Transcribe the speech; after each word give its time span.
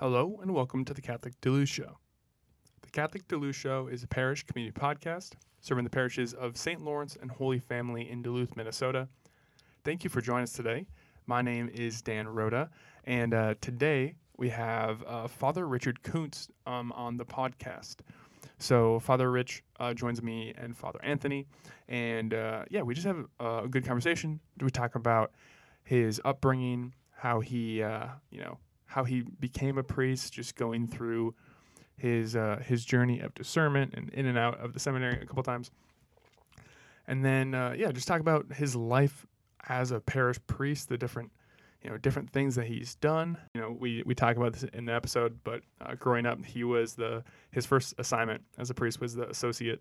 Hello 0.00 0.38
and 0.40 0.54
welcome 0.54 0.82
to 0.86 0.94
the 0.94 1.02
Catholic 1.02 1.38
Duluth 1.42 1.68
Show. 1.68 1.98
The 2.80 2.88
Catholic 2.88 3.28
Duluth 3.28 3.54
Show 3.54 3.88
is 3.88 4.02
a 4.02 4.06
parish 4.06 4.44
community 4.44 4.72
podcast 4.72 5.32
serving 5.60 5.84
the 5.84 5.90
parishes 5.90 6.32
of 6.32 6.56
St. 6.56 6.80
Lawrence 6.80 7.18
and 7.20 7.30
Holy 7.30 7.58
Family 7.58 8.10
in 8.10 8.22
Duluth, 8.22 8.56
Minnesota. 8.56 9.08
Thank 9.84 10.02
you 10.02 10.08
for 10.08 10.22
joining 10.22 10.44
us 10.44 10.54
today. 10.54 10.86
My 11.26 11.42
name 11.42 11.68
is 11.74 12.00
Dan 12.00 12.26
Rhoda, 12.26 12.70
and 13.04 13.34
uh, 13.34 13.56
today 13.60 14.14
we 14.38 14.48
have 14.48 15.04
uh, 15.06 15.28
Father 15.28 15.68
Richard 15.68 16.02
Kunst 16.02 16.48
um, 16.64 16.92
on 16.92 17.18
the 17.18 17.26
podcast. 17.26 17.96
So 18.58 19.00
Father 19.00 19.30
Rich 19.30 19.62
uh, 19.80 19.92
joins 19.92 20.22
me 20.22 20.54
and 20.56 20.74
Father 20.74 21.00
Anthony, 21.02 21.46
and 21.90 22.32
uh, 22.32 22.64
yeah, 22.70 22.80
we 22.80 22.94
just 22.94 23.06
have 23.06 23.26
a 23.38 23.68
good 23.68 23.84
conversation. 23.84 24.40
We 24.62 24.70
talk 24.70 24.94
about 24.94 25.32
his 25.84 26.22
upbringing, 26.24 26.94
how 27.10 27.40
he, 27.40 27.82
uh, 27.82 28.06
you 28.30 28.40
know, 28.40 28.56
how 28.90 29.04
he 29.04 29.22
became 29.38 29.78
a 29.78 29.84
priest, 29.84 30.32
just 30.32 30.56
going 30.56 30.88
through 30.88 31.32
his 31.96 32.34
uh, 32.34 32.60
his 32.66 32.84
journey 32.84 33.20
of 33.20 33.32
discernment 33.34 33.94
and 33.94 34.10
in 34.10 34.26
and 34.26 34.36
out 34.36 34.58
of 34.58 34.72
the 34.72 34.80
seminary 34.80 35.20
a 35.22 35.26
couple 35.26 35.44
times, 35.44 35.70
and 37.06 37.24
then 37.24 37.54
uh, 37.54 37.72
yeah, 37.76 37.92
just 37.92 38.08
talk 38.08 38.20
about 38.20 38.52
his 38.52 38.74
life 38.74 39.26
as 39.68 39.92
a 39.92 40.00
parish 40.00 40.38
priest, 40.48 40.88
the 40.88 40.98
different 40.98 41.30
you 41.84 41.90
know 41.90 41.98
different 41.98 42.30
things 42.30 42.56
that 42.56 42.66
he's 42.66 42.96
done. 42.96 43.38
You 43.54 43.60
know, 43.60 43.76
we 43.78 44.02
we 44.04 44.14
talk 44.16 44.36
about 44.36 44.54
this 44.54 44.64
in 44.64 44.86
the 44.86 44.94
episode, 44.94 45.38
but 45.44 45.62
uh, 45.80 45.94
growing 45.94 46.26
up, 46.26 46.44
he 46.44 46.64
was 46.64 46.94
the 46.94 47.22
his 47.52 47.64
first 47.66 47.94
assignment 47.96 48.42
as 48.58 48.70
a 48.70 48.74
priest 48.74 49.00
was 49.00 49.14
the 49.14 49.30
associate 49.30 49.80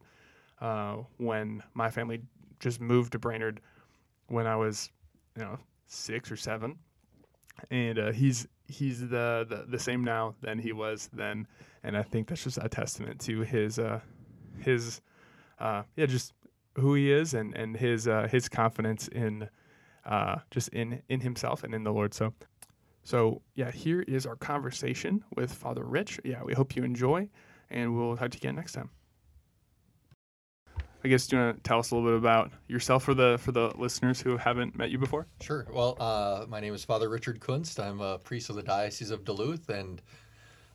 uh, 0.62 0.98
when 1.18 1.64
my 1.74 1.90
family 1.90 2.22
just 2.60 2.80
moved 2.80 3.14
to 3.14 3.20
Brainerd 3.20 3.60
when 4.28 4.46
I 4.46 4.56
was 4.56 4.92
you 5.36 5.42
know 5.42 5.58
six 5.88 6.32
or 6.32 6.38
seven, 6.38 6.78
and 7.72 7.98
uh, 7.98 8.12
he's 8.12 8.48
he's 8.70 9.02
the, 9.02 9.46
the 9.50 9.66
the 9.68 9.80
same 9.80 10.04
now 10.04 10.36
than 10.42 10.60
he 10.60 10.72
was 10.72 11.10
then, 11.12 11.48
and 11.84 11.98
I 11.98 12.04
think 12.04 12.28
that's 12.28 12.44
just 12.44 12.60
a 12.62 12.70
testament 12.70 13.20
to 13.22 13.42
his 13.42 13.80
uh, 13.80 14.00
his 14.60 15.02
uh, 15.60 15.84
yeah 15.96 16.06
just 16.06 16.34
who 16.76 16.94
he 16.94 17.12
is 17.12 17.34
and 17.34 17.56
and 17.56 17.76
his 17.76 18.08
uh, 18.08 18.28
his 18.32 18.48
confidence 18.48 19.08
in 19.10 19.50
uh, 20.06 20.38
just 20.52 20.70
in 20.70 21.02
in 21.10 21.20
himself 21.22 21.64
and 21.64 21.74
in 21.74 21.84
the 21.84 21.92
Lord. 21.92 22.14
So 22.14 22.34
so 23.04 23.42
yeah, 23.56 23.72
here 23.72 24.02
is 24.02 24.26
our 24.26 24.36
conversation 24.36 25.24
with 25.36 25.52
Father 25.52 25.84
Rich. 25.84 26.20
Yeah, 26.24 26.44
we 26.44 26.54
hope 26.54 26.76
you 26.76 26.84
enjoy, 26.84 27.30
and 27.70 27.96
we'll 27.96 28.16
talk 28.16 28.32
to 28.32 28.38
you 28.38 28.42
again 28.42 28.56
next 28.56 28.74
time. 28.74 28.90
I 31.04 31.08
guess 31.08 31.28
do 31.28 31.38
you 31.38 31.44
want 31.44 31.64
to 31.64 31.68
tell 31.68 31.80
us 31.80 31.92
a 31.92 31.96
little 31.96 32.10
bit 32.10 32.18
about 32.18 32.52
yourself 32.68 33.04
for 33.04 33.14
the 33.14 33.38
for 33.40 33.54
the 33.54 33.72
listeners 33.78 34.20
who 34.20 34.36
haven't 34.36 34.78
met 34.78 34.90
you 34.90 34.98
before? 34.98 35.28
Sure. 35.42 35.66
Well, 35.72 35.96
uh, 36.00 36.46
my 36.50 36.60
name 36.60 36.74
is 36.74 36.84
Father 36.84 37.08
Richard 37.08 37.40
Kunst. 37.40 37.80
I'm 37.80 38.02
a 38.02 38.18
priest 38.18 38.50
of 38.50 38.58
the 38.58 38.64
Diocese 38.64 39.10
of 39.10 39.24
Duluth 39.24 39.70
and 39.70 40.02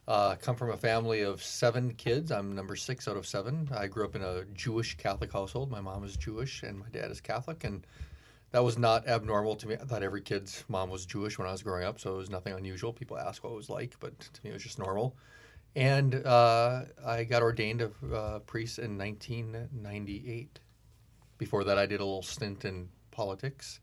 uh, 0.09 0.37
come 0.37 0.57
from 0.57 0.71
a 0.71 0.77
family 0.79 1.23
of 1.23 1.43
seven 1.43 1.93
kids. 1.95 2.33
I'm 2.33 2.55
number 2.55 2.75
six 2.75 3.07
out 3.07 3.19
of 3.19 3.27
seven. 3.27 3.69
I 3.75 3.87
grew 3.87 4.05
up 4.05 4.17
in 4.17 4.23
a 4.23 4.45
Jewish 4.55 4.97
Catholic 4.97 5.31
household. 5.31 5.71
My 5.71 5.83
mom 5.83 6.05
is 6.05 6.17
Jewish 6.17 6.63
and 6.63 6.79
my 6.79 6.89
dad 6.91 7.11
is 7.11 7.21
Catholic, 7.21 7.65
and 7.65 7.87
that 8.53 8.65
was 8.65 8.79
not 8.79 9.07
abnormal 9.07 9.57
to 9.57 9.69
me. 9.69 9.75
I 9.75 9.85
thought 9.85 10.03
every 10.03 10.23
kid's 10.23 10.65
mom 10.69 10.89
was 10.89 11.05
Jewish 11.05 11.39
when 11.39 11.49
I 11.49 11.53
was 11.53 11.63
growing 11.63 11.85
up, 11.85 12.01
so 12.01 12.15
it 12.15 12.17
was 12.17 12.31
nothing 12.31 12.55
unusual. 12.55 12.95
People 12.95 13.19
ask 13.19 13.45
what 13.45 13.51
it 13.51 13.57
was 13.57 13.69
like, 13.69 13.95
but 14.01 14.19
to 14.21 14.41
me, 14.43 14.51
it 14.51 14.55
was 14.55 14.63
just 14.63 14.79
normal. 14.79 15.17
And 15.77 16.15
uh, 16.25 16.83
I 17.05 17.25
got 17.25 17.43
ordained 17.43 17.83
a 17.83 17.91
uh, 18.15 18.39
priest 18.41 18.79
in 18.79 18.97
1998. 18.97 20.61
Before 21.39 21.65
that, 21.65 21.79
I 21.79 21.87
did 21.87 22.01
a 22.01 22.05
little 22.05 22.23
stint 22.23 22.65
in 22.65 22.89
politics, 23.11 23.81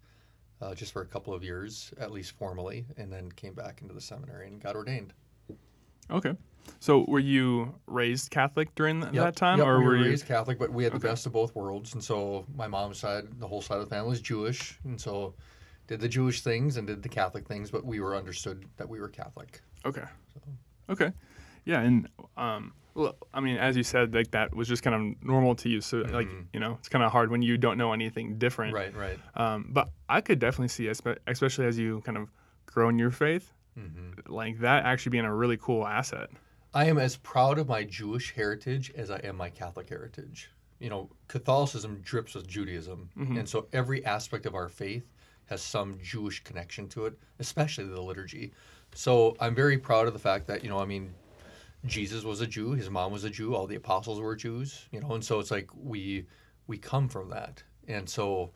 uh, 0.62 0.74
just 0.74 0.94
for 0.94 1.02
a 1.02 1.06
couple 1.06 1.34
of 1.34 1.44
years, 1.44 1.94
at 2.00 2.12
least 2.12 2.38
formally, 2.38 2.86
and 2.98 3.12
then 3.12 3.30
came 3.34 3.54
back 3.54 3.82
into 3.82 3.94
the 3.94 4.00
seminary 4.02 4.48
and 4.48 4.62
got 4.62 4.76
ordained. 4.76 5.14
Okay. 6.10 6.34
So 6.80 7.04
were 7.08 7.20
you 7.20 7.76
raised 7.88 8.30
Catholic 8.32 8.74
during 8.76 9.02
th- 9.02 9.14
Yep, 9.14 9.24
that 9.26 9.36
time, 9.36 9.58
yep, 9.58 9.68
or 9.68 9.80
we 9.80 9.84
were 9.86 9.92
were 9.92 9.98
you? 9.98 10.06
raised 10.12 10.26
Catholic? 10.28 10.60
But 10.60 10.72
we 10.72 10.84
had 10.86 10.94
the 10.94 10.98
Okay. 10.98 11.10
best 11.10 11.26
of 11.26 11.34
both 11.34 11.54
worlds, 11.56 11.94
and 11.94 12.02
so 12.04 12.46
my 12.56 12.68
mom's 12.68 13.00
side, 13.00 13.26
the 13.40 13.48
whole 13.48 13.62
side 13.62 13.80
of 13.80 13.90
the 13.90 13.94
family 13.94 14.14
is 14.14 14.22
Jewish, 14.22 14.80
and 14.86 15.00
so 15.02 15.34
did 15.88 16.00
the 16.00 16.08
Jewish 16.08 16.42
things 16.42 16.78
and 16.78 16.88
did 16.88 17.04
the 17.04 17.10
Catholic 17.10 17.46
things, 17.48 17.70
but 17.70 17.84
we 17.84 18.00
were 18.00 18.16
understood 18.16 18.64
that 18.78 18.88
we 18.88 19.02
were 19.02 19.10
Catholic. 19.10 19.62
Okay. 19.86 20.04
Okay. 20.90 21.12
Yeah, 21.66 21.82
and 21.82 22.08
um, 22.38 22.74
I 23.34 23.40
mean, 23.40 23.58
as 23.58 23.78
you 23.78 23.84
said, 23.84 24.14
like 24.14 24.32
that 24.32 24.54
was 24.56 24.68
just 24.68 24.84
kind 24.84 24.96
of 24.96 25.24
normal 25.28 25.56
to 25.56 25.70
you. 25.70 25.82
So, 25.82 25.98
like, 26.00 26.28
Mhm. 26.28 26.46
you 26.54 26.60
know, 26.60 26.74
it's 26.80 26.90
kind 26.90 27.04
of 27.04 27.12
hard 27.12 27.30
when 27.32 27.42
you 27.42 27.58
don't 27.58 27.78
know 27.78 27.94
anything 27.94 28.38
different. 28.38 28.74
Right, 28.74 28.96
right. 28.96 29.20
Um, 29.36 29.68
but 29.70 29.90
I 30.10 30.22
could 30.22 30.40
definitely 30.40 30.68
see, 30.70 30.88
especially 30.88 31.66
as 31.66 31.78
you 31.78 32.02
kind 32.02 32.18
of 32.18 32.30
grow 32.66 32.90
in 32.90 33.00
your 33.00 33.12
faith, 33.12 33.54
hmm 33.76 34.12
like 34.28 34.60
that 34.60 34.86
actually 34.86 35.12
being 35.12 35.26
a 35.26 35.34
really 35.34 35.58
cool 35.58 35.88
asset. 35.88 36.30
I 36.74 36.86
am 36.86 36.98
as 36.98 37.18
proud 37.18 37.58
of 37.60 37.68
my 37.68 37.84
Jewish 37.84 38.34
heritage 38.34 38.92
as 38.96 39.10
I 39.12 39.18
am 39.18 39.36
my 39.38 39.50
Catholic 39.50 39.90
heritage. 39.90 40.50
You 40.80 40.90
know, 40.90 41.10
Catholicism 41.28 42.02
drips 42.02 42.34
with 42.36 42.48
Judaism, 42.48 43.10
Mhm. 43.18 43.40
and 43.40 43.50
so 43.50 43.68
every 43.72 44.04
aspect 44.06 44.46
of 44.46 44.56
our 44.56 44.68
faith 44.70 45.06
has 45.46 45.62
some 45.62 46.00
Jewish 46.02 46.44
connection 46.44 46.88
to 46.90 47.06
it, 47.06 47.18
especially 47.40 47.86
the 47.86 48.02
liturgy. 48.02 48.52
So 48.94 49.36
I'm 49.40 49.54
very 49.56 49.78
proud 49.78 50.08
of 50.08 50.14
the 50.14 50.20
fact 50.20 50.48
that 50.48 50.64
you 50.64 50.70
know, 50.70 50.80
I 50.80 50.86
mean, 50.86 51.14
Jesus 51.86 52.24
was 52.24 52.42
a 52.42 52.48
Jew, 52.48 52.72
his 52.72 52.90
mom 52.90 53.12
was 53.12 53.24
a 53.24 53.30
Jew, 53.30 53.56
all 53.56 53.68
the 53.68 53.76
apostles 53.76 54.20
were 54.20 54.36
Jews, 54.36 54.88
you 54.92 55.00
know, 55.00 55.14
and 55.14 55.24
so 55.24 55.40
it's 55.40 55.52
like 55.52 55.70
we 55.76 56.26
we 56.68 56.78
come 56.78 57.10
from 57.10 57.30
that, 57.30 57.64
and 57.88 58.08
so 58.08 58.52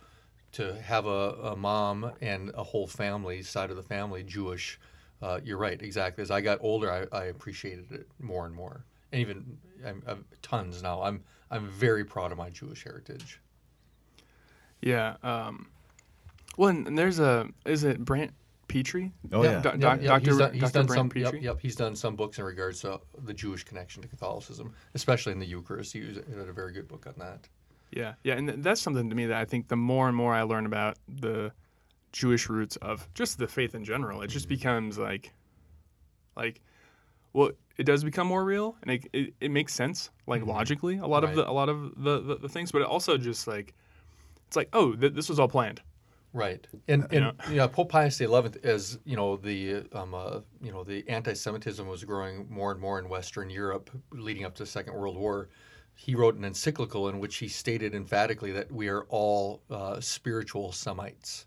to 0.54 0.80
have 0.82 1.06
a, 1.06 1.32
a 1.32 1.56
mom 1.56 2.12
and 2.22 2.52
a 2.56 2.64
whole 2.64 2.88
family 2.88 3.42
side 3.42 3.72
of 3.72 3.76
the 3.76 3.84
family 3.84 4.24
Jewish. 4.24 4.80
Uh, 5.22 5.40
you're 5.44 5.58
right, 5.58 5.82
exactly. 5.82 6.22
As 6.22 6.30
I 6.30 6.42
got 6.42 6.60
older, 6.62 6.92
I, 6.92 7.18
I 7.18 7.26
appreciated 7.26 7.92
it 7.92 8.08
more 8.20 8.46
and 8.46 8.54
more, 8.54 8.86
and 9.12 9.22
even 9.22 9.58
I'm, 9.86 10.04
I'm 10.08 10.26
tons 10.42 10.84
now. 10.84 11.02
I'm 11.02 11.24
I'm 11.50 11.68
very 11.68 12.06
proud 12.06 12.32
of 12.32 12.38
my 12.38 12.50
Jewish 12.50 12.84
heritage. 12.84 13.40
Yeah. 14.82 15.16
Um, 15.24 15.68
well, 16.58 16.70
and, 16.70 16.98
there's 16.98 17.20
a 17.20 17.50
is 17.66 17.84
it 17.84 18.04
Brant 18.04 18.34
Pitre? 18.68 19.12
Oh 19.32 19.44
yeah. 19.44 19.60
Do- 19.62 19.70
yep, 19.70 19.80
doc- 19.80 20.02
yep. 20.02 20.08
Dr. 20.08 20.20
He's 20.30 20.38
done, 20.38 20.58
Dr. 20.60 20.72
done 20.74 20.86
Brant 20.86 21.12
some. 21.14 21.22
Yep, 21.22 21.32
Pitre? 21.34 21.44
yep. 21.44 21.60
He's 21.60 21.76
done 21.76 21.96
some 21.96 22.16
books 22.16 22.40
in 22.40 22.46
regards 22.46 22.82
to 22.82 23.00
the 23.24 23.34
Jewish 23.34 23.64
connection 23.64 24.02
to 24.02 24.08
Catholicism, 24.08 24.74
especially 24.94 25.32
in 25.34 25.40
the 25.40 25.46
Eucharist. 25.46 25.94
He 25.94 26.02
was- 26.02 26.18
he 26.28 26.38
had 26.38 26.48
a 26.50 26.54
very 26.54 26.72
good 26.74 26.88
book 26.88 27.06
on 27.08 27.14
that. 27.18 27.48
Yeah, 27.92 28.16
yeah, 28.24 28.34
and 28.34 28.48
th- 28.48 28.60
that's 28.62 28.82
something 28.82 29.10
to 29.10 29.16
me 29.16 29.28
that 29.28 29.38
I 29.38 29.46
think 29.46 29.68
the 29.68 29.76
more 29.78 30.08
and 30.08 30.18
more 30.18 30.34
I 30.34 30.42
learn 30.42 30.66
about 30.66 30.98
the 31.08 31.52
Jewish 32.12 32.50
roots 32.50 32.76
of 32.78 33.08
just 33.14 33.38
the 33.38 33.48
faith 33.48 33.76
in 33.76 33.86
general, 33.86 34.22
it 34.22 34.28
just 34.28 34.50
becomes 34.50 34.98
like, 34.98 35.32
like, 36.36 36.62
well, 37.34 37.52
it 37.78 37.84
does 37.84 38.04
become 38.04 38.28
more 38.28 38.44
real, 38.44 38.76
and 38.82 38.92
it 38.92 39.06
it, 39.14 39.34
it 39.42 39.52
makes 39.52 39.74
sense 39.74 40.10
like 40.28 40.42
Mhm. 40.42 40.48
logically 40.48 40.98
a 40.98 41.06
lot 41.08 41.24
of 41.24 41.36
the 41.36 41.50
a 41.50 41.52
lot 41.52 41.70
of 41.70 42.02
the, 42.04 42.20
the, 42.22 42.36
the 42.38 42.50
things, 42.50 42.72
but 42.72 42.82
it 42.82 42.88
also 42.88 43.18
just 43.18 43.48
like, 43.48 43.74
it's 44.48 44.56
like 44.56 44.70
oh, 44.74 44.94
th- 44.96 45.14
this 45.14 45.30
was 45.30 45.40
all 45.40 45.48
planned. 45.48 45.82
Right, 46.36 46.68
and 46.90 47.08
You 47.12 47.20
and 47.20 47.34
yeah, 47.50 47.66
Pope 47.66 47.88
Pius 47.88 48.18
XI, 48.18 48.26
as 48.62 49.00
you 49.06 49.16
know, 49.16 49.38
the 49.38 49.86
um, 49.94 50.14
uh, 50.14 50.42
you 50.62 50.70
know 50.70 50.84
the 50.84 51.08
anti-Semitism 51.08 51.88
was 51.88 52.04
growing 52.04 52.46
more 52.50 52.74
and 52.74 52.82
more 52.82 53.00
in 53.00 53.08
Western 53.08 53.50
Europe, 53.50 53.90
leading 54.12 54.44
up 54.44 54.54
to 54.56 54.64
the 54.64 54.68
Second 54.68 54.96
World 54.96 55.16
War. 55.16 55.48
He 55.94 56.14
wrote 56.14 56.36
an 56.36 56.44
encyclical 56.44 57.08
in 57.08 57.20
which 57.20 57.38
he 57.38 57.48
stated 57.48 57.96
emphatically 57.96 58.52
that 58.52 58.70
we 58.70 58.90
are 58.90 59.04
all 59.04 59.64
uh, 59.70 60.02
spiritual 60.02 60.74
Semites, 60.74 61.46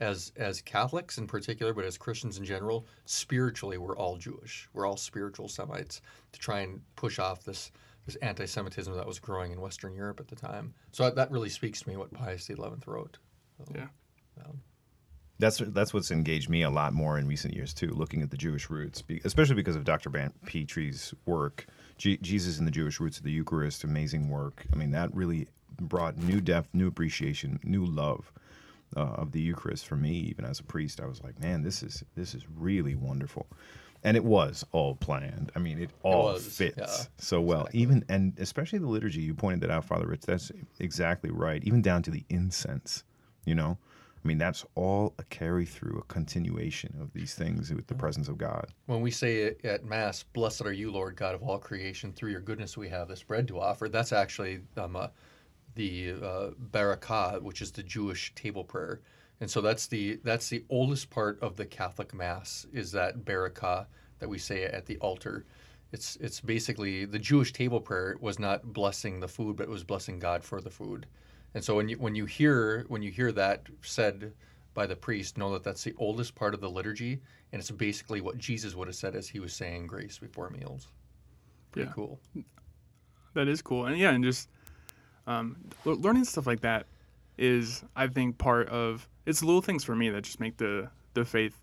as 0.00 0.32
as 0.36 0.62
Catholics 0.62 1.18
in 1.18 1.26
particular, 1.26 1.74
but 1.74 1.84
as 1.84 1.98
Christians 1.98 2.38
in 2.38 2.44
general. 2.46 2.86
Spiritually, 3.04 3.76
we're 3.76 3.98
all 3.98 4.16
Jewish. 4.16 4.66
We're 4.72 4.86
all 4.86 4.96
spiritual 4.96 5.48
Semites 5.48 6.00
to 6.32 6.40
try 6.40 6.60
and 6.60 6.80
push 6.96 7.18
off 7.18 7.44
this 7.44 7.70
this 8.06 8.16
anti-Semitism 8.16 8.96
that 8.96 9.06
was 9.06 9.18
growing 9.18 9.52
in 9.52 9.60
Western 9.60 9.94
Europe 9.94 10.20
at 10.20 10.28
the 10.28 10.36
time. 10.36 10.72
So 10.90 11.10
that 11.10 11.30
really 11.30 11.50
speaks 11.50 11.82
to 11.82 11.88
me 11.90 11.98
what 11.98 12.10
Pius 12.14 12.46
XI 12.46 12.54
wrote. 12.86 13.18
So, 13.58 13.64
Yeah. 13.74 13.88
Um, 14.38 14.60
That's 15.38 15.58
that's 15.58 15.92
what's 15.92 16.10
engaged 16.10 16.48
me 16.48 16.62
a 16.62 16.70
lot 16.70 16.92
more 16.92 17.18
in 17.18 17.26
recent 17.26 17.54
years 17.54 17.74
too, 17.74 17.90
looking 17.90 18.22
at 18.22 18.30
the 18.30 18.36
Jewish 18.36 18.70
roots, 18.70 19.02
especially 19.24 19.56
because 19.56 19.76
of 19.76 19.84
Dr. 19.84 20.08
Brant 20.10 20.34
Pitre's 20.46 21.14
work, 21.26 21.66
Je- 21.98 22.18
Jesus 22.18 22.58
and 22.58 22.66
the 22.66 22.70
Jewish 22.72 23.00
roots 23.00 23.18
of 23.18 23.24
the 23.24 23.32
Eucharist, 23.32 23.84
amazing 23.84 24.28
work. 24.28 24.64
I 24.72 24.76
mean, 24.76 24.90
that 24.92 25.14
really 25.14 25.48
brought 25.80 26.16
new 26.18 26.40
depth, 26.40 26.68
new 26.72 26.86
appreciation, 26.86 27.58
new 27.64 27.84
love 27.84 28.30
uh, 28.96 29.00
of 29.00 29.32
the 29.32 29.40
Eucharist 29.40 29.86
for 29.86 29.96
me. 29.96 30.12
Even 30.12 30.44
as 30.44 30.60
a 30.60 30.64
priest, 30.64 31.00
I 31.00 31.06
was 31.06 31.22
like, 31.22 31.40
man, 31.40 31.62
this 31.62 31.82
is 31.82 32.04
this 32.14 32.34
is 32.34 32.44
really 32.56 32.94
wonderful, 32.94 33.46
and 34.04 34.16
it 34.16 34.24
was 34.24 34.64
all 34.72 34.94
planned. 34.94 35.50
I 35.56 35.58
mean, 35.58 35.78
it 35.80 35.90
all 36.02 36.34
was, 36.34 36.46
fits 36.56 36.76
yeah, 36.78 37.06
so 37.18 37.40
well. 37.40 37.62
exactly. 37.62 37.80
Even 37.80 38.04
and 38.08 38.38
especially 38.38 38.78
the 38.78 38.88
liturgy. 38.88 39.22
You 39.22 39.34
pointed 39.34 39.60
that 39.62 39.70
out, 39.70 39.84
Father 39.86 40.06
Rich. 40.06 40.22
That's 40.22 40.52
exactly 40.78 41.30
right. 41.30 41.64
Even 41.64 41.82
down 41.82 42.02
to 42.04 42.10
the 42.10 42.24
incense. 42.28 43.02
You 43.44 43.56
know, 43.56 43.76
I 44.24 44.28
mean, 44.28 44.38
that's 44.38 44.64
all 44.76 45.14
a 45.18 45.24
carry 45.24 45.66
through, 45.66 45.98
a 45.98 46.12
continuation 46.12 46.94
of 47.00 47.12
these 47.12 47.34
things 47.34 47.72
with 47.74 47.88
the 47.88 47.94
presence 47.94 48.28
of 48.28 48.38
God. 48.38 48.68
When 48.86 49.00
we 49.00 49.10
say 49.10 49.56
at 49.64 49.84
Mass, 49.84 50.22
"Blessed 50.22 50.62
are 50.62 50.72
you, 50.72 50.92
Lord 50.92 51.16
God 51.16 51.34
of 51.34 51.42
all 51.42 51.58
creation. 51.58 52.12
Through 52.12 52.30
your 52.30 52.40
goodness 52.40 52.76
we 52.76 52.88
have 52.88 53.08
this 53.08 53.22
bread 53.22 53.48
to 53.48 53.58
offer." 53.58 53.88
That's 53.88 54.12
actually 54.12 54.60
um, 54.76 54.94
uh, 54.94 55.08
the 55.74 56.12
uh, 56.22 56.50
Barakah, 56.70 57.42
which 57.42 57.62
is 57.62 57.72
the 57.72 57.82
Jewish 57.82 58.32
table 58.36 58.62
prayer, 58.62 59.00
and 59.40 59.50
so 59.50 59.60
that's 59.60 59.88
the 59.88 60.20
that's 60.22 60.48
the 60.48 60.64
oldest 60.70 61.10
part 61.10 61.40
of 61.42 61.56
the 61.56 61.66
Catholic 61.66 62.14
Mass 62.14 62.64
is 62.72 62.92
that 62.92 63.24
Barakah 63.24 63.86
that 64.20 64.28
we 64.28 64.38
say 64.38 64.64
at 64.64 64.86
the 64.86 64.98
altar. 64.98 65.46
It's 65.90 66.14
it's 66.16 66.40
basically 66.40 67.06
the 67.06 67.18
Jewish 67.18 67.52
table 67.52 67.80
prayer 67.80 68.16
was 68.20 68.38
not 68.38 68.72
blessing 68.72 69.18
the 69.18 69.26
food, 69.26 69.56
but 69.56 69.64
it 69.64 69.68
was 69.68 69.82
blessing 69.82 70.20
God 70.20 70.44
for 70.44 70.60
the 70.60 70.70
food. 70.70 71.06
And 71.54 71.62
so 71.64 71.76
when 71.76 71.88
you 71.88 71.96
when 71.98 72.14
you 72.14 72.24
hear 72.26 72.84
when 72.88 73.02
you 73.02 73.10
hear 73.10 73.30
that 73.32 73.66
said 73.82 74.32
by 74.74 74.86
the 74.86 74.96
priest, 74.96 75.36
know 75.36 75.52
that 75.52 75.62
that's 75.62 75.84
the 75.84 75.94
oldest 75.98 76.34
part 76.34 76.54
of 76.54 76.60
the 76.60 76.70
liturgy, 76.70 77.20
and 77.52 77.60
it's 77.60 77.70
basically 77.70 78.20
what 78.22 78.38
Jesus 78.38 78.74
would 78.74 78.88
have 78.88 78.96
said 78.96 79.14
as 79.14 79.28
he 79.28 79.38
was 79.38 79.52
saying 79.52 79.86
grace 79.86 80.18
before 80.18 80.48
meals. 80.50 80.88
Pretty 81.72 81.88
Yeah. 81.88 81.94
cool. 81.94 82.20
That 83.34 83.48
is 83.48 83.60
cool, 83.62 83.86
and 83.86 83.98
yeah, 83.98 84.10
and 84.12 84.22
just 84.24 84.48
um, 85.26 85.56
learning 85.84 86.24
stuff 86.24 86.46
like 86.46 86.60
that 86.62 86.86
is, 87.38 87.82
I 87.96 88.06
think, 88.08 88.38
part 88.38 88.68
of 88.68 89.08
it's 89.26 89.42
little 89.42 89.62
things 89.62 89.84
for 89.84 89.94
me 89.94 90.10
that 90.10 90.22
just 90.22 90.40
make 90.40 90.56
the 90.56 90.90
the 91.14 91.24
faith, 91.24 91.58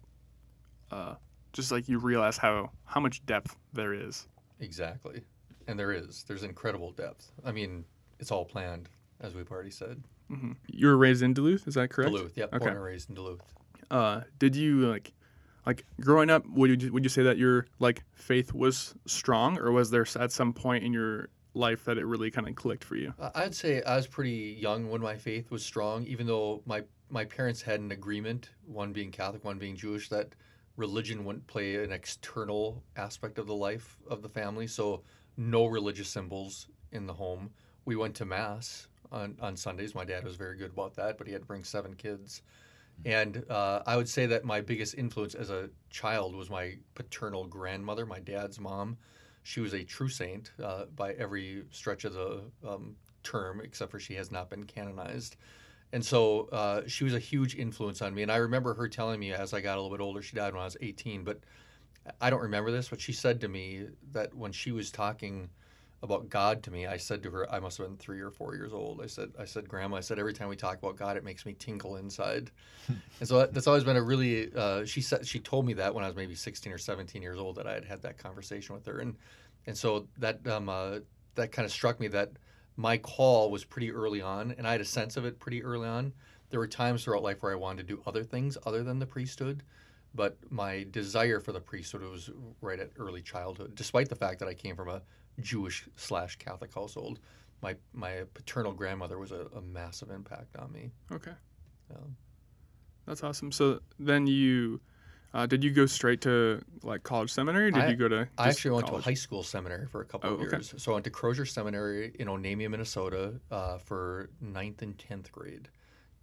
uh, 0.91 1.15
just 1.53 1.71
like 1.71 1.87
you 1.89 1.97
realize 1.99 2.37
how 2.37 2.71
how 2.85 2.99
much 3.01 3.25
depth 3.25 3.55
there 3.73 3.93
is. 3.93 4.27
Exactly. 4.59 5.21
And 5.67 5.77
there 5.79 5.91
is. 5.91 6.23
There's 6.27 6.43
incredible 6.43 6.91
depth. 6.91 7.31
I 7.45 7.51
mean, 7.51 7.85
it's 8.19 8.31
all 8.31 8.45
planned, 8.45 8.89
as 9.21 9.35
we've 9.35 9.51
already 9.51 9.71
said. 9.71 10.03
hmm 10.29 10.53
You 10.67 10.87
were 10.87 10.97
raised 10.97 11.21
in 11.23 11.33
Duluth, 11.33 11.67
is 11.67 11.75
that 11.75 11.89
correct? 11.89 12.11
Duluth, 12.13 12.37
yep, 12.37 12.53
Okay. 12.53 12.65
born 12.65 12.75
and 12.75 12.83
raised 12.83 13.09
in 13.09 13.15
Duluth. 13.15 13.41
Uh, 13.91 14.21
did 14.37 14.55
you 14.55 14.87
like, 14.87 15.13
like 15.65 15.85
growing 15.99 16.29
up? 16.29 16.45
Would 16.47 16.81
you 16.81 16.93
would 16.93 17.03
you 17.03 17.09
say 17.09 17.23
that 17.23 17.37
your 17.37 17.65
like 17.79 18.03
faith 18.13 18.53
was 18.53 18.93
strong, 19.07 19.57
or 19.57 19.71
was 19.71 19.89
there 19.89 20.05
at 20.19 20.31
some 20.31 20.53
point 20.53 20.83
in 20.83 20.93
your 20.93 21.29
life 21.55 21.85
that 21.85 21.97
it 21.97 22.05
really 22.05 22.29
kind 22.29 22.47
of 22.47 22.55
clicked 22.55 22.83
for 22.83 22.95
you? 22.95 23.13
I'd 23.33 23.55
say 23.55 23.81
I 23.81 23.95
was 23.95 24.05
pretty 24.07 24.55
young 24.59 24.89
when 24.89 25.01
my 25.01 25.15
faith 25.17 25.49
was 25.49 25.65
strong, 25.65 26.05
even 26.05 26.27
though 26.27 26.61
my, 26.65 26.83
my 27.09 27.25
parents 27.25 27.63
had 27.63 27.79
an 27.79 27.91
agreement, 27.91 28.51
one 28.65 28.93
being 28.93 29.11
Catholic, 29.11 29.43
one 29.43 29.57
being 29.57 29.75
Jewish, 29.75 30.09
that 30.09 30.35
religion 30.77 31.25
wouldn't 31.25 31.47
play 31.47 31.83
an 31.83 31.91
external 31.91 32.83
aspect 32.95 33.39
of 33.39 33.47
the 33.47 33.55
life 33.55 33.97
of 34.07 34.21
the 34.21 34.29
family. 34.29 34.67
So, 34.67 35.01
no 35.35 35.65
religious 35.65 36.07
symbols 36.09 36.67
in 36.91 37.07
the 37.07 37.13
home. 37.13 37.49
We 37.85 37.95
went 37.95 38.13
to 38.17 38.25
Mass 38.25 38.87
on, 39.11 39.35
on 39.41 39.55
Sundays. 39.55 39.95
My 39.95 40.05
dad 40.05 40.23
was 40.23 40.35
very 40.35 40.57
good 40.57 40.71
about 40.71 40.95
that, 40.95 41.17
but 41.17 41.27
he 41.27 41.33
had 41.33 41.41
to 41.41 41.47
bring 41.47 41.63
seven 41.63 41.95
kids. 41.95 42.41
And 43.05 43.45
uh, 43.49 43.81
I 43.85 43.95
would 43.95 44.09
say 44.09 44.25
that 44.25 44.43
my 44.43 44.61
biggest 44.61 44.95
influence 44.95 45.33
as 45.33 45.49
a 45.49 45.69
child 45.89 46.35
was 46.35 46.49
my 46.49 46.77
paternal 46.95 47.45
grandmother, 47.45 48.05
my 48.05 48.19
dad's 48.19 48.59
mom. 48.59 48.97
She 49.43 49.61
was 49.61 49.73
a 49.73 49.83
true 49.83 50.09
saint 50.09 50.51
uh, 50.61 50.85
by 50.95 51.13
every 51.13 51.63
stretch 51.71 52.03
of 52.03 52.13
the 52.13 52.41
um, 52.67 52.95
term, 53.23 53.61
except 53.63 53.91
for 53.91 53.99
she 53.99 54.15
has 54.15 54.31
not 54.31 54.49
been 54.49 54.65
canonized. 54.65 55.37
And 55.91 56.05
so 56.05 56.49
uh, 56.51 56.81
she 56.87 57.03
was 57.03 57.13
a 57.13 57.19
huge 57.19 57.55
influence 57.55 58.01
on 58.01 58.13
me. 58.13 58.21
And 58.21 58.31
I 58.31 58.37
remember 58.37 58.73
her 58.73 58.87
telling 58.87 59.19
me 59.19 59.31
as 59.33 59.53
I 59.53 59.61
got 59.61 59.77
a 59.77 59.81
little 59.81 59.97
bit 59.97 60.03
older, 60.03 60.21
she 60.21 60.35
died 60.35 60.53
when 60.53 60.61
I 60.61 60.65
was 60.65 60.77
18, 60.81 61.23
but 61.23 61.39
I 62.21 62.29
don't 62.29 62.41
remember 62.41 62.71
this, 62.71 62.89
but 62.89 63.01
she 63.01 63.13
said 63.13 63.41
to 63.41 63.47
me 63.47 63.87
that 64.11 64.33
when 64.33 64.51
she 64.51 64.71
was 64.71 64.91
talking 64.91 65.49
about 66.01 66.29
God 66.29 66.63
to 66.63 66.71
me, 66.71 66.87
I 66.87 66.97
said 66.97 67.21
to 67.23 67.31
her, 67.31 67.51
I 67.51 67.59
must 67.59 67.77
have 67.77 67.87
been 67.87 67.97
three 67.97 68.21
or 68.21 68.31
four 68.31 68.55
years 68.55 68.71
old. 68.71 69.01
I 69.01 69.07
said, 69.07 69.31
I 69.37 69.45
said, 69.45 69.67
Grandma, 69.67 69.97
I 69.97 69.99
said, 69.99 70.17
every 70.17 70.33
time 70.33 70.47
we 70.47 70.55
talk 70.55 70.77
about 70.77 70.95
God, 70.95 71.17
it 71.17 71.25
makes 71.25 71.45
me 71.45 71.53
tinkle 71.53 71.97
inside. 71.97 72.51
and 73.19 73.27
so 73.27 73.45
that's 73.45 73.67
always 73.67 73.83
been 73.83 73.97
a 73.97 74.01
really. 74.01 74.53
Uh, 74.53 74.85
she 74.85 75.01
said 75.01 75.27
she 75.27 75.39
told 75.39 75.65
me 75.65 75.73
that 75.73 75.93
when 75.93 76.03
I 76.03 76.07
was 76.07 76.15
maybe 76.15 76.35
16 76.35 76.71
or 76.71 76.77
17 76.77 77.21
years 77.21 77.37
old 77.37 77.55
that 77.57 77.67
I 77.67 77.73
had 77.73 77.85
had 77.85 78.01
that 78.03 78.17
conversation 78.17 78.75
with 78.75 78.85
her, 78.85 78.99
and 78.99 79.15
and 79.67 79.77
so 79.77 80.07
that 80.17 80.45
um, 80.47 80.69
uh, 80.69 80.99
that 81.35 81.51
kind 81.51 81.65
of 81.65 81.71
struck 81.71 81.99
me 81.99 82.07
that 82.09 82.31
my 82.77 82.97
call 82.97 83.51
was 83.51 83.65
pretty 83.65 83.91
early 83.91 84.21
on, 84.21 84.55
and 84.57 84.65
I 84.65 84.71
had 84.71 84.81
a 84.81 84.85
sense 84.85 85.17
of 85.17 85.25
it 85.25 85.37
pretty 85.37 85.61
early 85.63 85.87
on. 85.87 86.13
There 86.49 86.59
were 86.59 86.67
times 86.67 87.03
throughout 87.03 87.23
life 87.23 87.43
where 87.43 87.51
I 87.51 87.55
wanted 87.55 87.85
to 87.87 87.95
do 87.95 88.01
other 88.05 88.23
things 88.23 88.57
other 88.65 88.83
than 88.83 88.99
the 88.99 89.05
priesthood, 89.05 89.63
but 90.15 90.37
my 90.49 90.87
desire 90.89 91.39
for 91.39 91.51
the 91.51 91.59
priesthood 91.59 92.01
was 92.01 92.31
right 92.61 92.79
at 92.79 92.91
early 92.97 93.21
childhood, 93.21 93.75
despite 93.75 94.09
the 94.09 94.15
fact 94.15 94.39
that 94.39 94.47
I 94.47 94.53
came 94.53 94.75
from 94.75 94.87
a 94.87 95.01
Jewish 95.41 95.87
slash 95.95 96.35
Catholic 96.37 96.73
household. 96.73 97.19
My 97.61 97.75
my 97.93 98.23
paternal 98.33 98.71
grandmother 98.73 99.17
was 99.17 99.31
a, 99.31 99.47
a 99.55 99.61
massive 99.61 100.09
impact 100.11 100.55
on 100.57 100.71
me. 100.71 100.91
Okay. 101.11 101.31
That's 103.05 103.23
awesome. 103.23 103.51
So 103.51 103.79
then 103.99 104.27
you, 104.27 104.79
uh, 105.33 105.45
did 105.47 105.63
you 105.63 105.71
go 105.71 105.85
straight 105.87 106.21
to 106.21 106.61
like 106.83 107.01
college 107.03 107.31
seminary? 107.31 107.71
Did 107.71 107.83
I- 107.83 107.89
you 107.89 107.95
go 107.95 108.07
to? 108.07 108.27
I 108.37 108.49
actually 108.49 108.71
went 108.71 108.85
college? 108.87 109.03
to 109.03 109.09
a 109.09 109.11
high 109.11 109.15
school 109.15 109.41
seminary 109.43 109.87
for 109.87 110.01
a 110.01 110.05
couple 110.05 110.29
Oh, 110.29 110.33
of 110.35 110.41
okay. 110.41 110.57
years. 110.57 110.73
So 110.77 110.91
I 110.91 110.93
went 110.95 111.05
to 111.05 111.11
Crosier 111.11 111.45
Seminary 111.47 112.11
in 112.19 112.27
Onamia, 112.27 112.69
Minnesota, 112.69 113.33
uh, 113.49 113.77
for 113.79 114.29
ninth 114.41 114.81
and 114.83 114.97
tenth 114.99 115.31
grade, 115.31 115.69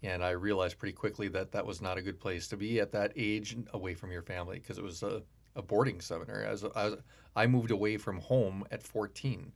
and 0.05 0.23
I 0.23 0.31
realized 0.31 0.79
pretty 0.79 0.93
quickly 0.93 1.27
that 1.29 1.51
that 1.53 1.67
was 1.67 1.83
not 1.83 1.99
a 1.99 2.03
good 2.03 2.21
place 2.21 2.47
to 2.49 2.57
be 2.57 2.79
at 2.79 2.93
that 2.93 3.13
age 3.17 3.57
away 3.73 3.95
from 3.95 4.13
your 4.13 4.23
family 4.23 4.61
because 4.61 4.79
it 4.79 4.85
was 4.85 5.03
a, 5.03 5.23
a 5.57 5.63
boarding 5.63 6.01
seminary. 6.01 6.47
I 6.47 6.53
was, 6.53 6.65
I 7.37 7.47
moved 7.47 7.71
away 7.73 7.97
from 7.97 8.21
home 8.21 8.65
at 8.71 8.83
fourteen. 8.83 9.53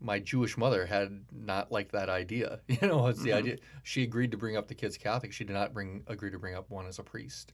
My 0.00 0.18
Jewish 0.18 0.56
mother 0.58 0.84
had 0.86 1.24
not 1.32 1.70
liked 1.72 1.92
that 1.92 2.08
idea. 2.10 2.60
You 2.68 2.88
know, 2.88 3.06
it's 3.08 3.22
the 3.22 3.30
Mhm. 3.30 3.36
idea. 3.36 3.58
She 3.84 4.02
agreed 4.02 4.32
to 4.32 4.36
bring 4.36 4.56
up 4.56 4.68
the 4.68 4.74
kids 4.74 4.98
Catholic. 4.98 5.32
She 5.32 5.44
did 5.44 5.52
not 5.54 5.72
bring 5.74 6.04
agree 6.08 6.30
to 6.30 6.38
bring 6.38 6.54
up 6.54 6.70
one 6.70 6.86
as 6.86 6.98
a 6.98 7.04
priest. 7.04 7.52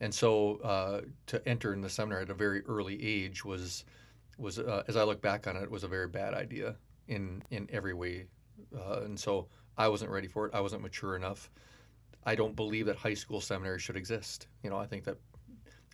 And 0.00 0.14
so 0.14 0.56
uh, 0.58 1.02
to 1.28 1.48
enter 1.48 1.72
in 1.72 1.80
the 1.80 1.90
seminary 1.90 2.22
at 2.22 2.30
a 2.30 2.34
very 2.34 2.62
early 2.66 3.02
age 3.02 3.44
was 3.44 3.84
was 4.38 4.58
uh, 4.58 4.84
as 4.88 4.96
I 4.96 5.04
look 5.04 5.22
back 5.22 5.46
on 5.46 5.56
it 5.56 5.70
was 5.70 5.84
a 5.84 5.88
very 5.88 6.08
bad 6.08 6.34
idea 6.34 6.76
in 7.08 7.42
in 7.50 7.68
every 7.72 7.94
way. 7.94 8.26
Uh, 8.76 9.02
and 9.04 9.18
so 9.18 9.48
I 9.78 9.88
wasn't 9.88 10.10
ready 10.10 10.28
for 10.28 10.46
it. 10.46 10.54
I 10.54 10.60
wasn't 10.60 10.82
mature 10.82 11.16
enough. 11.16 11.50
I 12.24 12.34
don't 12.34 12.56
believe 12.56 12.86
that 12.86 12.96
high 12.96 13.14
school 13.14 13.40
seminary 13.40 13.78
should 13.78 13.96
exist. 13.96 14.48
You 14.62 14.70
know, 14.70 14.78
I 14.78 14.86
think 14.86 15.04
that 15.04 15.18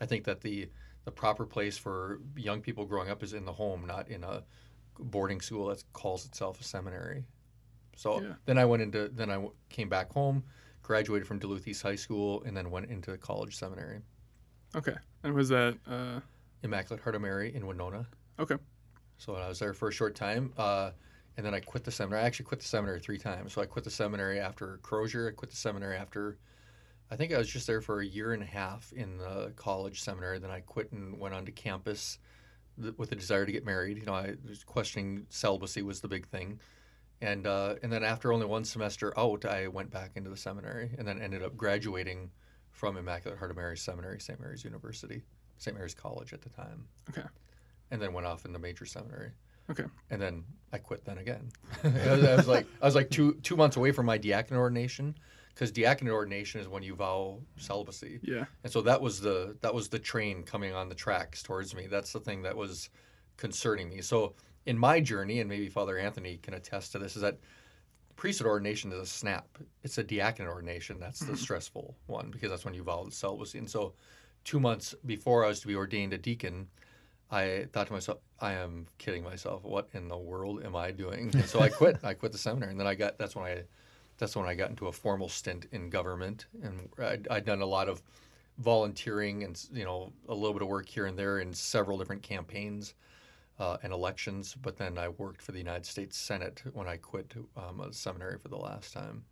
I 0.01 0.07
think 0.07 0.25
that 0.25 0.41
the 0.41 0.71
the 1.05 1.11
proper 1.11 1.47
place 1.47 1.79
for 1.79 2.21
young 2.37 2.61
people 2.61 2.85
growing 2.85 3.11
up 3.11 3.23
is 3.23 3.33
in 3.33 3.45
the 3.45 3.53
home, 3.53 3.87
not 3.87 4.09
in 4.09 4.23
a 4.25 4.43
boarding 4.99 5.41
school 5.41 5.67
that 5.69 5.83
calls 5.93 6.27
itself 6.27 6.61
a 6.61 6.65
seminary. 6.65 7.25
So 7.97 8.21
Yeah. 8.21 8.35
then 8.47 8.59
I 8.59 8.65
went 8.65 8.83
into 8.83 9.09
then 9.09 9.31
I 9.31 9.49
came 9.69 9.89
back 9.89 10.13
home, 10.13 10.45
graduated 10.83 11.27
from 11.27 11.39
Duluth 11.39 11.67
East 11.67 11.83
High 11.83 11.97
School, 11.97 12.43
and 12.45 12.57
then 12.57 12.71
went 12.71 12.91
into 12.91 13.17
college 13.19 13.57
seminary, 13.57 14.01
Okay. 14.75 14.95
And 15.25 15.35
was 15.35 15.49
that? 15.49 15.77
Uh, 15.87 16.21
Immaculate 16.63 17.03
Heart 17.03 17.17
of 17.17 17.23
Mary 17.23 17.55
in 17.55 17.67
Winona. 17.67 18.07
okay. 18.39 18.57
So 19.19 19.35
I 19.35 19.49
was 19.49 19.59
there 19.59 19.75
for 19.75 19.89
a 19.89 19.93
short 19.93 20.15
time, 20.15 20.53
uh, 20.57 20.93
and 21.37 21.45
then 21.45 21.53
I 21.55 21.61
quit 21.61 21.85
the 21.85 21.91
seminary. 21.91 22.23
I 22.23 22.27
actually 22.27 22.47
quit 22.47 22.61
the 22.61 22.67
seminary 22.67 23.01
three 23.01 23.19
times. 23.19 23.53
So 23.53 23.61
I 23.61 23.67
quit 23.67 23.85
the 23.85 23.91
seminary 23.91 24.39
after 24.41 24.79
Crosier. 24.83 25.29
I 25.29 25.33
quit 25.33 25.51
the 25.51 25.57
seminary 25.57 25.97
after, 25.97 26.39
I 27.11 27.17
think 27.17 27.33
I 27.33 27.39
was 27.39 27.49
just 27.49 27.67
there 27.67 27.81
for 27.81 28.01
a 28.01 28.07
year 28.07 28.33
and 28.33 28.43
a 28.43 28.47
half 28.47 28.93
in 28.93 29.19
the 29.19 29.53
college 29.57 30.01
seminary. 30.03 30.39
Then 30.39 30.51
I 30.51 30.61
quit 30.61 30.93
and 30.93 31.19
went 31.19 31.35
onto 31.35 31.51
campus 31.53 32.19
th- 32.81 32.95
with 32.99 33.11
a 33.13 33.17
desire 33.17 33.45
to 33.45 33.53
get 33.53 33.65
married. 33.65 33.99
You 33.99 34.05
know, 34.07 34.15
I 34.15 34.35
was 34.49 34.63
questioning 34.63 35.27
celibacy 35.29 35.83
was 35.83 36.01
the 36.01 36.09
big 36.09 36.27
thing, 36.29 36.61
and 37.21 37.47
uh, 37.47 37.75
and 37.83 37.93
then 37.93 38.05
after 38.05 38.33
only 38.33 38.47
one 38.47 38.65
semester 38.65 39.13
out, 39.19 39.45
I 39.45 39.67
went 39.69 39.91
back 39.91 40.13
into 40.15 40.31
the 40.31 40.37
seminary, 40.37 40.91
and 40.99 41.07
then 41.07 41.21
ended 41.21 41.43
up 41.43 41.57
graduating 41.57 42.31
from 42.71 42.97
Immaculate 42.97 43.39
Heart 43.39 43.51
of 43.51 43.57
Mary 43.57 43.77
Seminary, 43.77 44.21
St. 44.21 44.41
Mary's 44.41 44.65
University, 44.65 45.23
St. 45.59 45.77
Mary's 45.77 45.95
College 45.95 46.33
at 46.33 46.41
the 46.43 46.49
time. 46.51 46.87
Okay. 47.11 47.27
And 47.91 48.01
then 48.01 48.13
went 48.13 48.27
off 48.27 48.45
in 48.45 48.53
the 48.53 48.59
major 48.59 48.87
seminary 48.87 49.33
Okay. 49.71 49.85
and 50.11 50.23
then 50.23 50.45
I 50.73 50.79
quit 50.79 51.05
then 51.05 51.19
again. 51.19 51.51
I, 51.85 51.89
was, 51.89 52.25
I 52.25 52.37
was 52.37 52.49
like 52.49 52.67
I 52.81 52.87
was 52.87 52.95
like 52.95 53.11
two 53.11 53.35
two 53.43 53.57
months 53.57 53.77
away 53.77 53.91
from 53.93 54.07
my 54.07 54.17
diaconate 54.19 54.59
ordination 54.59 55.17
because 55.55 55.71
diaconate 55.71 56.13
ordination 56.13 56.61
is 56.61 56.69
when 56.69 56.83
you 56.83 56.95
vow 56.95 57.41
celibacy, 57.57 58.21
Yeah. 58.23 58.45
and 58.65 58.73
so 58.73 58.81
that 58.83 59.01
was 59.01 59.21
the 59.21 59.57
that 59.61 59.75
was 59.75 59.89
the 59.89 59.99
train 59.99 60.43
coming 60.43 60.75
on 60.75 60.89
the 60.89 60.95
tracks 60.95 61.43
towards 61.43 61.75
me. 61.75 61.87
That's 61.87 62.13
the 62.13 62.21
thing 62.21 62.43
that 62.43 62.57
was 62.57 62.91
concerning 63.37 63.89
me. 63.89 64.01
So 64.01 64.35
in 64.67 64.79
my 64.79 65.01
journey, 65.01 65.41
and 65.41 65.49
maybe 65.49 65.69
Father 65.69 65.99
Anthony 65.99 66.39
can 66.39 66.55
attest 66.55 66.93
to 66.93 66.99
this, 66.99 67.17
is 67.17 67.23
that 67.23 67.39
priesthood 68.17 68.47
ordination 68.47 68.93
is 68.93 68.99
a 68.99 69.07
snap. 69.07 69.47
It's 69.83 69.99
a 69.99 70.05
diaconate 70.05 70.53
ordination 70.53 71.01
that's 71.01 71.21
the 71.21 71.27
mm-hmm. 71.27 71.37
stressful 71.37 71.97
one 72.07 72.31
because 72.31 72.51
that's 72.51 72.65
when 72.65 72.75
you 72.75 72.83
vow 72.83 73.09
celibacy. 73.11 73.59
And 73.59 73.71
so 73.71 73.95
two 74.45 74.61
months 74.61 74.95
before 75.07 75.45
I 75.45 75.49
was 75.49 75.61
to 75.61 75.67
be 75.67 75.75
ordained 75.75 76.13
a 76.13 76.19
deacon, 76.19 76.69
I 77.31 77.67
thought 77.73 77.87
to 77.87 77.93
myself, 77.93 78.19
I 78.41 78.53
am 78.55 78.87
kidding 78.99 79.23
myself. 79.23 79.65
What 79.65 79.89
in 79.95 80.09
the 80.09 80.19
world 80.19 80.65
am 80.65 80.75
I 80.75 80.91
doing? 80.91 81.31
And 81.33 81.45
so 81.45 81.61
I 81.61 81.69
quit. 81.69 81.99
I 82.05 82.15
quit 82.15 82.33
the 82.33 82.39
seminary, 82.39 82.73
and 82.73 82.81
then 82.81 82.87
I 82.87 82.95
got. 82.95 83.19
That's 83.19 83.37
when 83.37 83.45
I. 83.45 83.63
That's 84.21 84.37
when 84.37 84.47
I 84.47 84.55
got 84.55 84.71
into 84.71 84.87
a 84.87 84.93
formal 84.93 85.29
stint 85.29 85.67
in 85.73 85.91
government, 85.91 86.47
and 86.63 86.89
I'd, 86.99 87.27
I'd 87.29 87.45
done 87.45 87.63
a 87.63 87.67
lot 87.67 87.89
of 87.89 88.03
volunteering 88.59 89.43
and 89.45 89.61
you 89.73 89.85
know 89.85 90.13
a 90.29 90.35
little 90.35 90.53
bit 90.53 90.63
of 90.63 90.69
work 90.69 90.87
here 90.89 91.07
and 91.07 91.19
there 91.19 91.39
in 91.41 91.53
several 91.53 91.97
different 91.97 92.23
campaigns 92.23 92.95
uh, 93.59 93.79
and 93.83 93.93
elections. 93.93 94.55
But 94.61 94.77
then 94.77 94.99
I 94.99 95.09
worked 95.09 95.41
for 95.43 95.53
the 95.53 95.59
United 95.59 95.87
States 95.87 96.17
Senate 96.17 96.63
when 96.75 96.87
I 96.87 96.99
quit 96.99 97.35
um, 97.57 97.81
a 97.81 97.93
seminary 97.93 98.39
for 98.39 98.49
the 98.49 98.59
last 98.59 98.93
time. 98.93 99.25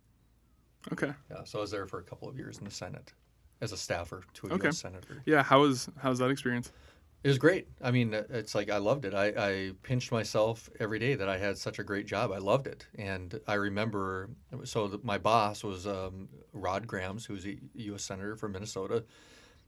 Okay. 0.91 1.13
Yeah, 1.29 1.43
so 1.43 1.59
I 1.59 1.61
was 1.61 1.71
there 1.71 1.85
for 1.85 1.99
a 1.99 2.03
couple 2.03 2.27
of 2.27 2.35
years 2.35 2.57
in 2.57 2.65
the 2.65 2.71
Senate 2.71 3.13
as 3.61 3.71
a 3.71 3.77
staffer 3.77 4.23
to 4.33 4.47
a 4.47 4.53
Okay. 4.53 4.67
U.S. 4.67 4.79
senator. 4.79 5.21
Yeah. 5.25 5.43
How 5.43 5.61
was 5.61 5.89
how 5.97 6.09
was 6.09 6.19
that 6.19 6.31
experience? 6.31 6.71
It 7.21 7.27
was 7.27 7.37
great. 7.37 7.67
I 7.81 7.91
mean, 7.91 8.13
it's 8.13 8.55
like 8.55 8.69
I 8.69 8.77
loved 8.77 9.03
it. 9.03 9.13
I, 9.13 9.27
I 9.35 9.71
pinched 9.83 10.09
myself 10.09 10.69
every 10.79 10.99
day 10.99 11.15
that 11.15 11.27
I 11.27 11.37
had 11.37 11.57
such 11.57 11.77
a 11.77 11.83
great 11.83 12.05
job. 12.05 12.31
I 12.31 12.37
loved 12.37 12.65
it. 12.65 12.87
And 12.95 13.41
I 13.45 13.55
remember, 13.55 14.29
so 14.63 14.87
the, 14.87 14.99
my 15.03 15.17
boss 15.17 15.61
was 15.61 15.85
um, 15.85 16.29
Rod 16.53 16.87
Grams, 16.87 17.25
who 17.25 17.33
was 17.33 17.45
a 17.45 17.57
U.S. 17.73 18.03
Senator 18.03 18.37
from 18.37 18.53
Minnesota. 18.53 19.03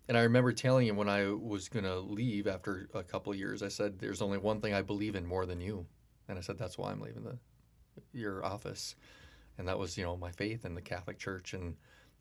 And 0.08 0.17
I 0.17 0.22
remember 0.22 0.53
telling 0.53 0.88
him 0.88 0.96
when 0.96 1.10
I 1.10 1.29
was 1.31 1.67
going 1.67 1.84
to 1.86 2.00
leave 2.00 2.48
after 2.48 2.89
a 2.93 3.03
couple 3.03 3.34
of 3.34 3.39
years, 3.39 3.63
I 3.63 3.67
said, 3.67 4.00
"There's 4.00 4.22
only 4.22 4.38
one 4.38 4.62
thing 4.62 4.74
I 4.74 4.81
believe 4.81 5.15
in 5.15 5.25
more 5.25 5.46
than 5.46 5.62
you," 5.62 5.86
and 6.27 6.38
I 6.38 6.41
said, 6.41 6.58
"That's 6.58 6.77
why 6.77 6.91
I'm 6.91 7.01
leaving 7.01 7.24
the 7.24 7.38
your 8.13 8.43
office," 8.43 8.96
and 9.58 9.67
that 9.67 9.79
was 9.79 9.98
you 9.98 10.03
know 10.03 10.17
my 10.17 10.31
faith 10.31 10.65
in 10.65 10.75
the 10.75 10.81
Catholic 10.81 11.20
Church, 11.20 11.53
and 11.53 11.75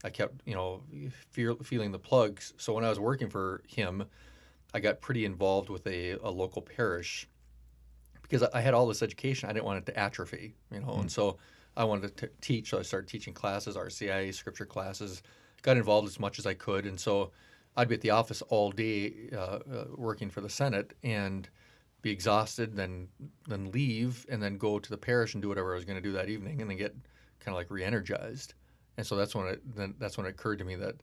I 0.05 0.11
kept 0.11 0.43
you 0.45 0.55
know 0.55 0.83
fear, 1.31 1.55
feeling 1.63 1.93
the 1.93 1.99
plugs. 1.99 2.53
So 2.59 2.75
when 2.75 2.85
I 2.85 2.91
was 2.91 3.01
working 3.01 3.31
for 3.31 3.63
him, 3.67 4.05
I 4.73 4.81
got 4.81 5.01
pretty 5.01 5.25
involved 5.25 5.69
with 5.69 5.87
a, 5.87 6.13
a 6.23 6.31
local 6.31 6.63
parish 6.63 7.29
because 8.23 8.43
I 8.43 8.61
had 8.61 8.75
all 8.75 8.87
this 8.87 9.03
education. 9.03 9.49
I 9.49 9.53
didn't 9.53 9.65
want 9.65 9.79
it 9.79 9.87
to 9.93 9.99
atrophy, 9.99 10.55
you 10.73 10.81
know, 10.81 10.95
and 11.01 11.11
so 11.11 11.39
I 11.77 11.85
wanted 11.85 12.17
to 12.17 12.27
t- 12.27 12.33
teach. 12.41 12.71
So 12.71 12.79
I 12.79 12.83
started 12.83 13.09
teaching 13.09 13.35
classes, 13.35 13.77
RCIA, 13.77 14.33
scripture 14.33 14.67
classes. 14.67 15.23
Got 15.63 15.77
involved 15.77 16.09
as 16.09 16.19
much 16.19 16.39
as 16.39 16.47
I 16.47 16.55
could, 16.55 16.87
and 16.87 16.99
so 16.99 17.33
I'd 17.77 17.89
be 17.89 17.95
at 17.95 18.01
the 18.01 18.11
office 18.11 18.43
all 18.43 18.71
day 18.71 19.29
uh, 19.33 19.37
uh, 19.37 19.85
working 19.95 20.31
for 20.31 20.41
the 20.41 20.49
Senate 20.49 20.95
and 21.03 21.49
be 22.03 22.11
exhausted, 22.11 22.75
then 22.75 23.09
then 23.47 23.71
leave, 23.73 24.25
and 24.31 24.43
then 24.43 24.57
go 24.57 24.79
to 24.79 24.91
the 24.91 24.97
parish 24.97 25.35
and 25.35 25.43
do 25.43 25.49
whatever 25.49 25.73
I 25.73 25.75
was 25.75 25.85
going 25.85 25.99
to 25.99 26.03
do 26.03 26.13
that 26.13 26.29
evening, 26.29 26.61
and 26.61 26.71
then 26.71 26.79
get 26.79 26.95
kind 27.41 27.55
of 27.55 27.55
like 27.55 27.71
re-energized. 27.71 28.55
And 28.97 29.07
so 29.07 29.17
that's 29.17 29.35
when 29.35 29.49
it 29.49 29.77
then 29.77 29.95
that's 29.99 30.17
when 30.17 30.27
it 30.27 30.31
occurred 30.31 30.59
to 30.59 30.65
me 30.65 30.77
that 30.77 30.97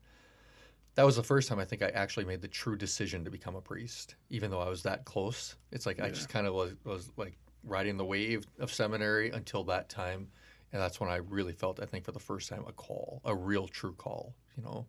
that 0.97 1.05
was 1.05 1.15
the 1.15 1.23
first 1.23 1.47
time 1.47 1.59
I 1.59 1.65
think 1.65 1.83
I 1.83 1.89
actually 1.89 2.25
made 2.25 2.41
the 2.41 2.47
true 2.47 2.75
decision 2.75 3.23
to 3.23 3.29
become 3.29 3.55
a 3.55 3.61
priest, 3.61 4.15
even 4.31 4.49
though 4.49 4.61
I 4.61 4.67
was 4.67 4.81
that 4.81 5.05
close. 5.05 5.55
It's 5.71 5.85
like 5.85 6.01
I 6.01 6.09
just 6.09 6.27
kind 6.27 6.47
of 6.47 6.55
was, 6.55 6.73
was 6.83 7.11
like 7.17 7.37
riding 7.63 7.97
the 7.97 8.03
wave 8.03 8.47
of 8.57 8.73
seminary 8.73 9.29
until 9.29 9.63
that 9.65 9.89
time, 9.89 10.27
and 10.73 10.81
that's 10.81 10.99
when 10.99 11.07
I 11.07 11.17
really 11.17 11.53
felt 11.53 11.79
I 11.79 11.85
think 11.85 12.03
for 12.03 12.13
the 12.13 12.19
first 12.19 12.49
time 12.49 12.65
a 12.67 12.71
call, 12.71 13.21
a 13.25 13.35
real 13.35 13.67
true 13.67 13.93
call, 13.93 14.33
you 14.57 14.63
know, 14.63 14.87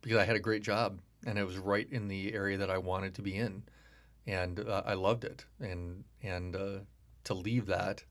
because 0.00 0.16
I 0.16 0.24
had 0.24 0.36
a 0.36 0.40
great 0.40 0.62
job 0.62 1.00
and 1.26 1.36
it 1.36 1.44
was 1.44 1.58
right 1.58 1.88
in 1.90 2.06
the 2.06 2.32
area 2.34 2.56
that 2.58 2.70
I 2.70 2.78
wanted 2.78 3.16
to 3.16 3.22
be 3.22 3.34
in, 3.34 3.64
and 4.28 4.60
uh, 4.60 4.84
I 4.86 4.94
loved 4.94 5.24
it, 5.24 5.44
and 5.58 6.04
and 6.22 6.54
uh, 6.54 6.78
to 7.24 7.34
leave 7.34 7.66
that 7.66 8.04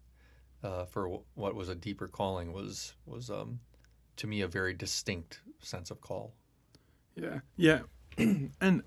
uh, 0.64 0.84
for 0.84 1.04
w- 1.04 1.24
what 1.36 1.56
was 1.56 1.70
a 1.70 1.76
deeper 1.76 2.10
calling 2.10 2.52
was 2.52 2.94
was 3.06 3.30
um, 3.30 3.62
to 4.18 4.28
me 4.28 4.42
a 4.42 4.50
very 4.50 4.74
distinct 4.74 5.40
sense 5.62 5.92
of 5.92 6.02
call. 6.02 6.34
Yeah. 7.18 7.40
Yeah. 7.56 7.80
and 8.62 8.84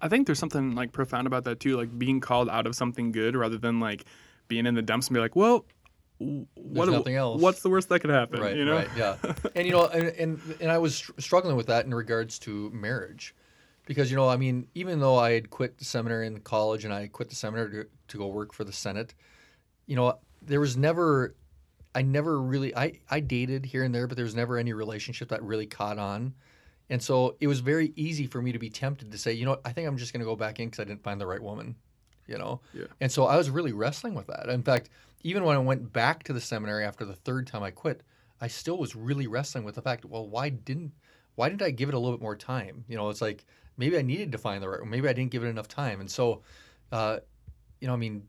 I 0.00 0.08
think 0.08 0.26
there's 0.26 0.38
something 0.38 0.74
like 0.74 0.92
profound 0.92 1.26
about 1.26 1.44
that 1.44 1.60
too, 1.60 1.76
like 1.76 1.98
being 1.98 2.20
called 2.20 2.48
out 2.48 2.66
of 2.66 2.74
something 2.74 3.12
good 3.12 3.36
rather 3.36 3.58
than 3.58 3.80
like 3.80 4.04
being 4.48 4.66
in 4.66 4.74
the 4.74 4.82
dumps 4.82 5.08
and 5.08 5.14
be 5.14 5.20
like, 5.20 5.36
well, 5.36 5.64
what, 6.18 6.88
nothing 6.88 7.14
else. 7.14 7.40
What's 7.40 7.62
the 7.62 7.70
worst 7.70 7.88
that 7.90 8.00
could 8.00 8.10
happen? 8.10 8.40
Right, 8.40 8.56
you 8.56 8.64
know? 8.64 8.76
right, 8.76 8.88
yeah. 8.96 9.16
and 9.54 9.66
you 9.66 9.72
know, 9.72 9.86
and, 9.86 10.08
and 10.08 10.40
and 10.60 10.70
I 10.70 10.78
was 10.78 10.96
str- 10.96 11.12
struggling 11.18 11.56
with 11.56 11.66
that 11.66 11.84
in 11.84 11.94
regards 11.94 12.38
to 12.40 12.70
marriage, 12.70 13.34
because 13.86 14.10
you 14.10 14.16
know, 14.16 14.28
I 14.28 14.36
mean, 14.36 14.66
even 14.74 14.98
though 14.98 15.16
I 15.16 15.32
had 15.32 15.50
quit 15.50 15.78
the 15.78 15.84
seminary 15.84 16.26
in 16.26 16.40
college 16.40 16.84
and 16.84 16.92
I 16.92 17.06
quit 17.06 17.28
the 17.28 17.36
seminary 17.36 17.70
to, 17.70 17.86
to 18.08 18.18
go 18.18 18.26
work 18.26 18.52
for 18.52 18.64
the 18.64 18.72
Senate, 18.72 19.14
you 19.86 19.94
know, 19.94 20.18
there 20.42 20.58
was 20.58 20.76
never, 20.76 21.36
I 21.94 22.02
never 22.02 22.40
really, 22.40 22.74
I 22.74 22.98
I 23.08 23.20
dated 23.20 23.64
here 23.64 23.84
and 23.84 23.94
there, 23.94 24.08
but 24.08 24.16
there 24.16 24.24
was 24.24 24.34
never 24.34 24.58
any 24.58 24.72
relationship 24.72 25.28
that 25.28 25.42
really 25.44 25.66
caught 25.66 25.98
on. 25.98 26.34
And 26.90 27.02
so 27.02 27.36
it 27.40 27.46
was 27.46 27.60
very 27.60 27.92
easy 27.96 28.26
for 28.26 28.40
me 28.40 28.52
to 28.52 28.58
be 28.58 28.70
tempted 28.70 29.12
to 29.12 29.18
say, 29.18 29.32
you 29.32 29.44
know, 29.44 29.52
what, 29.52 29.60
I 29.64 29.72
think 29.72 29.86
I'm 29.86 29.98
just 29.98 30.12
going 30.12 30.20
to 30.20 30.26
go 30.26 30.36
back 30.36 30.58
in 30.58 30.68
because 30.68 30.80
I 30.80 30.84
didn't 30.84 31.02
find 31.02 31.20
the 31.20 31.26
right 31.26 31.42
woman, 31.42 31.76
you 32.26 32.38
know. 32.38 32.60
Yeah. 32.72 32.84
And 33.00 33.12
so 33.12 33.26
I 33.26 33.36
was 33.36 33.50
really 33.50 33.72
wrestling 33.72 34.14
with 34.14 34.26
that. 34.28 34.48
In 34.48 34.62
fact, 34.62 34.88
even 35.22 35.44
when 35.44 35.56
I 35.56 35.60
went 35.60 35.92
back 35.92 36.22
to 36.24 36.32
the 36.32 36.40
seminary 36.40 36.84
after 36.84 37.04
the 37.04 37.14
third 37.14 37.46
time 37.46 37.62
I 37.62 37.70
quit, 37.70 38.02
I 38.40 38.46
still 38.46 38.78
was 38.78 38.94
really 38.94 39.26
wrestling 39.26 39.64
with 39.64 39.74
the 39.74 39.82
fact, 39.82 40.04
well, 40.04 40.26
why 40.26 40.48
didn't 40.48 40.92
why 41.34 41.48
didn't 41.48 41.62
I 41.62 41.70
give 41.70 41.88
it 41.88 41.94
a 41.94 41.98
little 41.98 42.16
bit 42.16 42.22
more 42.22 42.34
time? 42.34 42.84
You 42.88 42.96
know, 42.96 43.10
it's 43.10 43.20
like 43.20 43.44
maybe 43.76 43.96
I 43.96 44.02
needed 44.02 44.32
to 44.32 44.38
find 44.38 44.62
the 44.62 44.68
right, 44.68 44.84
maybe 44.84 45.08
I 45.08 45.12
didn't 45.12 45.30
give 45.30 45.44
it 45.44 45.48
enough 45.48 45.68
time. 45.68 46.00
And 46.00 46.10
so, 46.10 46.42
uh, 46.90 47.18
you 47.80 47.86
know, 47.86 47.94
I 47.94 47.96
mean, 47.96 48.24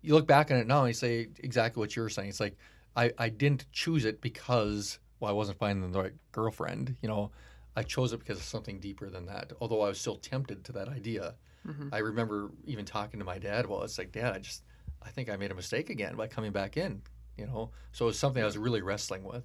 you 0.00 0.14
look 0.14 0.26
back 0.26 0.50
on 0.50 0.56
it 0.56 0.66
now 0.66 0.80
and 0.80 0.88
you 0.88 0.94
say 0.94 1.28
exactly 1.38 1.80
what 1.80 1.94
you 1.94 2.02
were 2.02 2.08
saying. 2.08 2.30
It's 2.30 2.40
like 2.40 2.56
I, 2.96 3.12
I 3.18 3.28
didn't 3.28 3.66
choose 3.72 4.04
it 4.04 4.20
because 4.20 4.98
well, 5.22 5.30
I 5.30 5.34
wasn't 5.34 5.56
finding 5.58 5.88
the 5.92 6.00
right 6.02 6.12
girlfriend. 6.32 6.96
You 7.00 7.08
know, 7.08 7.30
I 7.76 7.84
chose 7.84 8.12
it 8.12 8.18
because 8.18 8.38
of 8.38 8.42
something 8.44 8.80
deeper 8.80 9.08
than 9.08 9.24
that. 9.26 9.52
Although 9.60 9.80
I 9.82 9.88
was 9.88 10.00
still 10.00 10.16
tempted 10.16 10.64
to 10.64 10.72
that 10.72 10.88
idea. 10.88 11.34
Mm-hmm. 11.64 11.90
I 11.92 11.98
remember 11.98 12.50
even 12.66 12.84
talking 12.84 13.20
to 13.20 13.24
my 13.24 13.38
dad. 13.38 13.66
Well, 13.66 13.84
it's 13.84 13.96
like, 13.98 14.10
Dad, 14.10 14.34
I 14.34 14.38
just 14.40 14.64
I 15.00 15.10
think 15.10 15.30
I 15.30 15.36
made 15.36 15.52
a 15.52 15.54
mistake 15.54 15.90
again 15.90 16.16
by 16.16 16.26
coming 16.26 16.50
back 16.50 16.76
in. 16.76 17.02
You 17.38 17.46
know, 17.46 17.70
so 17.92 18.06
it 18.06 18.08
was 18.08 18.18
something 18.18 18.42
I 18.42 18.46
was 18.46 18.58
really 18.58 18.82
wrestling 18.82 19.22
with. 19.22 19.44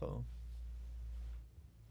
So 0.00 0.24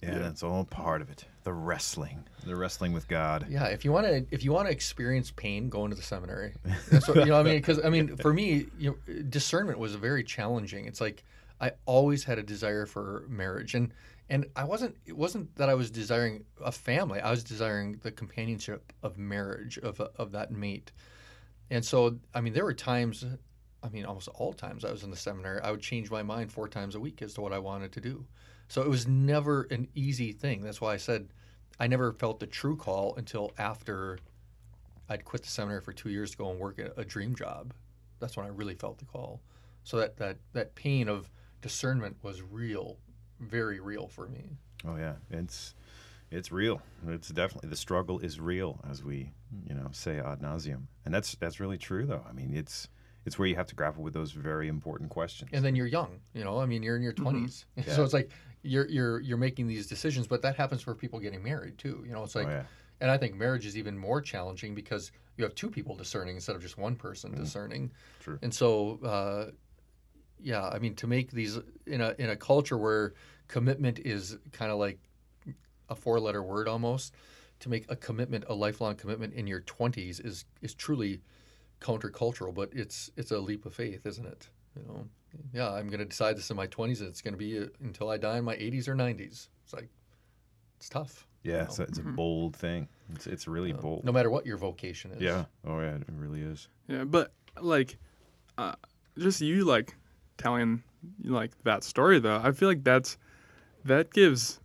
Yeah, 0.03 0.11
Yeah. 0.13 0.19
that's 0.19 0.43
all 0.43 0.65
part 0.65 1.01
of 1.01 1.09
it. 1.09 1.23
The 1.43 1.53
wrestling, 1.53 2.25
the 2.45 2.57
wrestling 2.57 2.91
with 2.91 3.07
God. 3.07 3.47
yeah, 3.49 3.67
if 3.67 3.85
you 3.85 3.93
want 3.93 4.05
to 4.05 4.25
if 4.31 4.43
you 4.43 4.51
want 4.51 4.67
to 4.67 4.71
experience 4.73 5.31
pain, 5.31 5.69
go 5.69 5.85
into 5.85 5.95
the 5.95 6.03
seminary. 6.03 6.55
That's 6.91 7.07
what, 7.07 7.15
you 7.19 7.25
know. 7.27 7.37
what 7.37 7.47
I 7.47 7.49
mean, 7.51 7.59
because 7.59 7.79
I 7.85 7.89
mean, 7.89 8.17
for 8.17 8.33
me, 8.33 8.65
you 8.77 8.89
know, 9.07 9.23
discernment 9.29 9.79
was 9.79 9.95
very 9.95 10.25
challenging. 10.25 10.85
It's 10.87 10.99
like 10.99 11.23
I 11.59 11.71
always 11.85 12.23
had 12.23 12.37
a 12.37 12.43
desire 12.43 12.85
for 12.85 13.25
marriage, 13.29 13.73
and 13.73 13.93
and 14.29 14.45
I 14.55 14.65
wasn't. 14.65 14.95
It 15.05 15.17
wasn't 15.17 15.55
that 15.55 15.69
I 15.69 15.73
was 15.73 15.89
desiring 15.89 16.43
a 16.63 16.71
family. 16.71 17.19
I 17.19 17.31
was 17.31 17.43
desiring 17.43 17.99
the 18.03 18.11
companionship 18.11 18.93
of 19.03 19.17
marriage 19.17 19.77
of 19.77 19.99
of 19.99 20.31
that 20.33 20.51
mate. 20.51 20.91
And 21.69 21.83
so, 21.83 22.17
I 22.33 22.41
mean, 22.41 22.53
there 22.53 22.63
were 22.63 22.73
times. 22.73 23.25
I 23.83 23.89
mean, 23.89 24.05
almost 24.05 24.27
all 24.29 24.53
times 24.53 24.83
I 24.83 24.91
was 24.91 25.03
in 25.03 25.11
the 25.11 25.17
seminary, 25.17 25.61
I 25.61 25.71
would 25.71 25.81
change 25.81 26.09
my 26.09 26.23
mind 26.23 26.51
four 26.51 26.67
times 26.67 26.95
a 26.95 26.99
week 26.99 27.21
as 27.21 27.35
to 27.35 27.41
what 27.41 27.53
I 27.53 27.59
wanted 27.59 27.91
to 27.93 28.01
do. 28.01 28.25
So 28.69 28.81
it 28.81 28.89
was 28.89 29.07
never 29.07 29.63
an 29.69 29.87
easy 29.93 30.31
thing. 30.31 30.61
That's 30.61 30.81
why 30.81 30.93
I 30.93 30.97
said 30.97 31.29
I 31.79 31.87
never 31.87 32.11
felt 32.11 32.39
the 32.39 32.47
true 32.47 32.75
call 32.75 33.15
until 33.15 33.53
after 33.57 34.19
I'd 35.09 35.25
quit 35.25 35.43
the 35.43 35.49
seminary 35.49 35.81
for 35.81 35.93
two 35.93 36.09
years 36.09 36.31
to 36.31 36.37
go 36.37 36.49
and 36.49 36.59
work 36.59 36.79
a, 36.79 36.91
a 36.99 37.05
dream 37.05 37.35
job. 37.35 37.73
That's 38.19 38.35
when 38.35 38.45
I 38.45 38.49
really 38.49 38.75
felt 38.75 38.97
the 38.97 39.05
call. 39.05 39.41
So 39.83 39.97
that, 39.97 40.17
that, 40.17 40.37
that 40.53 40.75
pain 40.75 41.07
of 41.07 41.29
discernment 41.61 42.17
was 42.21 42.41
real, 42.41 42.97
very 43.39 43.79
real 43.79 44.07
for 44.07 44.27
me. 44.27 44.57
Oh 44.87 44.95
yeah, 44.95 45.15
it's 45.29 45.73
it's 46.31 46.51
real. 46.51 46.81
It's 47.07 47.29
definitely 47.29 47.69
the 47.69 47.75
struggle 47.75 48.19
is 48.19 48.39
real, 48.39 48.79
as 48.89 49.03
we 49.03 49.31
you 49.67 49.75
know 49.75 49.89
say 49.91 50.19
ad 50.19 50.41
nauseum, 50.41 50.83
and 51.05 51.13
that's 51.13 51.35
that's 51.35 51.59
really 51.59 51.77
true 51.77 52.05
though. 52.05 52.23
I 52.29 52.33
mean, 52.33 52.53
it's 52.53 52.89
it's 53.25 53.37
where 53.37 53.47
you 53.47 53.55
have 53.55 53.67
to 53.67 53.75
grapple 53.75 54.03
with 54.03 54.13
those 54.13 54.31
very 54.31 54.67
important 54.67 55.09
questions. 55.09 55.49
And 55.53 55.63
then 55.63 55.75
you're 55.75 55.87
young, 55.87 56.19
you 56.33 56.43
know. 56.43 56.59
I 56.59 56.65
mean, 56.65 56.81
you're 56.83 56.95
in 56.95 57.01
your 57.03 57.13
20s, 57.13 57.65
so 57.87 58.03
it's 58.03 58.13
like 58.13 58.29
you're 58.61 58.87
you're 58.87 59.19
you're 59.19 59.37
making 59.37 59.67
these 59.67 59.87
decisions. 59.87 60.27
But 60.27 60.41
that 60.43 60.55
happens 60.55 60.81
for 60.81 60.93
people 60.95 61.19
getting 61.19 61.43
married 61.43 61.77
too. 61.77 62.03
You 62.05 62.13
know, 62.13 62.23
it's 62.23 62.35
like, 62.35 62.47
oh 62.47 62.51
yeah, 62.51 62.63
and 63.01 63.11
I 63.11 63.17
think 63.17 63.35
marriage 63.35 63.65
is 63.65 63.77
even 63.77 63.97
more 63.97 64.21
challenging 64.21 64.75
because 64.75 65.11
you 65.37 65.43
have 65.43 65.55
two 65.55 65.69
people 65.69 65.95
discerning 65.95 66.35
instead 66.35 66.55
of 66.55 66.61
just 66.61 66.77
one 66.77 66.95
person 66.95 67.33
discerning. 67.35 67.91
true. 68.19 68.39
And 68.41 68.53
so, 68.53 68.99
uh, 69.03 69.51
yeah, 70.41 70.67
I 70.67 70.79
mean, 70.79 70.95
to 70.95 71.07
make 71.07 71.31
these 71.31 71.59
in 71.85 72.01
a 72.01 72.13
in 72.17 72.29
a 72.29 72.35
culture 72.35 72.77
where 72.77 73.13
commitment 73.47 73.99
is 73.99 74.37
kind 74.51 74.71
of 74.71 74.77
like 74.77 74.99
a 75.89 75.95
four 75.95 76.19
letter 76.19 76.43
word 76.43 76.67
almost, 76.67 77.13
to 77.59 77.69
make 77.69 77.85
a 77.89 77.95
commitment, 77.95 78.45
a 78.47 78.53
lifelong 78.53 78.95
commitment 78.95 79.33
in 79.33 79.47
your 79.47 79.61
twenties 79.61 80.19
is 80.19 80.45
is 80.61 80.73
truly 80.73 81.21
countercultural, 81.81 82.53
but 82.53 82.69
it's 82.73 83.11
it's 83.17 83.31
a 83.31 83.39
leap 83.39 83.65
of 83.65 83.73
faith, 83.73 84.05
isn't 84.05 84.25
it? 84.25 84.49
You 84.75 84.83
know, 84.87 85.07
yeah, 85.53 85.71
I'm 85.71 85.87
going 85.87 85.99
to 85.99 86.05
decide 86.05 86.37
this 86.37 86.49
in 86.49 86.57
my 86.57 86.67
twenties, 86.67 87.01
and 87.01 87.09
it's 87.09 87.21
going 87.21 87.33
to 87.33 87.37
be 87.37 87.59
uh, 87.59 87.67
until 87.81 88.09
I 88.09 88.17
die 88.17 88.37
in 88.37 88.43
my 88.43 88.55
eighties 88.55 88.87
or 88.87 88.95
nineties. 88.95 89.49
It's 89.63 89.73
like 89.73 89.89
it's 90.77 90.89
tough. 90.89 91.27
you 91.43 91.51
yeah. 91.51 91.57
know? 91.59 91.63
It's, 91.63 91.79
a, 91.79 91.83
it's 91.83 91.99
a 91.99 92.03
bold 92.03 92.55
thing. 92.55 92.87
It's 93.15 93.27
it's 93.27 93.47
really 93.47 93.73
Uh, 93.73 93.77
bold. 93.77 94.05
no 94.05 94.11
matter 94.11 94.29
what 94.29 94.45
your 94.45 94.57
vocation 94.57 95.11
is. 95.11 95.21
Yeah. 95.21 95.45
Oh 95.65 95.79
yeah, 95.79 95.95
it 95.95 96.03
really 96.09 96.41
is. 96.41 96.67
Yeah, 96.87 97.03
but 97.05 97.31
like, 97.59 97.97
uh, 98.57 98.75
just 99.17 99.41
you 99.41 99.65
like 99.65 99.95
telling 100.37 100.83
like 101.23 101.51
that 101.63 101.83
story 101.83 102.19
though. 102.19 102.39
I 102.43 102.51
feel 102.51 102.67
like 102.69 102.83
that's 102.83 103.17
that 103.85 104.11
gives, 104.13 104.59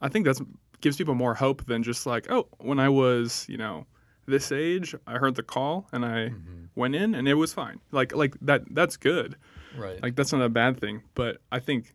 I 0.00 0.08
think 0.08 0.24
that's 0.26 0.40
gives 0.80 0.96
people 0.96 1.14
more 1.14 1.34
hope 1.34 1.64
than 1.66 1.82
just 1.82 2.06
like, 2.06 2.30
oh, 2.30 2.48
when 2.58 2.78
I 2.80 2.88
was 2.88 3.46
you 3.48 3.56
know 3.56 3.86
this 4.26 4.52
age, 4.52 4.94
I 5.06 5.18
heard 5.18 5.34
the 5.34 5.42
call 5.42 5.88
and 5.92 6.04
I 6.04 6.28
Mhm. 6.30 6.68
went 6.76 6.94
in 6.94 7.14
and 7.14 7.26
it 7.28 7.34
was 7.34 7.52
fine. 7.52 7.80
Like 7.90 8.14
like 8.14 8.34
that 8.42 8.62
that's 8.70 8.96
good. 8.96 9.36
Right. 9.76 10.02
Like 10.02 10.14
that's 10.16 10.32
not 10.32 10.42
a 10.42 10.48
bad 10.48 10.78
thing. 10.80 11.02
But 11.14 11.38
I 11.50 11.58
think 11.58 11.94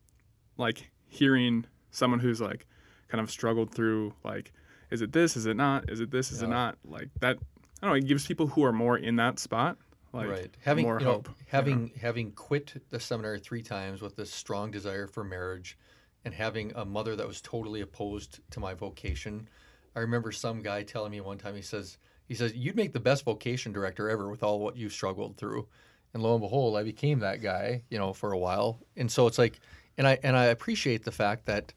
like 0.58 0.90
hearing 1.08 1.66
someone 1.92 2.20
who's 2.20 2.42
like 2.42 2.66
kind 3.08 3.22
of 3.22 3.32
struggled 3.32 3.74
through 3.74 4.14
like, 4.24 4.52
is 4.92 5.02
it 5.02 5.14
this? 5.14 5.38
Is 5.38 5.46
it 5.46 5.56
not? 5.56 5.90
Is 5.90 6.00
it 6.02 6.12
this? 6.12 6.32
Is 6.32 6.42
it 6.42 6.48
not? 6.50 6.78
Like 6.84 7.10
that. 7.22 7.38
I 7.82 7.86
don't 7.86 7.92
know. 7.92 7.96
It 7.98 8.08
gives 8.08 8.26
people 8.26 8.48
who 8.48 8.64
are 8.66 8.74
more 8.74 8.98
in 8.98 9.16
that 9.18 9.38
spot 9.40 9.78
like 10.14 10.30
right. 10.30 10.58
Having 10.62 10.86
more 10.86 11.00
you 11.00 11.06
know, 11.06 11.12
hope. 11.14 11.28
you 11.28 11.32
know? 11.32 11.46
having 11.48 11.92
having 12.00 12.32
quit 12.32 12.82
the 12.90 13.00
seminary 13.00 13.40
three 13.40 13.62
times 13.62 14.02
with 14.02 14.16
this 14.16 14.32
strong 14.32 14.72
desire 14.72 15.08
for 15.08 15.24
marriage, 15.24 15.78
and 16.26 16.34
having 16.34 16.72
a 16.76 16.86
mother 16.86 17.16
that 17.16 17.28
was 17.28 17.42
totally 17.42 17.82
opposed 17.82 18.40
to 18.52 18.60
my 18.60 18.74
vocation. 18.74 19.48
I 19.96 20.00
remember 20.00 20.32
some 20.32 20.62
guy 20.62 20.84
telling 20.84 21.12
me 21.12 21.22
one 21.22 21.38
time. 21.38 21.56
He 21.56 21.62
says 21.62 21.98
he 22.28 22.36
says 22.36 22.54
you'd 22.54 22.76
make 22.76 22.94
the 22.94 23.00
best 23.00 23.24
vocation 23.26 23.72
director 23.72 24.10
ever 24.10 24.30
with 24.30 24.44
all 24.44 24.60
what 24.60 24.78
you 24.78 24.90
struggled 24.90 25.38
through, 25.38 25.68
and 26.14 26.24
lo 26.24 26.34
and 26.34 26.42
behold, 26.42 26.78
I 26.78 26.84
became 26.84 27.20
that 27.20 27.42
guy. 27.42 27.84
You 27.90 27.98
know, 27.98 28.14
for 28.14 28.32
a 28.32 28.38
while, 28.38 28.80
and 28.96 29.12
so 29.12 29.28
it's 29.28 29.38
like, 29.38 29.60
and 29.98 30.08
I 30.08 30.20
and 30.24 30.36
I 30.38 30.46
appreciate 30.46 31.04
the 31.04 31.12
fact 31.12 31.46
that 31.46 31.74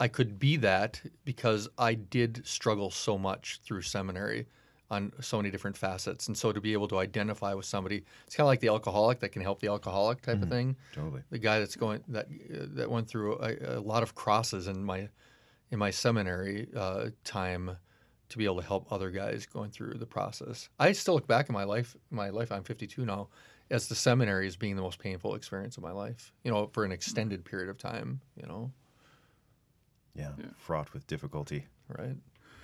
I 0.00 0.08
could 0.08 0.38
be 0.38 0.56
that 0.56 1.00
because 1.24 1.68
I 1.78 1.94
did 1.94 2.44
struggle 2.44 2.90
so 2.90 3.16
much 3.16 3.60
through 3.64 3.82
seminary 3.82 4.46
on 4.92 5.10
so 5.20 5.38
many 5.38 5.50
different 5.50 5.76
facets. 5.76 6.28
And 6.28 6.36
so 6.36 6.52
to 6.52 6.60
be 6.60 6.72
able 6.74 6.86
to 6.88 6.98
identify 6.98 7.54
with 7.54 7.64
somebody, 7.64 8.04
it's 8.26 8.36
kind 8.36 8.44
of 8.44 8.48
like 8.48 8.60
the 8.60 8.68
alcoholic 8.68 9.20
that 9.20 9.30
can 9.30 9.40
help 9.42 9.60
the 9.60 9.68
alcoholic 9.68 10.20
type 10.20 10.42
of 10.42 10.48
thing. 10.48 10.76
Totally. 10.92 11.22
The 11.30 11.38
guy 11.38 11.58
that's 11.58 11.76
going 11.76 12.04
that 12.08 12.26
uh, 12.26 12.66
that 12.74 12.90
went 12.90 13.08
through 13.08 13.38
a, 13.38 13.78
a 13.78 13.80
lot 13.80 14.02
of 14.02 14.14
crosses 14.14 14.68
in 14.68 14.84
my 14.84 15.08
in 15.70 15.78
my 15.78 15.90
seminary 15.90 16.68
uh, 16.76 17.06
time 17.24 17.76
to 18.28 18.38
be 18.38 18.44
able 18.44 18.60
to 18.60 18.66
help 18.66 18.90
other 18.92 19.10
guys 19.10 19.46
going 19.46 19.70
through 19.70 19.94
the 19.94 20.06
process. 20.06 20.68
I 20.78 20.92
still 20.92 21.14
look 21.14 21.26
back 21.26 21.48
in 21.48 21.54
my 21.54 21.64
life, 21.64 21.96
my 22.10 22.28
life. 22.30 22.52
I'm 22.52 22.62
52 22.62 23.04
now, 23.06 23.28
as 23.70 23.88
the 23.88 23.94
seminary 23.94 24.46
as 24.46 24.56
being 24.56 24.76
the 24.76 24.82
most 24.82 24.98
painful 24.98 25.34
experience 25.34 25.76
of 25.78 25.82
my 25.82 25.92
life. 25.92 26.32
You 26.44 26.50
know, 26.50 26.68
for 26.72 26.84
an 26.84 26.92
extended 26.92 27.44
period 27.44 27.70
of 27.70 27.78
time. 27.78 28.20
You 28.36 28.46
know, 28.46 28.72
Yeah. 30.14 30.32
Yeah. 30.38 30.46
Fraught 30.56 30.92
with 30.92 31.06
difficulty. 31.06 31.66
right? 31.88 32.16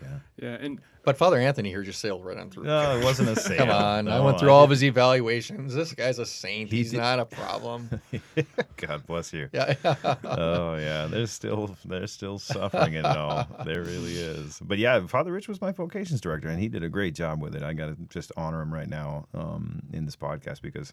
Yeah. 0.02 0.08
Yeah, 0.40 0.56
and 0.60 0.80
But 1.04 1.16
Father 1.18 1.36
Anthony 1.38 1.70
here 1.70 1.82
just 1.82 2.00
sailed 2.00 2.24
right 2.24 2.36
on 2.36 2.50
through. 2.50 2.64
No, 2.64 2.96
it 2.98 3.04
wasn't 3.10 3.30
a 3.30 3.36
sale. 3.36 3.58
Come 3.58 3.70
on, 3.70 4.08
I 4.08 4.20
went 4.20 4.38
through 4.38 4.50
all 4.50 4.62
of 4.64 4.70
his 4.70 4.84
evaluations. 4.84 5.74
This 5.74 5.92
guy's 5.94 6.18
a 6.18 6.26
saint. 6.26 6.70
He 6.70 6.78
He's 6.78 6.90
did- 6.92 6.98
not 6.98 7.18
a 7.18 7.24
problem. 7.24 8.00
God 8.76 9.06
bless 9.06 9.32
you. 9.32 9.48
yeah. 9.52 9.74
oh 10.24 10.76
yeah, 10.76 11.06
there's 11.06 11.30
still 11.30 11.76
there's 11.84 12.12
still 12.12 12.38
suffering 12.38 12.94
in 12.94 13.04
all. 13.04 13.46
There 13.64 13.82
really 13.82 14.14
is. 14.14 14.60
But 14.62 14.78
yeah, 14.78 15.04
Father 15.06 15.32
Rich 15.32 15.48
was 15.48 15.60
my 15.60 15.72
vocations 15.72 16.20
director, 16.20 16.48
and 16.48 16.60
he 16.60 16.68
did 16.68 16.82
a 16.84 16.88
great 16.88 17.14
job 17.14 17.40
with 17.42 17.54
it. 17.56 17.62
I 17.62 17.72
got 17.72 17.86
to 17.86 17.96
just 18.08 18.30
honor 18.36 18.60
him 18.62 18.72
right 18.72 18.88
now 18.88 19.26
um, 19.34 19.82
in 19.92 20.04
this 20.04 20.16
podcast 20.16 20.62
because 20.62 20.92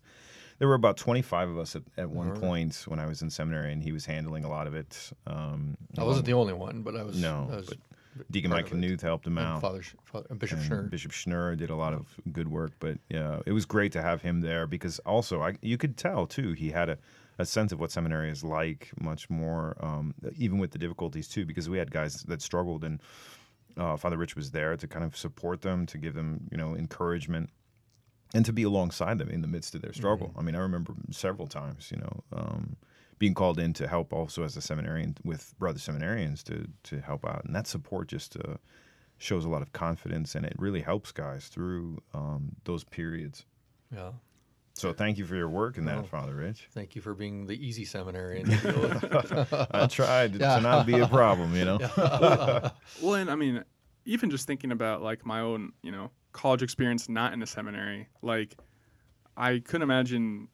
there 0.58 0.68
were 0.68 0.74
about 0.76 0.96
25 0.98 1.50
of 1.50 1.58
us 1.60 1.76
at, 1.76 1.84
at 1.98 2.10
one 2.10 2.28
Alright. 2.28 2.42
point 2.42 2.84
when 2.88 2.98
I 3.00 3.06
was 3.06 3.22
in 3.22 3.30
seminary, 3.30 3.74
and 3.74 3.84
he 3.84 3.92
was 3.92 4.06
handling 4.06 4.46
a 4.46 4.50
lot 4.50 4.68
of 4.68 4.74
it. 4.76 5.12
Um, 5.28 5.76
I 5.98 6.04
wasn't 6.04 6.26
the 6.26 6.34
only 6.34 6.54
one, 6.54 6.82
but 6.82 6.96
I 6.96 7.04
was. 7.04 7.22
No, 7.22 7.50
I 7.52 7.58
was 7.58 7.66
but 7.68 7.78
Deacon 8.32 8.52
Mike. 8.52 8.70
Knuth 8.70 9.02
helped 9.02 9.28
him 9.28 9.38
out. 9.38 9.62
Father, 9.62 9.82
Father 10.04 10.34
Bishop 10.36 10.60
and 10.60 10.70
Schnurr. 10.70 10.90
Bishop 10.90 11.12
Schnurr 11.12 11.58
did 11.58 11.70
a 11.70 11.76
lot 11.76 11.94
of 11.94 12.08
good 12.32 12.48
work, 12.48 12.74
but 12.80 12.98
yeah, 13.10 13.40
it 13.46 13.52
was 13.52 13.66
great 13.66 13.92
to 13.94 14.02
have 14.02 14.22
him 14.22 14.42
there 14.42 14.68
because 14.68 15.00
also 15.00 15.42
I, 15.42 15.58
you 15.62 15.78
could 15.78 15.98
tell 15.98 16.26
too 16.26 16.54
he 16.54 16.72
had 16.72 16.90
a, 16.90 16.98
a 17.38 17.46
sense 17.46 17.72
of 17.72 17.80
what 17.80 17.92
seminary 17.92 18.30
is 18.30 18.44
like, 18.44 18.92
much 19.00 19.30
more 19.30 19.76
um, 19.80 20.14
even 20.38 20.60
with 20.60 20.72
the 20.72 20.78
difficulties 20.78 21.28
too, 21.28 21.46
because 21.46 21.70
we 21.70 21.78
had 21.78 21.92
guys 21.92 22.24
that 22.24 22.42
struggled 22.42 22.84
and 22.84 23.02
uh, 23.78 23.98
Father 23.98 24.18
Rich 24.18 24.36
was 24.36 24.52
there 24.52 24.78
to 24.78 24.88
kind 24.88 25.04
of 25.04 25.18
support 25.18 25.62
them, 25.62 25.86
to 25.88 25.98
give 25.98 26.14
them 26.14 26.48
you 26.52 26.58
know 26.58 26.76
encouragement, 26.76 27.50
and 28.34 28.46
to 28.46 28.54
be 28.54 28.64
alongside 28.64 29.18
them 29.18 29.30
in 29.30 29.42
the 29.42 29.48
midst 29.48 29.76
of 29.76 29.82
their 29.82 29.94
struggle. 29.94 30.34
I 30.38 30.42
mean, 30.42 30.56
I 30.56 30.60
remember 30.60 30.94
several 31.12 31.48
times, 31.48 31.92
you 31.92 31.98
know. 31.98 32.24
Um, 32.34 32.78
being 33.20 33.34
called 33.34 33.60
in 33.60 33.74
to 33.74 33.88
help 33.88 34.12
also 34.14 34.44
as 34.44 34.58
a 34.58 34.62
seminarian 34.62 35.16
with 35.24 35.54
brother 35.60 35.80
seminarians 35.80 36.44
to 36.44 36.68
to 36.84 37.02
help 37.02 37.26
out, 37.26 37.46
and 37.46 37.56
that 37.56 37.68
support 37.68 38.08
just 38.08 38.36
uh, 38.38 38.56
shows 39.18 39.46
a 39.46 39.50
lot 39.50 39.62
of 39.62 39.72
confidence, 39.74 40.36
and 40.36 40.46
it 40.46 40.54
really 40.58 40.82
helps 40.82 41.12
guys 41.12 41.48
through 41.48 42.02
um, 42.14 42.56
those 42.66 42.84
periods. 42.84 43.46
Yeah. 43.94 44.12
So 44.74 44.92
thank 44.92 45.18
you 45.18 45.26
for 45.26 45.36
your 45.38 45.48
work 45.48 45.78
in 45.78 45.86
that, 45.86 46.00
Oh. 46.00 46.04
Father 46.04 46.36
Rich. 46.36 46.68
Thank 46.74 46.96
you 46.98 47.02
for 47.02 47.14
being 47.14 47.48
the 47.48 47.54
easy 47.66 47.86
seminarian. 47.86 48.46
to 48.50 48.58
deal 48.58 48.82
with. 48.82 49.68
I 49.72 49.88
tried 49.88 50.36
Yeah. 50.36 50.58
to 50.58 50.62
not 50.62 50.86
be 50.86 51.00
a 51.00 51.08
problem, 51.08 51.56
you 51.56 51.64
know. 51.64 51.78
well, 53.02 53.14
and 53.16 53.32
I 53.32 53.36
mean, 53.36 53.64
even 54.04 54.30
just 54.30 54.46
thinking 54.48 54.74
about 54.74 55.02
like 55.02 55.26
my 55.26 55.40
own, 55.40 55.72
you 55.82 55.94
know, 55.94 56.12
college 56.34 56.62
experience 56.62 57.08
not 57.08 57.32
in 57.32 57.42
a 57.42 57.46
seminary, 57.48 58.10
like 58.22 58.58
I 59.38 59.60
couldn't 59.60 59.84
imagine 59.84 60.50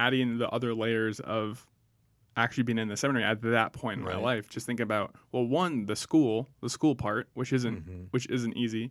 adding 0.00 0.38
the 0.38 0.48
other 0.48 0.74
layers 0.74 1.20
of 1.20 1.66
actually 2.36 2.62
being 2.62 2.78
in 2.78 2.88
the 2.88 2.96
seminary 2.96 3.24
at 3.24 3.42
that 3.42 3.72
point 3.72 3.98
in 4.00 4.04
my 4.04 4.16
life. 4.16 4.48
Just 4.48 4.64
think 4.66 4.80
about 4.80 5.14
well, 5.32 5.44
one, 5.44 5.86
the 5.86 5.96
school, 5.96 6.48
the 6.62 6.70
school 6.70 6.94
part, 6.94 7.28
which 7.34 7.52
isn't 7.52 7.86
Mhm. 7.86 8.06
which 8.12 8.26
isn't 8.30 8.56
easy, 8.56 8.90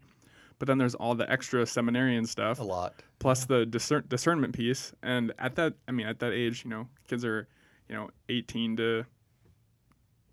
but 0.59 0.67
then 0.67 0.77
there's 0.77 0.95
all 0.95 1.15
the 1.15 1.29
extra 1.31 1.65
seminarian 1.65 2.25
stuff 2.25 2.59
a 2.59 2.63
lot. 2.63 3.01
plus 3.19 3.45
the 3.45 3.65
discern- 3.65 4.05
discernment 4.07 4.53
piece. 4.55 4.93
And 5.03 5.33
at 5.39 5.55
that, 5.55 5.73
I 5.87 5.91
mean, 5.91 6.05
at 6.07 6.19
that 6.19 6.31
age, 6.31 6.63
you 6.63 6.69
know, 6.69 6.87
kids 7.07 7.25
are, 7.25 7.47
you 7.89 7.95
know, 7.95 8.09
18 8.29 8.77
to 8.77 9.05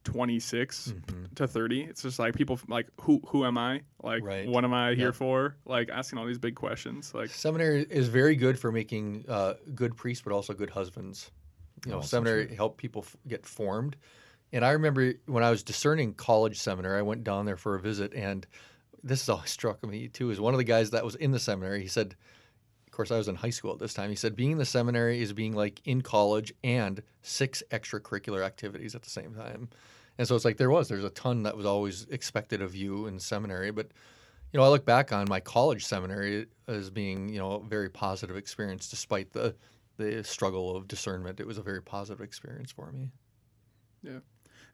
26 0.07 0.92
Mhm. 0.92 1.35
to 1.35 1.47
30. 1.47 1.83
It's 1.83 2.03
just 2.03 2.19
like 2.19 2.35
people 2.35 2.59
like, 2.69 2.88
who 3.01 3.21
who 3.29 3.45
am 3.45 3.59
I? 3.59 3.83
Like, 4.03 4.23
Right. 4.25 4.49
what 4.49 4.64
am 4.64 4.73
I 4.73 4.95
here 4.95 5.07
Yep. 5.07 5.14
for? 5.14 5.57
Like 5.66 5.90
asking 5.90 6.19
all 6.19 6.27
these 6.27 6.38
big 6.38 6.55
questions. 6.55 7.12
Like, 7.14 7.29
Seminary 7.31 7.87
is 7.90 8.09
very 8.09 8.37
good 8.37 8.59
for 8.59 8.73
making 8.73 9.25
uh, 9.29 9.55
good 9.75 9.97
priests, 9.97 10.23
but 10.23 10.33
also 10.33 10.55
good 10.55 10.71
husbands. 10.71 11.31
You 11.85 11.90
know, 11.92 11.97
Also 11.99 12.09
seminary 12.09 12.55
help 12.55 12.79
people 12.79 13.03
f- 13.03 13.16
get 13.29 13.45
formed. 13.45 13.97
And 14.53 14.64
I 14.64 14.71
remember 14.71 15.12
when 15.27 15.42
I 15.42 15.51
was 15.51 15.62
discerning 15.62 16.14
college 16.14 16.59
seminary, 16.59 16.99
I 16.99 17.03
went 17.03 17.25
down 17.25 17.45
there 17.47 17.57
for 17.57 17.75
a 17.75 17.81
visit, 17.81 18.14
and 18.14 18.47
this 19.03 19.23
is 19.23 19.29
always 19.29 19.51
struck 19.59 19.85
me 19.85 20.09
too. 20.09 20.31
Is 20.31 20.40
one 20.40 20.55
of 20.55 20.59
the 20.59 20.64
guys 20.64 20.90
that 20.90 21.05
was 21.05 21.16
in 21.16 21.33
the 21.33 21.38
seminary. 21.40 21.83
He 21.83 21.88
said, 21.88 22.14
course, 22.96 23.11
I 23.11 23.18
was 23.18 23.28
in 23.28 23.37
high 23.37 23.50
school 23.50 23.72
at 23.72 23.78
this 23.78 23.94
time. 23.94 24.11
He 24.11 24.16
said, 24.16 24.35
being 24.35 24.52
in 24.52 24.59
the 24.59 24.64
seminary 24.64 25.20
is 25.20 25.32
being 25.32 25.54
like 25.54 25.80
in 25.85 26.00
college 26.00 26.52
and 26.64 27.02
six 27.22 27.62
extracurricular 27.70 28.44
activities 28.44 28.94
at 28.94 29.02
the 29.02 29.11
same 29.11 29.35
time. 29.35 29.68
And 30.18 30.26
so 30.26 30.35
it's 30.35 30.44
like 30.44 30.56
there 30.56 30.70
was, 30.70 30.88
there's 30.88 31.04
a 31.04 31.11
ton 31.11 31.42
that 31.42 31.56
was 31.56 31.66
always 31.66 32.06
expected 32.11 32.62
of 32.62 32.74
you 32.74 33.06
in 33.06 33.18
seminary. 33.18 33.70
But, 33.70 33.88
you 34.52 34.59
know, 34.59 34.64
I 34.64 34.68
look 34.68 34.87
back 34.87 35.12
on 35.12 35.26
my 35.28 35.40
college 35.40 35.85
seminary 35.85 36.46
as 36.66 36.90
being, 36.90 37.28
you 37.28 37.38
know, 37.38 37.52
a 37.52 37.61
very 37.61 37.90
positive 37.90 38.37
experience 38.37 38.88
despite 38.88 39.32
the, 39.32 39.54
the 39.98 40.24
struggle 40.24 40.74
of 40.74 40.88
discernment. 40.88 41.38
It 41.40 41.46
was 41.46 41.59
a 41.59 41.62
very 41.62 41.82
positive 41.82 42.22
experience 42.22 42.72
for 42.72 42.90
me. 42.92 43.11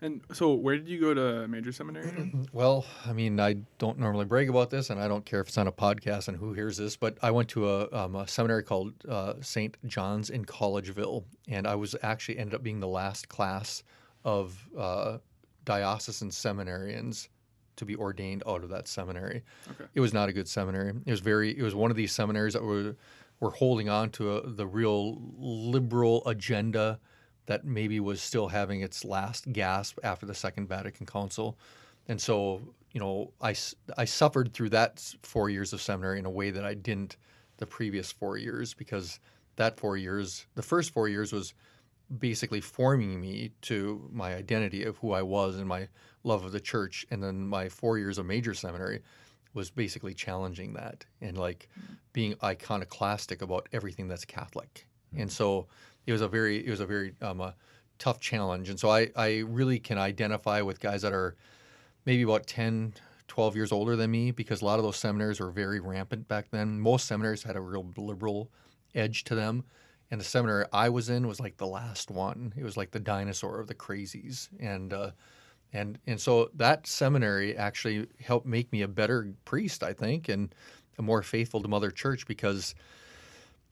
And 0.03 0.21
so 0.33 0.53
where 0.53 0.77
did 0.77 0.89
you 0.89 1.01
go 1.01 1.15
to 1.15 1.49
major 1.49 1.73
seminary? 1.73 2.33
Well, 2.53 2.85
I 3.07 3.13
mean, 3.13 3.41
I 3.41 3.55
don't 3.79 3.99
normally 3.99 4.27
brag 4.27 4.51
about 4.51 4.69
this, 4.69 4.91
and 4.91 5.01
I 5.01 5.09
don't 5.09 5.25
care 5.25 5.41
if 5.41 5.49
it's 5.49 5.57
on 5.57 5.69
a 5.69 5.73
podcast 5.73 6.29
and 6.29 6.37
who 6.37 6.53
hears 6.53 6.77
this, 6.77 6.97
but 6.97 7.17
I 7.23 7.31
went 7.31 7.49
to 7.51 7.69
a, 7.69 7.91
um, 7.93 8.17
a 8.17 8.29
seminary 8.29 8.63
called 8.63 8.93
uh, 9.09 9.35
St. 9.41 9.77
John's 9.87 10.29
in 10.29 10.45
Collegeville, 10.45 11.25
and 11.49 11.67
I 11.67 11.77
was 11.77 11.97
actually 12.03 12.39
ended 12.39 12.55
up 12.55 12.63
being 12.63 12.81
the 12.81 12.89
last 12.89 13.29
class 13.29 13.85
of 14.25 14.69
uh, 14.77 15.19
diocesan 15.65 16.31
seminarians 16.31 17.29
to 17.77 17.85
be 17.87 17.97
ordained 17.97 18.43
out 18.47 18.63
of 18.63 18.69
that 18.71 18.87
seminary. 18.87 19.43
Okay. 19.71 19.85
It 19.95 20.01
was 20.01 20.13
not 20.13 20.29
a 20.29 20.33
good 20.33 20.49
seminary. 20.49 20.93
It 21.07 21.11
was 21.11 21.21
very. 21.21 21.57
It 21.57 21.63
was 21.63 21.75
one 21.75 21.91
of 21.91 21.97
these 21.97 22.13
seminaries 22.13 22.53
that 22.53 22.63
were 22.63 22.97
were 23.41 23.51
holding 23.51 23.89
on 23.89 24.11
to 24.11 24.37
a, 24.37 24.47
the 24.49 24.67
real 24.67 25.21
liberal 25.39 26.27
agenda 26.27 27.01
that 27.47 27.65
maybe 27.65 28.01
was 28.01 28.21
still 28.21 28.49
having 28.49 28.81
its 28.81 29.05
last 29.05 29.53
gasp 29.53 29.99
after 30.03 30.27
the 30.27 30.35
Second 30.35 30.69
Vatican 30.69 31.07
Council. 31.07 31.59
And 32.09 32.21
so, 32.21 32.61
you 32.93 33.01
know, 33.01 33.33
I, 33.41 33.55
I 33.97 34.05
suffered 34.05 34.53
through 34.53 34.71
that 34.71 35.15
four 35.23 35.51
years 35.51 35.73
of 35.73 35.81
seminary 35.81 36.19
in 36.19 36.27
a 36.27 36.31
way 36.31 36.51
that 36.51 36.65
I 36.65 36.75
didn't 36.75 37.17
the 37.59 37.67
previous 37.67 38.11
four 38.11 38.37
years 38.37 38.75
because 38.75 39.21
that 39.57 39.79
four 39.79 39.97
years, 39.97 40.47
the 40.55 40.63
first 40.63 40.93
four 40.93 41.09
years 41.09 41.33
was 41.33 41.55
basically 42.19 42.61
forming 42.61 43.21
me 43.21 43.53
to 43.63 44.09
my 44.13 44.35
identity 44.35 44.85
of 44.85 44.97
who 44.99 45.13
I 45.13 45.23
was 45.23 45.57
and 45.57 45.67
my 45.67 45.89
love 46.25 46.45
of 46.45 46.53
the 46.53 46.61
church. 46.61 47.07
And 47.11 47.23
then 47.23 47.47
my 47.47 47.69
four 47.69 47.99
years 47.99 48.19
of 48.19 48.27
major 48.27 48.55
seminary 48.55 49.03
was 49.55 49.71
basically 49.71 50.15
challenging 50.15 50.73
that 50.75 51.05
and 51.21 51.37
like 51.37 51.69
mm. 51.79 51.97
being 52.13 52.35
iconoclastic 52.43 53.43
about 53.43 53.69
everything 53.73 54.09
that's 54.09 54.25
Catholic. 54.25 54.87
And 55.17 55.29
mm. 55.29 55.33
so 55.33 55.67
it 56.07 56.13
was 56.13 56.21
a 56.21 56.29
very 56.29 56.67
it 56.67 56.71
was 56.71 56.81
a 56.81 56.87
very 56.87 57.15
um, 57.23 57.41
a 57.41 57.55
tough 57.99 58.21
challenge. 58.21 58.69
And 58.69 58.79
so 58.79 58.91
I, 58.91 59.11
I 59.15 59.45
really 59.47 59.79
can 59.79 59.97
identify 59.97 60.61
with 60.61 60.81
guys 60.81 61.03
that 61.03 61.13
are 61.13 61.37
maybe 62.05 62.23
about 62.23 62.49
10, 62.49 62.95
12 63.29 63.55
years 63.55 63.71
older 63.71 63.95
than 63.95 64.11
me 64.11 64.33
because 64.33 64.61
a 64.61 64.65
lot 64.65 64.81
of 64.81 64.85
those 64.85 64.97
seminaries 64.97 65.39
were 65.39 65.53
very 65.53 65.79
rampant 65.79 66.27
back 66.27 66.51
then. 66.51 66.81
Most 66.81 67.07
seminaries 67.07 67.45
had 67.45 67.55
a 67.55 67.61
real 67.61 67.87
liberal 67.97 68.51
edge 68.95 69.23
to 69.25 69.37
them. 69.37 69.65
And 70.11 70.21
the 70.21 70.25
seminary 70.25 70.65
I 70.73 70.89
was 70.89 71.09
in 71.09 71.29
was 71.29 71.39
like 71.39 71.57
the 71.57 71.67
last 71.67 72.11
one. 72.11 72.53
It 72.57 72.65
was 72.65 72.77
like 72.77 72.91
the 72.91 73.01
dinosaur 73.01 73.61
of 73.61 73.69
the 73.69 73.75
crazies. 73.75 74.49
And 74.59 74.93
uh, 74.93 75.13
and 75.73 75.99
and 76.07 76.21
so 76.21 76.51
that 76.55 76.87
seminary 76.87 77.57
actually 77.57 78.09
helped 78.21 78.47
make 78.47 78.71
me 78.73 78.83
a 78.83 78.89
better 78.89 79.33
priest, 79.45 79.83
I 79.83 79.93
think, 79.93 80.29
and 80.29 80.55
a 80.99 81.03
more 81.03 81.23
faithful 81.23 81.63
to 81.63 81.69
Mother 81.69 81.91
Church 81.91 82.27
because 82.27 82.75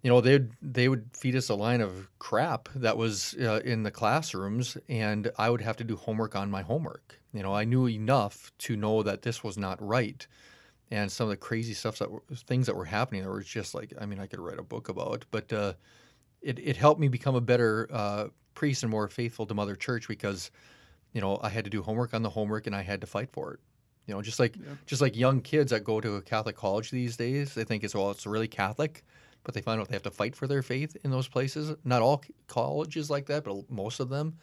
you 0.02 0.10
know 0.10 0.20
they'd 0.20 0.50
they 0.62 0.88
would 0.88 1.10
feed 1.16 1.36
us 1.36 1.48
a 1.48 1.54
line 1.54 1.80
of 1.80 2.08
crap 2.18 2.68
that 2.74 2.96
was 2.96 3.34
uh, 3.40 3.60
in 3.64 3.82
the 3.82 3.90
classrooms 3.90 4.76
and 4.88 5.30
i 5.38 5.50
would 5.50 5.60
have 5.60 5.76
to 5.76 5.84
do 5.84 5.96
homework 5.96 6.34
on 6.36 6.50
my 6.50 6.62
homework. 6.62 7.18
You 7.32 7.42
know 7.42 7.54
i 7.54 7.64
knew 7.64 7.86
enough 7.88 8.52
to 8.58 8.76
know 8.76 9.02
that 9.02 9.22
this 9.22 9.44
was 9.44 9.56
not 9.58 9.80
right. 9.82 10.26
And 10.92 11.12
some 11.12 11.26
of 11.26 11.30
the 11.30 11.36
crazy 11.36 11.72
stuff 11.74 11.98
that 11.98 12.10
were, 12.10 12.22
things 12.34 12.66
that 12.66 12.74
were 12.74 12.84
happening 12.86 13.22
that 13.22 13.30
were 13.30 13.42
just 13.42 13.74
like 13.74 13.92
i 14.00 14.06
mean 14.06 14.18
i 14.20 14.26
could 14.26 14.40
write 14.40 14.58
a 14.58 14.62
book 14.62 14.88
about 14.88 15.24
but 15.30 15.52
uh, 15.52 15.74
it, 16.42 16.58
it 16.58 16.76
helped 16.76 17.00
me 17.00 17.08
become 17.08 17.34
a 17.34 17.40
better 17.40 17.88
uh, 17.92 18.28
priest 18.54 18.82
and 18.82 18.90
more 18.90 19.08
faithful 19.08 19.46
to 19.46 19.54
mother 19.54 19.76
church 19.76 20.08
because 20.08 20.50
you 21.12 21.20
know 21.20 21.38
i 21.42 21.48
had 21.48 21.64
to 21.64 21.70
do 21.70 21.82
homework 21.82 22.14
on 22.14 22.22
the 22.22 22.30
homework 22.30 22.66
and 22.66 22.76
i 22.76 22.82
had 22.82 23.00
to 23.00 23.06
fight 23.06 23.30
for 23.32 23.54
it. 23.54 23.60
You 24.06 24.14
know 24.14 24.22
just 24.22 24.40
like 24.40 24.58
Yeah. 24.58 24.74
just 24.86 25.02
like 25.02 25.16
young 25.16 25.40
kids 25.40 25.70
that 25.70 25.84
go 25.84 26.00
to 26.00 26.16
a 26.16 26.22
catholic 26.22 26.56
college 26.56 26.90
these 26.90 27.16
days 27.16 27.54
they 27.54 27.64
think 27.64 27.84
it's 27.84 27.94
well 27.94 28.10
it's 28.10 28.26
really 28.26 28.48
catholic 28.48 29.04
but 29.44 29.55
they 29.55 29.61
find 29.61 29.81
out 29.81 29.88
they 29.88 29.94
have 29.94 30.03
to 30.03 30.11
fight 30.11 30.37
for 30.37 30.46
their 30.46 30.62
faith 30.62 30.96
in 31.05 31.11
those 31.11 31.29
places. 31.29 31.74
Not 31.85 32.03
all 32.03 32.22
colleges 32.46 33.11
like 33.11 33.26
that, 33.26 33.44
but 33.44 33.70
most 33.70 34.00
of 34.00 34.09
them. 34.09 34.37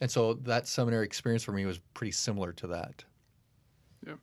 and 0.00 0.10
so 0.10 0.34
that 0.34 0.66
seminary 0.68 1.04
experience 1.06 1.42
for 1.42 1.52
me 1.52 1.64
was 1.66 1.78
pretty 1.94 2.12
similar 2.12 2.52
to 2.52 2.66
that. 2.68 3.04
Yeah. 4.06 4.14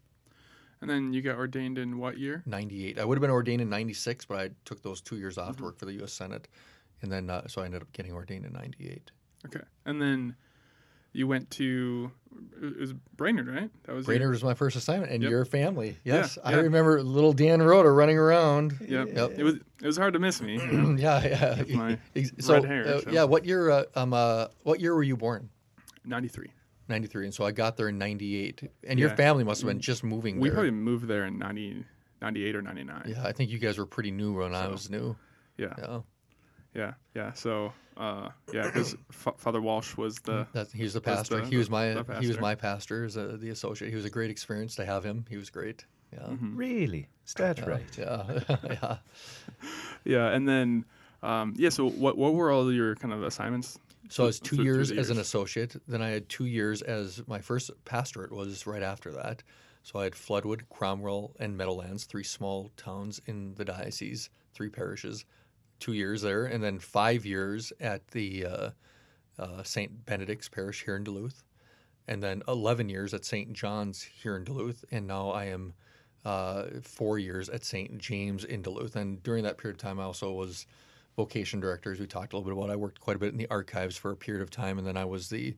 And 0.81 0.89
then 0.89 1.13
you 1.13 1.21
got 1.21 1.35
ordained 1.37 1.77
in 1.77 1.97
what 1.97 2.17
year? 2.17 2.43
98. 2.45 2.99
I 2.99 3.05
would 3.05 3.17
have 3.17 3.21
been 3.21 3.31
ordained 3.31 3.61
in 3.61 3.69
96, 3.69 4.25
but 4.25 4.37
I 4.37 4.49
took 4.65 4.81
those 4.81 5.01
two 5.01 5.17
years 5.17 5.37
off 5.37 5.51
Mm-hmm. 5.51 5.57
to 5.57 5.63
work 5.63 5.77
for 5.79 5.85
the 5.85 5.93
U.S. 5.93 6.13
Senate. 6.13 6.47
And 7.01 7.11
then, 7.11 7.29
uh, 7.29 7.47
so 7.47 7.61
I 7.61 7.65
ended 7.65 7.81
up 7.81 7.91
getting 7.93 8.13
ordained 8.13 8.45
in 8.45 8.53
98. 8.53 9.11
Okay. 9.47 9.59
And 9.85 10.01
then 10.01 10.35
you 11.13 11.27
went 11.27 11.49
to 11.51 12.11
it 12.61 12.79
was 12.79 12.93
Brainerd, 12.93 13.47
right? 13.47 13.69
That 13.83 13.93
was 13.93 14.07
your- 14.07 14.15
Brainerd 14.15 14.31
was 14.31 14.43
my 14.43 14.53
first 14.53 14.75
assignment, 14.75 15.11
and 15.11 15.21
Yep. 15.21 15.29
your 15.29 15.45
family. 15.45 15.97
Yes, 16.03 16.37
I 16.43 16.51
yeah. 16.51 16.57
remember 16.61 17.01
little 17.03 17.33
Dan 17.33 17.61
Rhoda 17.61 17.91
running 17.91 18.17
around. 18.17 18.75
Yep. 18.81 19.09
Yep. 19.13 19.31
It 19.37 19.43
was 19.43 19.55
it 19.55 19.85
was 19.85 19.97
hard 19.97 20.13
to 20.13 20.19
miss 20.19 20.41
me. 20.41 20.53
you 20.53 20.71
know? 20.71 20.95
yeah, 20.97 21.65
yeah. 21.67 21.95
So, 22.39 22.55
red 22.55 22.65
hair, 22.65 22.87
uh, 22.87 23.01
so. 23.01 23.09
yeah. 23.11 23.23
What 23.23 23.45
year? 23.45 23.69
Uh, 23.69 23.83
um, 23.95 24.13
uh, 24.13 24.47
what 24.63 24.79
year 24.79 24.95
were 24.95 25.03
you 25.03 25.15
born? 25.17 25.49
93. 26.05 26.51
93. 26.89 27.25
And 27.25 27.33
so 27.33 27.45
I 27.45 27.51
got 27.51 27.77
there 27.77 27.87
in 27.89 27.97
98. 27.97 28.69
And 28.87 28.99
your 28.99 29.09
family 29.11 29.43
must 29.43 29.61
have 29.61 29.67
been 29.69 29.79
just 29.79 30.03
moving 30.03 30.39
We 30.39 30.49
there. 30.49 30.55
probably 30.55 30.71
moved 30.71 31.07
there 31.07 31.25
in 31.25 31.37
90, 31.39 31.85
98 32.21 32.55
or 32.57 32.61
99. 32.61 33.03
yeah, 33.07 33.23
I 33.25 33.31
think 33.31 33.51
you 33.51 33.57
guys 33.59 33.77
were 33.77 33.85
pretty 33.85 34.11
new 34.11 34.33
when 34.33 34.53
I 34.53 34.67
was 34.67 34.89
new. 34.89 35.15
Yeah. 35.57 35.73
Yeah. 35.77 35.99
Yeah. 36.73 36.93
Yeah. 37.15 37.33
So, 37.33 37.71
uh, 37.97 38.29
yeah, 38.51 38.63
because 38.65 38.95
F- 39.11 39.35
Father 39.37 39.61
Walsh 39.61 39.95
was 39.97 40.17
the. 40.19 40.47
That, 40.53 40.71
he 40.71 40.83
was 40.83 40.93
the 40.93 40.99
Was 41.05 41.17
pastor. 41.17 41.41
the- 41.41 41.45
he 41.47 41.57
was 41.57 41.69
my 41.69 41.93
the 41.93 42.03
he 42.19 42.27
was 42.27 42.37
pastor. 42.37 42.41
my 42.41 42.55
pastor 42.55 43.03
as 43.05 43.15
a, 43.15 43.37
the 43.37 43.49
associate. 43.49 43.89
He 43.89 43.95
was 43.95 44.05
a 44.05 44.09
great 44.09 44.31
experience 44.31 44.75
to 44.75 44.85
have 44.85 45.03
him. 45.03 45.25
He 45.29 45.37
was 45.37 45.49
great. 45.49 45.85
Yeah. 46.11 46.19
Mm-hmm. 46.19 46.55
Really? 46.55 47.07
Is 47.25 47.33
that 47.35 47.57
Yeah, 47.59 47.65
right? 47.65 47.97
Yeah. 47.97 48.39
yeah. 48.69 48.97
Yeah. 50.05 50.27
And 50.29 50.47
then, 50.47 50.85
um, 51.21 51.53
yeah. 51.57 51.69
So, 51.69 51.89
what 51.89 52.17
what 52.17 52.33
were 52.33 52.51
all 52.51 52.71
your 52.71 52.95
kind 52.95 53.13
of 53.13 53.23
assignments? 53.23 53.79
So 54.09 54.23
I 54.23 54.25
was 54.27 54.39
two 54.39 54.55
through- 54.57 54.65
through 54.65 54.65
years 54.65 54.91
as 54.91 55.09
an 55.09 55.17
associate. 55.19 55.75
Then 55.87 56.01
I 56.01 56.09
had 56.09 56.27
two 56.29 56.45
years 56.45 56.81
as 56.81 57.21
my 57.27 57.39
first 57.39 57.71
pastorate 57.85 58.31
was 58.31 58.67
right 58.67 58.83
after 58.83 59.11
that. 59.13 59.43
So 59.83 59.99
I 59.99 60.03
had 60.05 60.13
Floodwood, 60.13 60.61
Cromwell, 60.69 61.35
and 61.39 61.57
Meadowlands, 61.57 62.05
three 62.05 62.23
small 62.23 62.69
towns 62.77 63.21
in 63.25 63.53
the 63.55 63.65
diocese, 63.65 64.29
three 64.53 64.69
parishes. 64.69 65.25
Two 65.83 65.91
years 65.91 66.21
there, 66.21 66.45
and 66.45 66.63
then 66.63 66.79
five 66.79 67.25
years 67.25 67.73
at 67.81 68.07
the 68.11 68.45
uh, 68.45 68.69
uh, 69.37 69.63
St. 69.63 70.05
Benedict's 70.05 70.47
Parish 70.47 70.85
here 70.85 70.95
in 70.95 71.03
Duluth, 71.03 71.43
and 72.07 72.23
then 72.23 72.41
11 72.47 72.87
years 72.87 73.13
at 73.13 73.25
St. 73.25 73.51
John's 73.51 74.01
here 74.01 74.37
in 74.37 74.45
Duluth, 74.45 74.85
and 74.91 75.05
now 75.05 75.31
I 75.31 75.43
am 75.47 75.73
uh, 76.23 76.67
four 76.83 77.19
years 77.19 77.49
at 77.49 77.65
St. 77.65 77.97
James 77.97 78.45
in 78.45 78.61
Duluth. 78.61 78.95
And 78.95 79.21
during 79.23 79.43
that 79.43 79.57
period 79.57 79.75
of 79.75 79.81
time, 79.81 79.99
I 79.99 80.03
also 80.03 80.31
was 80.31 80.67
vocation 81.17 81.59
director, 81.59 81.91
as 81.91 81.99
we 81.99 82.07
talked 82.07 82.31
a 82.31 82.37
little 82.37 82.49
bit 82.49 82.57
about. 82.57 82.71
I 82.71 82.77
worked 82.77 83.01
quite 83.01 83.17
a 83.17 83.19
bit 83.19 83.33
in 83.33 83.37
the 83.37 83.49
archives 83.49 83.97
for 83.97 84.11
a 84.11 84.15
period 84.15 84.41
of 84.41 84.49
time, 84.49 84.77
and 84.77 84.87
then 84.87 84.95
I 84.95 85.03
was 85.03 85.27
the 85.27 85.53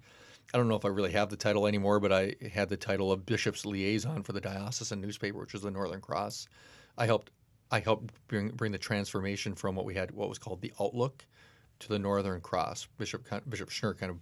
I 0.56 0.58
don't 0.58 0.68
know 0.68 0.76
if 0.76 0.86
I 0.86 0.90
really 0.90 1.12
have 1.12 1.30
the 1.30 1.38
title 1.38 1.68
anymore, 1.68 2.00
but 2.00 2.12
I 2.12 2.34
had 2.52 2.70
the 2.70 2.78
title 2.78 3.12
of 3.12 3.28
bishop's 3.28 3.64
liaison 3.64 4.24
for 4.24 4.34
the 4.34 4.42
diocesan 4.42 5.02
newspaper, 5.02 5.38
which 5.38 5.54
was 5.54 5.62
the 5.62 5.70
Northern 5.70 6.02
Cross. 6.02 6.48
I 6.98 7.06
helped 7.06 7.30
I 7.72 7.80
helped 7.80 8.14
bring 8.28 8.50
bring 8.50 8.72
the 8.72 8.78
transformation 8.78 9.56
from 9.56 9.76
what 9.76 9.86
we 9.86 9.96
had, 9.96 10.12
what 10.12 10.30
was 10.30 10.38
called 10.38 10.62
the 10.62 10.74
Outlook, 10.80 11.26
to 11.80 11.90
the 11.90 12.00
Northern 12.00 12.42
Cross. 12.42 12.88
Bishop 12.98 13.28
Bishop 13.50 13.70
Schnurr 13.70 13.98
kind 13.98 14.12
of 14.12 14.18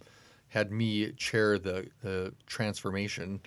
had 0.48 0.72
me 0.72 1.12
chair 1.12 1.58
the 1.58 1.88
the 2.00 2.34
transformation, 2.46 3.40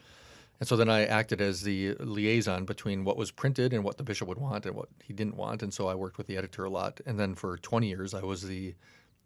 and 0.59 0.67
so 0.67 0.75
then 0.75 0.89
I 0.89 1.05
acted 1.05 1.41
as 1.41 1.61
the 1.61 1.93
liaison 1.99 2.65
between 2.65 3.03
what 3.03 3.17
was 3.17 3.31
printed 3.31 3.73
and 3.73 3.83
what 3.83 3.97
the 3.97 4.03
bishop 4.03 4.27
would 4.27 4.39
want 4.39 4.65
and 4.65 4.75
what 4.75 4.89
he 5.03 5.13
didn't 5.13 5.35
want. 5.35 5.61
And 5.61 5.73
so 5.73 5.87
I 5.87 5.95
worked 5.95 6.17
with 6.17 6.27
the 6.27 6.37
editor 6.37 6.65
a 6.65 6.69
lot. 6.69 6.99
And 7.05 7.19
then 7.19 7.35
for 7.35 7.57
20 7.57 7.87
years, 7.87 8.13
I 8.13 8.23
was 8.23 8.41
the 8.41 8.73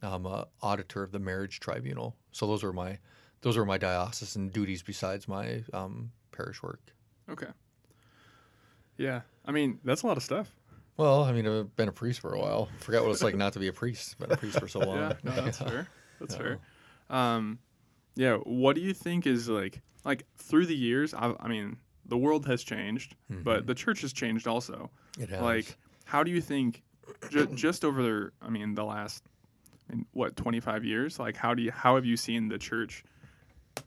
um, 0.02 0.26
uh, 0.26 0.46
auditor 0.62 1.04
of 1.04 1.12
the 1.12 1.20
marriage 1.20 1.60
tribunal. 1.60 2.16
So 2.32 2.48
those 2.48 2.64
were 2.64 2.74
my 2.74 2.98
those 3.42 3.58
were 3.58 3.66
my 3.66 3.78
diocesan 3.78 4.50
duties 4.50 4.84
besides 4.84 5.28
my 5.28 5.64
um, 5.74 6.12
parish 6.32 6.62
work. 6.62 6.82
Okay. 7.30 7.48
Yeah. 8.98 9.22
I 9.46 9.52
mean, 9.52 9.80
that's 9.84 10.04
a 10.04 10.08
lot 10.08 10.18
of 10.18 10.24
stuff. 10.24 10.52
Well, 11.02 11.24
I 11.24 11.32
mean, 11.32 11.48
I've 11.48 11.76
been 11.76 11.88
a 11.90 11.92
priest 11.92 12.20
for 12.20 12.34
a 12.34 12.40
while. 12.40 12.70
Forgot 12.80 13.04
what 13.04 13.12
it's 13.12 13.24
like 13.24 13.36
not 13.36 13.54
to 13.54 13.60
be 13.60 13.68
a 13.68 13.74
priest. 13.74 14.18
Been 14.20 14.32
a 14.32 14.38
priest 14.38 14.60
for 14.60 14.68
so 14.68 14.80
long. 14.88 14.98
Yeah. 14.98 15.14
No, 15.24 15.32
that's 15.32 15.58
fair. 15.70 15.88
That's 16.20 16.36
Yeah. 16.36 16.40
fair. 16.42 16.60
Um, 17.10 17.60
yeah. 18.16 18.36
What 18.38 18.76
do 18.76 18.82
you 18.82 18.94
think 18.94 19.26
is 19.26 19.50
like 19.50 19.82
like 20.06 20.26
through 20.38 20.68
the 20.68 20.76
years? 20.76 21.14
I, 21.14 21.34
I 21.40 21.48
mean, 21.48 21.78
the 22.06 22.18
world 22.18 22.46
has 22.46 22.64
changed, 22.64 23.16
but 23.30 23.66
the 23.68 23.74
church 23.76 24.02
has 24.02 24.14
changed 24.14 24.48
also. 24.48 24.92
It 25.20 25.30
has. 25.30 25.42
Like, 25.42 25.78
how 26.06 26.24
do 26.24 26.30
you 26.32 26.42
think 26.42 26.84
ju- 27.30 27.48
just 27.56 27.84
over 27.86 28.02
the, 28.04 28.32
I 28.42 28.50
mean, 28.50 28.76
the 28.76 28.84
last, 28.84 29.24
I 29.90 29.96
mean, 29.96 30.06
what, 30.12 30.36
25 30.36 30.84
years? 30.86 31.20
Like, 31.20 31.36
how 31.38 31.54
do 31.54 31.62
you, 31.64 31.72
how 31.72 31.96
have 31.96 32.06
you 32.06 32.18
seen 32.18 32.48
the 32.50 32.58
church 32.58 33.04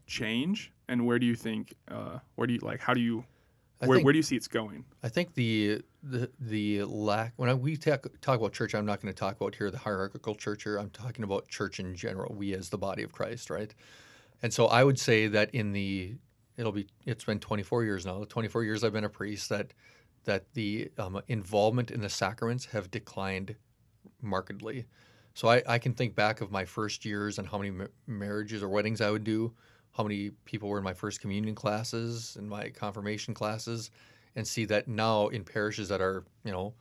change? 0.07 0.73
And 0.89 1.07
where 1.07 1.19
do 1.19 1.27
you 1.27 1.35
think, 1.35 1.75
uh, 1.91 2.19
where 2.37 2.47
do 2.47 2.55
you, 2.55 2.61
like, 2.61 2.81
how 2.81 2.95
do 2.95 3.01
you, 3.01 3.25
where, 3.79 3.97
think- 3.97 4.05
where 4.05 4.13
do 4.13 4.19
you 4.19 4.23
see 4.23 4.37
it's 4.37 4.49
going? 4.49 4.85
I 5.03 5.09
think 5.09 5.35
the 5.35 5.83
the 6.03 6.31
the 6.41 6.85
lack 6.85 7.33
when 7.37 7.49
I, 7.49 7.55
we 7.55 7.77
talk, 7.77 8.07
talk 8.21 8.39
about 8.39 8.53
church, 8.53 8.75
I'm 8.75 8.87
not 8.87 9.01
going 9.01 9.13
to 9.13 9.19
talk 9.19 9.37
about 9.37 9.55
here 9.55 9.71
the 9.71 9.79
hierarchical 9.79 10.35
church 10.35 10.63
here. 10.65 10.79
I'm 10.79 10.91
talking 10.91 11.25
about 11.25 11.49
church 11.49 11.81
in 11.81 11.95
general. 11.95 12.35
We 12.35 12.55
as 12.55 12.69
the 12.69 12.79
body 12.79 13.03
of 13.03 13.13
Christ, 13.13 13.51
right? 13.51 13.75
And 14.43 14.53
so 14.53 14.67
I 14.67 14.85
would 14.85 14.99
say 14.99 15.27
that 15.29 15.55
in 15.55 15.73
the 15.73 16.15
it'll 16.57 16.73
be 16.73 16.87
it's 17.07 17.25
been 17.25 17.41
24 17.41 17.85
years 17.85 18.07
now. 18.07 18.21
The 18.21 18.27
24 18.27 18.65
years 18.65 18.85
I've 18.85 18.93
been 18.93 19.05
a 19.05 19.09
priest 19.09 19.49
that 19.49 19.73
that 20.25 20.53
the 20.55 20.91
um, 20.99 21.21
involvement 21.29 21.91
in 21.91 22.01
the 22.01 22.09
sacraments 22.09 22.65
have 22.67 22.91
declined 22.91 23.55
markedly. 24.23 24.87
So 25.35 25.49
I, 25.49 25.63
I 25.67 25.79
can 25.79 25.95
think 25.95 26.15
back 26.15 26.41
of 26.41 26.51
my 26.51 26.65
first 26.65 27.05
years 27.05 27.39
and 27.39 27.49
how 27.49 27.59
many 27.59 27.71
ma- 27.71 27.87
marriages 28.07 28.63
or 28.63 28.69
weddings 28.69 29.01
I 29.01 29.11
would 29.11 29.25
do, 29.25 29.53
how 29.97 30.03
many 30.03 30.31
people 30.45 30.69
were 30.69 30.79
in 30.79 30.85
my 30.85 30.95
first 30.95 31.21
communion 31.21 31.55
classes 31.55 32.37
and 32.39 32.49
my 32.49 32.69
confirmation 32.71 33.35
classes, 33.35 33.91
and 34.37 34.47
see 34.47 34.65
that 34.67 34.89
now 34.89 35.29
in 35.29 35.45
parishes 35.45 35.89
that 35.89 36.01
are 36.01 36.25
you 36.45 36.53
know 36.53 36.75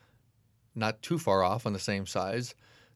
not 0.76 1.02
too 1.02 1.20
far 1.20 1.44
off 1.44 1.66
on 1.66 1.74
the 1.74 1.80
same 1.80 2.06
size, 2.06 2.56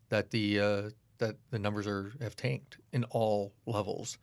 that 0.09 0.31
the 0.31 0.59
uh, 0.59 0.81
that 1.19 1.35
the 1.51 1.59
numbers 1.59 1.87
are 1.87 2.13
have 2.21 2.35
tanked 2.35 2.77
in 2.93 3.03
all 3.05 3.53
levels, 3.65 4.17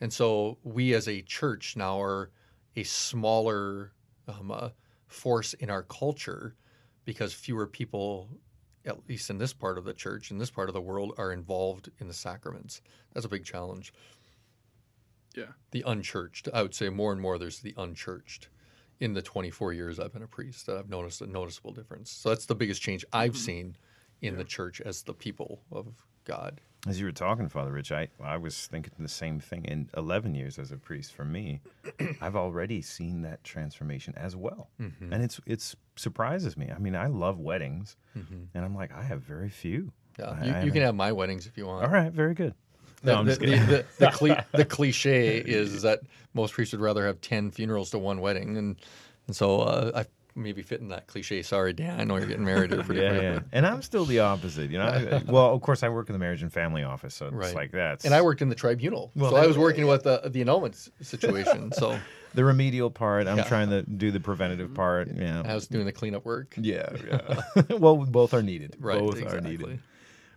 and 0.00 0.12
so 0.12 0.58
we 0.64 0.94
as 0.94 1.08
a 1.08 1.22
church 1.22 1.76
now 1.76 2.00
are 2.00 2.30
a 2.76 2.82
smaller 2.82 3.92
um, 4.28 4.50
uh, 4.50 4.68
force 5.06 5.54
in 5.54 5.70
our 5.70 5.82
culture 5.84 6.54
because 7.04 7.32
fewer 7.32 7.66
people, 7.66 8.28
at 8.84 9.08
least 9.08 9.30
in 9.30 9.38
this 9.38 9.52
part 9.52 9.78
of 9.78 9.84
the 9.84 9.94
church, 9.94 10.30
in 10.30 10.38
this 10.38 10.50
part 10.50 10.68
of 10.68 10.74
the 10.74 10.80
world, 10.80 11.14
are 11.18 11.32
involved 11.32 11.90
in 12.00 12.08
the 12.08 12.14
sacraments. 12.14 12.82
That's 13.14 13.24
a 13.24 13.28
big 13.30 13.44
challenge. 13.44 13.92
Yeah. 15.36 15.44
The 15.70 15.82
unchurched, 15.86 16.48
I 16.54 16.62
would 16.62 16.74
say 16.74 16.88
more 16.88 17.12
and 17.12 17.20
more 17.20 17.38
there's 17.38 17.60
the 17.60 17.74
unchurched. 17.76 18.48
In 18.98 19.12
the 19.12 19.20
24 19.20 19.74
years 19.74 20.00
I've 20.00 20.12
been 20.14 20.22
a 20.22 20.26
priest, 20.26 20.64
that 20.66 20.78
I've 20.78 20.88
noticed 20.88 21.20
a 21.20 21.26
noticeable 21.26 21.72
difference. 21.72 22.10
So 22.10 22.30
that's 22.30 22.46
the 22.46 22.54
biggest 22.54 22.80
change 22.80 23.04
I've 23.12 23.36
seen 23.36 23.76
in 24.22 24.38
the 24.38 24.44
church 24.44 24.80
as 24.80 25.02
the 25.02 25.12
people 25.12 25.60
of 25.70 25.86
God. 26.24 26.62
As 26.88 26.98
you 26.98 27.04
were 27.04 27.12
talking, 27.12 27.48
Father 27.50 27.72
Rich, 27.72 27.92
I, 27.92 28.08
I 28.22 28.38
was 28.38 28.66
thinking 28.68 28.92
the 28.98 29.08
same 29.08 29.38
thing. 29.40 29.64
In 29.66 29.90
11 29.96 30.34
years 30.34 30.58
as 30.58 30.72
a 30.72 30.76
priest, 30.78 31.12
for 31.12 31.24
me, 31.26 31.60
I've 32.22 32.36
already 32.36 32.80
seen 32.80 33.20
that 33.22 33.44
transformation 33.44 34.14
as 34.16 34.34
well, 34.36 34.70
Mm-hmm. 34.80 35.12
and 35.12 35.22
it's 35.22 35.40
it's 35.46 35.76
surprises 35.96 36.56
me. 36.56 36.70
I 36.74 36.78
mean, 36.78 36.94
I 36.96 37.08
love 37.08 37.38
weddings, 37.40 37.96
and 38.14 38.48
I'm 38.64 38.74
like, 38.74 38.92
I 38.94 39.02
have 39.02 39.20
very 39.22 39.48
few. 39.50 39.92
Yeah, 40.18 40.30
I- 40.30 40.44
you, 40.46 40.52
I 40.52 40.62
you 40.62 40.70
can 40.70 40.82
have 40.82 40.94
my 40.94 41.12
weddings 41.12 41.46
if 41.46 41.58
you 41.58 41.66
want. 41.66 41.84
All 41.84 41.90
right, 41.90 42.10
very 42.12 42.32
good. 42.34 42.54
The, 43.06 43.12
No, 43.12 43.18
I'm 43.20 43.26
the, 43.26 43.34
the, 43.36 43.46
the, 43.46 43.84
the, 43.98 44.10
cli- 44.10 44.36
the 44.52 44.64
cliche 44.64 45.38
is 45.38 45.82
that 45.82 46.00
most 46.34 46.52
priests 46.54 46.72
would 46.72 46.80
rather 46.82 47.06
have 47.06 47.20
10 47.20 47.50
funerals 47.52 47.90
to 47.90 47.98
one 47.98 48.20
wedding. 48.20 48.56
And, 48.56 48.76
and 49.26 49.34
so 49.36 49.60
uh, 49.62 49.92
I 49.94 50.04
maybe 50.34 50.60
fit 50.60 50.80
in 50.80 50.88
that 50.88 51.06
cliche. 51.06 51.40
Sorry, 51.42 51.72
Dan, 51.72 51.98
I 51.98 52.04
know 52.04 52.16
you're 52.16 52.26
getting 52.26 52.44
married 52.44 52.70
here 52.72 52.82
pretty 52.82 53.00
Yeah, 53.00 53.10
quick. 53.10 53.22
yeah. 53.22 53.38
And 53.52 53.66
I'm 53.66 53.80
still 53.80 54.04
the 54.04 54.18
opposite, 54.20 54.70
you 54.70 54.78
know. 54.78 54.84
I- 54.86 55.22
well, 55.30 55.54
of 55.54 55.62
course, 55.62 55.82
I 55.82 55.88
work 55.88 56.08
in 56.10 56.12
the 56.12 56.18
marriage 56.18 56.42
and 56.42 56.52
family 56.52 56.82
office, 56.82 57.14
so 57.14 57.26
it's 57.26 57.34
Right. 57.34 57.54
like 57.54 57.70
that. 57.72 58.04
And 58.04 58.12
I 58.14 58.20
worked 58.20 58.42
in 58.42 58.48
the 58.50 58.54
tribunal. 58.54 59.12
Well, 59.16 59.30
so 59.30 59.36
I 59.36 59.46
was 59.46 59.56
working 59.56 59.86
with 59.86 60.02
the, 60.02 60.20
the 60.26 60.40
annulment 60.42 60.90
situation. 61.00 61.72
So 61.78 61.98
the 62.34 62.44
remedial 62.44 62.90
part. 62.90 63.26
I'm 63.28 63.38
Yeah. 63.38 63.44
trying 63.44 63.70
to 63.70 63.82
do 63.82 64.10
the 64.10 64.20
preventative 64.20 64.74
part. 64.74 65.08
Yeah. 65.14 65.42
I 65.46 65.54
was 65.54 65.66
doing 65.68 65.86
the 65.86 65.92
cleanup 65.92 66.26
work. 66.26 66.54
Yeah, 66.60 66.90
yeah. 67.08 67.62
well, 67.78 67.96
both 67.96 68.34
are 68.34 68.42
needed. 68.42 68.76
Right, 68.78 68.98
both 68.98 69.14
exactly. 69.16 69.38
are 69.38 69.40
needed. 69.40 69.78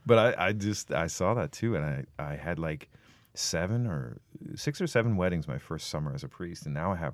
But 0.06 0.18
I, 0.40 0.48
I 0.48 0.52
just 0.54 0.92
I 0.92 1.08
saw 1.08 1.34
that 1.36 1.52
too, 1.52 1.76
and 1.76 1.86
I 1.86 2.06
I 2.18 2.36
had 2.36 2.58
like 2.60 2.90
seven 3.34 3.86
or 3.88 4.18
six 4.56 4.82
or 4.82 4.88
seven 4.88 5.16
weddings 5.18 5.48
my 5.48 5.58
first 5.58 5.90
summer 5.90 6.14
as 6.14 6.24
a 6.24 6.28
priest, 6.28 6.66
and 6.66 6.74
now 6.74 6.92
I 6.92 6.96
have 6.96 7.14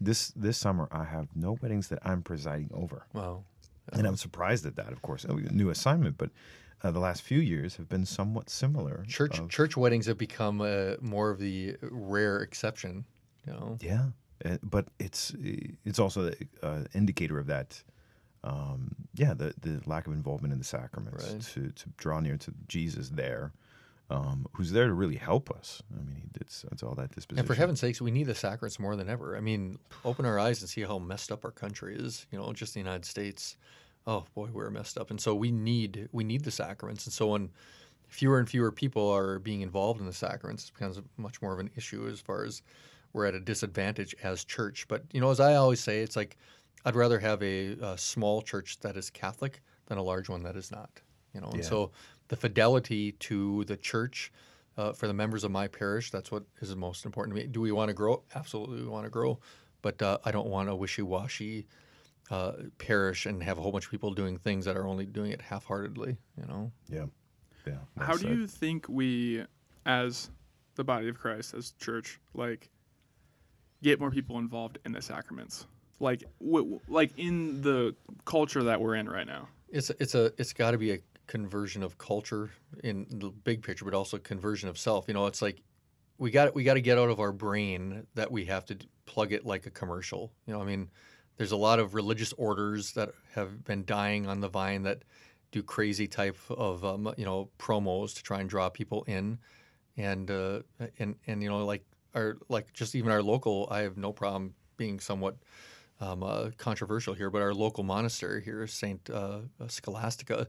this 0.00 0.28
this 0.36 0.56
summer 0.58 0.88
I 0.92 1.04
have 1.04 1.28
no 1.34 1.56
weddings 1.62 1.88
that 1.88 1.98
I'm 2.04 2.22
presiding 2.22 2.70
over, 2.74 3.06
Wow. 3.12 3.44
and 3.92 4.06
I'm 4.06 4.16
surprised 4.16 4.64
at 4.66 4.76
that. 4.76 4.92
Of 4.92 5.02
course, 5.02 5.24
a 5.24 5.32
new 5.34 5.70
assignment, 5.70 6.18
but 6.18 6.30
uh, 6.82 6.90
the 6.92 7.00
last 7.00 7.22
few 7.22 7.40
years 7.40 7.76
have 7.76 7.88
been 7.88 8.04
somewhat 8.06 8.50
similar. 8.50 9.04
Church 9.08 9.38
of- 9.40 9.48
church 9.48 9.76
weddings 9.76 10.06
have 10.06 10.18
become 10.18 10.60
uh, 10.60 10.96
more 11.00 11.30
of 11.30 11.38
the 11.38 11.76
rare 11.82 12.38
exception. 12.42 13.04
You 13.46 13.52
know, 13.52 13.78
Yeah, 13.80 14.06
uh, 14.44 14.58
but 14.62 14.86
it's 14.98 15.34
it's 15.84 15.98
also 15.98 16.26
an 16.26 16.34
uh, 16.62 16.84
indicator 16.94 17.38
of 17.38 17.46
that. 17.46 17.82
Um, 18.46 18.94
yeah, 19.14 19.34
the 19.34 19.54
the 19.60 19.80
lack 19.86 20.06
of 20.06 20.12
involvement 20.12 20.52
in 20.52 20.58
the 20.58 20.64
sacraments 20.64 21.24
Right. 21.32 21.42
to 21.54 21.70
to 21.70 21.88
draw 21.96 22.20
near 22.20 22.36
to 22.36 22.54
Jesus 22.68 23.08
there, 23.10 23.52
um, 24.08 24.46
who's 24.52 24.70
there 24.70 24.86
to 24.86 24.94
really 24.94 25.16
help 25.16 25.50
us. 25.50 25.82
I 25.92 26.02
mean, 26.04 26.16
he 26.16 26.28
did 26.32 26.48
that's 26.48 26.82
all 26.82 26.94
that 26.94 27.10
disposition. 27.14 27.38
And 27.40 27.46
for 27.46 27.54
heaven's 27.54 27.80
sakes, 27.80 28.00
we 28.00 28.10
need 28.10 28.24
the 28.28 28.34
sacraments 28.34 28.78
more 28.78 28.94
than 28.94 29.08
ever. 29.08 29.36
I 29.36 29.40
mean, 29.40 29.78
open 30.04 30.24
our 30.26 30.38
eyes 30.38 30.60
and 30.60 30.70
see 30.70 30.82
how 30.82 30.98
messed 30.98 31.32
up 31.32 31.44
our 31.44 31.50
country 31.50 31.96
is. 31.96 32.26
You 32.30 32.38
know, 32.38 32.52
just 32.52 32.74
the 32.74 32.80
United 32.80 33.04
States. 33.04 33.56
Oh 34.06 34.24
boy, 34.36 34.48
we're 34.52 34.70
messed 34.70 34.96
up, 34.98 35.10
and 35.10 35.20
so 35.20 35.34
we 35.34 35.50
need 35.50 36.08
we 36.12 36.22
need 36.22 36.44
the 36.44 36.52
sacraments. 36.52 37.06
And 37.06 37.12
so 37.12 37.28
when 37.28 37.50
fewer 38.08 38.38
and 38.38 38.48
fewer 38.48 38.70
people 38.70 39.10
are 39.10 39.40
being 39.40 39.62
involved 39.62 39.98
in 39.98 40.06
the 40.06 40.12
sacraments, 40.12 40.68
it 40.68 40.74
becomes 40.74 41.00
much 41.16 41.42
more 41.42 41.52
of 41.52 41.58
an 41.58 41.70
issue 41.74 42.06
as 42.06 42.20
far 42.20 42.44
as 42.44 42.62
we're 43.12 43.26
at 43.26 43.34
a 43.34 43.40
disadvantage 43.40 44.14
as 44.22 44.44
church. 44.44 44.86
But 44.86 45.02
you 45.12 45.20
know, 45.20 45.30
as 45.30 45.40
I 45.40 45.54
always 45.56 45.80
say, 45.80 46.02
it's 46.02 46.14
like 46.14 46.36
I'd 46.86 46.94
rather 46.94 47.18
have 47.18 47.42
a, 47.42 47.72
a 47.82 47.98
small 47.98 48.40
church 48.40 48.78
that 48.80 48.96
is 48.96 49.10
Catholic 49.10 49.60
than 49.86 49.98
a 49.98 50.02
large 50.02 50.28
one 50.28 50.44
that 50.44 50.56
is 50.56 50.70
not. 50.70 51.02
You 51.34 51.40
know, 51.40 51.48
and 51.48 51.58
Yeah. 51.58 51.68
so 51.68 51.90
the 52.28 52.36
fidelity 52.36 53.12
to 53.12 53.64
the 53.64 53.76
church 53.76 54.32
uh, 54.76 54.92
for 54.92 55.06
the 55.08 55.12
members 55.14 55.42
of 55.42 55.50
my 55.50 55.66
parish, 55.66 56.10
that's 56.10 56.30
what 56.30 56.44
is 56.60 56.74
most 56.76 57.04
important 57.04 57.36
to 57.36 57.42
me. 57.42 57.48
Do 57.48 57.60
we 57.60 57.72
want 57.72 57.88
to 57.88 57.94
grow? 57.94 58.22
Absolutely, 58.34 58.82
we 58.82 58.88
want 58.88 59.04
to 59.04 59.10
grow, 59.10 59.40
but 59.82 60.00
uh, 60.00 60.18
I 60.24 60.30
don't 60.30 60.48
want 60.48 60.68
a 60.68 60.76
wishy-washy 60.76 61.66
uh, 62.30 62.52
parish 62.78 63.26
and 63.26 63.42
have 63.42 63.58
a 63.58 63.62
whole 63.62 63.72
bunch 63.72 63.86
of 63.86 63.90
people 63.90 64.14
doing 64.14 64.38
things 64.38 64.64
that 64.64 64.76
are 64.76 64.86
only 64.86 65.06
doing 65.06 65.32
it 65.32 65.40
half-heartedly. 65.40 66.16
You 66.38 66.46
know, 66.46 66.72
yeah, 66.88 67.06
yeah. 67.66 67.78
well 67.96 68.06
How 68.06 68.16
do 68.16 68.28
you 68.28 68.46
think 68.46 68.86
we, 68.88 69.44
as 69.86 70.30
the 70.76 70.84
body 70.84 71.08
of 71.08 71.18
Christ, 71.18 71.54
as 71.54 71.72
church, 71.72 72.20
like 72.34 72.70
get 73.82 73.98
more 73.98 74.10
people 74.10 74.38
involved 74.38 74.78
in 74.84 74.92
the 74.92 75.02
sacraments? 75.02 75.66
Like, 75.98 76.24
w- 76.40 76.80
like 76.88 77.12
in 77.16 77.62
the 77.62 77.94
culture 78.24 78.62
that 78.64 78.80
we're 78.80 78.96
in 78.96 79.08
right 79.08 79.26
now. 79.26 79.48
it's 79.68 79.90
it's 79.98 80.14
a 80.14 80.32
it's 80.38 80.52
got 80.52 80.72
to 80.72 80.78
be 80.78 80.92
a 80.92 80.98
conversion 81.26 81.82
of 81.82 81.98
culture 81.98 82.50
in 82.84 83.06
the 83.10 83.30
big 83.30 83.62
picture, 83.62 83.84
but 83.84 83.94
also 83.94 84.18
conversion 84.18 84.68
of 84.68 84.78
self. 84.78 85.06
You 85.08 85.14
know, 85.14 85.26
it's 85.26 85.42
like 85.42 85.60
we 86.18 86.30
got 86.30 86.54
we 86.54 86.64
got 86.64 86.74
to 86.74 86.80
get 86.80 86.98
out 86.98 87.10
of 87.10 87.20
our 87.20 87.32
brain 87.32 88.06
that 88.14 88.30
we 88.30 88.44
have 88.46 88.64
to 88.66 88.76
plug 89.04 89.32
it 89.32 89.44
like 89.44 89.66
a 89.66 89.70
commercial. 89.70 90.32
You 90.46 90.54
know, 90.54 90.62
I 90.62 90.64
mean, 90.64 90.88
there's 91.36 91.52
a 91.52 91.56
lot 91.56 91.78
of 91.78 91.94
religious 91.94 92.32
orders 92.34 92.92
that 92.92 93.10
have 93.34 93.64
been 93.64 93.84
dying 93.84 94.26
on 94.26 94.40
the 94.40 94.48
vine 94.48 94.82
that 94.82 95.02
do 95.52 95.62
crazy 95.62 96.06
type 96.06 96.36
of 96.50 96.84
um, 96.84 97.12
you 97.16 97.24
know 97.24 97.50
promos 97.58 98.14
to 98.14 98.22
try 98.22 98.40
and 98.40 98.48
draw 98.48 98.68
people 98.68 99.04
in, 99.04 99.38
and 99.96 100.30
uh, 100.30 100.60
and 100.98 101.16
and 101.26 101.42
you 101.42 101.48
know 101.48 101.64
like 101.64 101.84
our 102.14 102.38
like 102.48 102.72
just 102.72 102.94
even 102.94 103.10
our 103.10 103.22
local. 103.22 103.68
I 103.70 103.80
have 103.80 103.96
no 103.96 104.12
problem 104.12 104.54
being 104.76 105.00
somewhat 105.00 105.36
um, 106.00 106.22
uh, 106.22 106.50
controversial 106.58 107.14
here, 107.14 107.30
but 107.30 107.42
our 107.42 107.54
local 107.54 107.84
monastery 107.84 108.42
here, 108.42 108.66
Saint 108.66 109.08
uh, 109.10 109.40
Scholastica, 109.68 110.46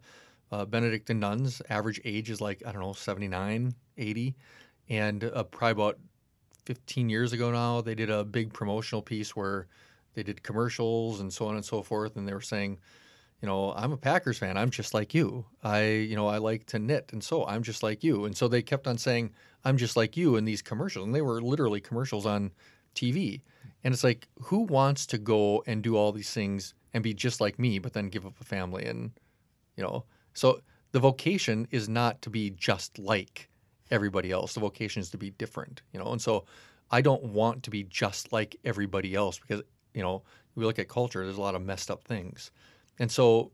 uh, 0.52 0.66
Benedictine 0.66 1.20
nuns, 1.20 1.62
average 1.70 2.02
age 2.06 2.30
is 2.30 2.42
like 2.42 2.64
I 2.66 2.72
don't 2.72 2.82
know 2.82 2.94
79, 2.94 3.74
80, 3.98 4.36
and 4.90 5.24
uh, 5.24 5.44
probably 5.44 5.72
about 5.72 6.00
15 6.66 7.10
years 7.10 7.34
ago 7.34 7.52
now, 7.52 7.82
they 7.82 7.96
did 7.96 8.10
a 8.10 8.26
big 8.26 8.54
promotional 8.54 9.02
piece 9.02 9.36
where 9.36 9.68
they 10.16 10.24
did 10.24 10.44
commercials 10.44 11.22
and 11.22 11.32
so 11.32 11.48
on 11.48 11.56
and 11.56 11.64
so 11.64 11.82
forth, 11.82 12.16
and 12.18 12.28
they 12.28 12.34
were 12.34 12.42
saying, 12.42 12.80
you 13.42 13.48
know, 13.48 13.72
I'm 13.74 13.92
a 13.92 13.98
Packers 13.98 14.40
fan. 14.40 14.58
I'm 14.58 14.72
just 14.72 14.94
like 14.94 15.14
you. 15.14 15.46
I, 15.64 15.86
you 15.86 16.16
know, 16.16 16.28
I 16.28 16.40
like 16.40 16.66
to 16.68 16.80
knit, 16.80 17.12
and 17.14 17.24
so 17.24 17.46
I'm 17.46 17.62
just 17.62 17.84
like 17.84 18.04
you. 18.04 18.26
And 18.26 18.36
so 18.36 18.48
they 18.48 18.62
kept 18.62 18.88
on 18.88 18.98
saying, 18.98 19.32
I'm 19.64 19.78
just 19.78 19.96
like 19.96 20.18
you 20.18 20.36
in 20.36 20.46
these 20.46 20.62
commercials, 20.62 21.06
and 21.06 21.14
they 21.14 21.22
were 21.22 21.42
literally 21.42 21.80
commercials 21.80 22.26
on 22.26 22.52
TV. 22.96 23.42
And 23.84 23.94
it's 23.94 24.04
like, 24.04 24.28
who 24.42 24.60
wants 24.60 25.06
to 25.08 25.18
go 25.18 25.64
and 25.68 25.82
do 25.84 25.96
all 25.96 26.12
these 26.12 26.32
things 26.32 26.74
and 26.94 27.04
be 27.04 27.14
just 27.14 27.40
like 27.40 27.60
me, 27.60 27.80
but 27.80 27.94
then 27.94 28.10
give 28.10 28.26
up 28.26 28.40
a 28.42 28.44
family 28.44 28.86
and, 28.86 29.12
you 29.76 29.84
know, 29.84 30.04
so 30.34 30.62
the 30.92 31.00
vocation 31.00 31.68
is 31.72 31.88
not 31.88 32.22
to 32.24 32.30
be 32.30 32.50
just 32.52 33.00
like 33.00 33.50
everybody 33.92 34.32
else. 34.32 34.54
The 34.54 34.60
vocation 34.60 35.02
is 35.02 35.10
to 35.12 35.18
be 35.18 35.32
different, 35.32 35.82
you 35.94 36.00
know. 36.00 36.12
And 36.12 36.22
so 36.22 36.46
I 36.92 37.02
don't 37.02 37.24
want 37.24 37.64
to 37.64 37.70
be 37.70 37.84
just 37.84 38.32
like 38.32 38.56
everybody 38.64 39.16
else 39.16 39.40
because, 39.40 39.64
you 39.94 40.02
know, 40.02 40.24
we 40.56 40.66
look 40.66 40.80
at 40.80 40.88
culture, 40.88 41.24
there's 41.24 41.38
a 41.38 41.42
lot 41.42 41.56
of 41.56 41.62
messed 41.62 41.92
up 41.92 42.04
things. 42.04 42.52
And 43.00 43.12
so 43.12 43.52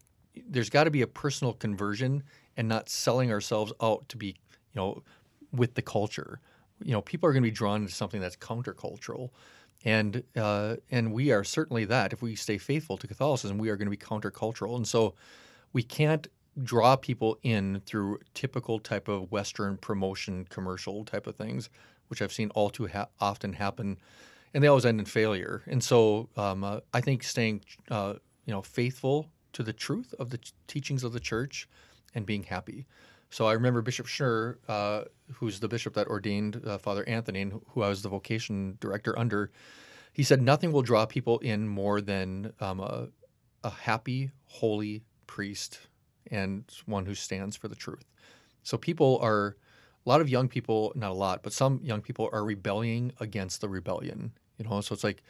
there's 0.48 0.70
got 0.70 0.86
to 0.86 0.92
be 0.92 1.02
a 1.02 1.08
personal 1.08 1.54
conversion 1.54 2.24
and 2.58 2.68
not 2.68 2.90
selling 2.90 3.32
ourselves 3.32 3.74
out 3.82 4.08
to 4.10 4.18
be, 4.18 4.28
you 4.28 4.76
know, 4.76 5.04
with 5.52 5.76
the 5.76 5.82
culture. 5.82 6.40
You 6.84 6.92
know, 6.92 7.02
people 7.02 7.30
are 7.30 7.34
going 7.34 7.44
to 7.44 7.50
be 7.50 7.56
drawn 7.56 7.82
into 7.82 7.94
something 7.94 8.22
that's 8.22 8.36
countercultural. 8.36 9.30
And 9.86 10.24
uh, 10.36 10.78
and 10.92 11.12
we 11.12 11.32
are 11.32 11.44
certainly 11.44 11.86
that. 11.86 12.14
If 12.14 12.22
we 12.22 12.36
stay 12.36 12.58
faithful 12.58 12.98
to 12.98 13.08
Catholicism, 13.08 13.58
we 13.58 13.70
are 13.70 13.76
going 13.76 13.88
to 13.88 13.92
be 13.92 13.98
countercultural. 13.98 14.76
And 14.76 14.88
so 14.88 15.14
we 15.74 15.84
can't 15.84 16.28
draw 16.62 16.96
people 16.96 17.38
in 17.44 17.82
through 17.86 18.20
typical 18.34 18.80
type 18.80 19.08
of 19.08 19.32
Western 19.32 19.78
promotion 19.78 20.46
commercial 20.50 21.04
type 21.04 21.28
of 21.28 21.36
things, 21.36 21.70
which 22.08 22.22
I've 22.22 22.34
seen 22.34 22.50
all 22.52 22.70
too 22.70 22.88
ha- 22.88 23.08
often 23.20 23.54
happen, 23.54 23.98
and 24.54 24.64
they 24.64 24.68
always 24.68 24.86
end 24.86 25.00
in 25.00 25.06
failure. 25.06 25.64
And 25.68 25.84
so 25.84 26.30
um, 26.38 26.64
uh, 26.64 26.80
I 26.94 27.02
think 27.02 27.24
staying, 27.24 27.62
uh, 27.90 28.16
you 28.46 28.54
know, 28.54 28.62
faithful 28.62 29.30
to 29.54 29.64
the 29.64 29.74
truth 29.74 30.14
of 30.20 30.30
the 30.30 30.38
t- 30.38 30.52
teachings 30.68 31.04
of 31.04 31.14
the 31.14 31.20
church 31.20 31.68
and 32.14 32.26
being 32.26 32.44
happy. 32.44 32.86
So 33.34 33.48
I 33.48 33.54
remember 33.54 33.82
Bishop 33.82 34.06
Schnurr, 34.06 34.58
uh, 34.68 35.06
who's 35.34 35.60
the 35.60 35.68
bishop 35.68 35.96
that 35.96 36.06
ordained 36.06 36.62
uh, 36.68 36.78
Father 36.78 37.04
Anthony, 37.10 37.42
and 37.42 37.62
who 37.70 37.82
I 37.82 37.90
was 37.90 38.04
the 38.04 38.10
vocation 38.10 38.78
director 38.80 39.18
under. 39.18 39.50
He 40.14 40.22
said 40.22 40.40
nothing 40.40 40.72
will 40.72 40.84
draw 40.84 41.08
people 41.08 41.40
in 41.40 41.68
more 41.68 42.00
than 42.00 42.54
um, 42.60 42.80
a, 42.80 43.08
a 43.64 43.72
happy, 43.72 44.30
holy 44.46 45.02
priest 45.26 45.80
and 46.30 46.64
one 46.86 47.08
who 47.08 47.16
stands 47.16 47.56
for 47.56 47.68
the 47.68 47.76
truth. 47.76 48.06
So 48.62 48.78
people 48.78 49.18
are, 49.24 49.58
a 50.06 50.10
lot 50.10 50.22
of 50.22 50.30
young 50.30 50.48
people, 50.48 50.94
not 50.96 51.10
a 51.10 51.16
lot, 51.16 51.42
but 51.42 51.54
some 51.54 51.80
young 51.82 52.04
people 52.04 52.30
are 52.32 52.46
rebelling 52.46 53.14
against 53.20 53.62
the 53.62 53.68
rebellion. 53.68 54.34
You 54.60 54.66
know, 54.66 54.80
so 54.82 54.94
it's 54.94 55.04
like 55.04 55.24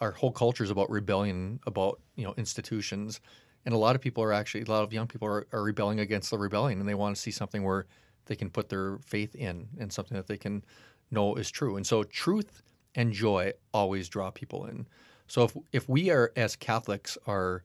our 0.00 0.10
whole 0.10 0.32
culture 0.32 0.64
is 0.64 0.70
about 0.72 0.90
rebellion 0.90 1.60
about 1.68 2.00
you 2.16 2.24
know 2.24 2.34
institutions, 2.36 3.20
and 3.68 3.74
a 3.74 3.78
lot 3.78 3.94
of 3.94 4.00
people 4.00 4.24
are 4.24 4.32
actually, 4.32 4.62
a 4.62 4.70
lot 4.70 4.82
of 4.82 4.94
young 4.94 5.06
people 5.06 5.28
are, 5.28 5.46
are 5.52 5.62
rebelling 5.62 6.00
against 6.00 6.30
the 6.30 6.38
rebellion, 6.38 6.80
and 6.80 6.88
they 6.88 6.94
want 6.94 7.14
to 7.14 7.20
see 7.20 7.30
something 7.30 7.62
where 7.62 7.84
they 8.24 8.34
can 8.34 8.48
put 8.48 8.70
their 8.70 8.96
faith 9.04 9.34
in 9.34 9.68
and 9.78 9.92
something 9.92 10.16
that 10.16 10.26
they 10.26 10.38
can 10.38 10.64
know 11.10 11.34
is 11.34 11.50
true. 11.50 11.76
And 11.76 11.86
so 11.86 12.02
truth 12.02 12.62
and 12.94 13.12
joy 13.12 13.52
always 13.74 14.08
draw 14.08 14.30
people 14.30 14.64
in. 14.64 14.86
So 15.26 15.44
if 15.44 15.54
if 15.70 15.86
we 15.86 16.08
are 16.08 16.32
as 16.34 16.56
Catholics 16.56 17.18
are 17.26 17.62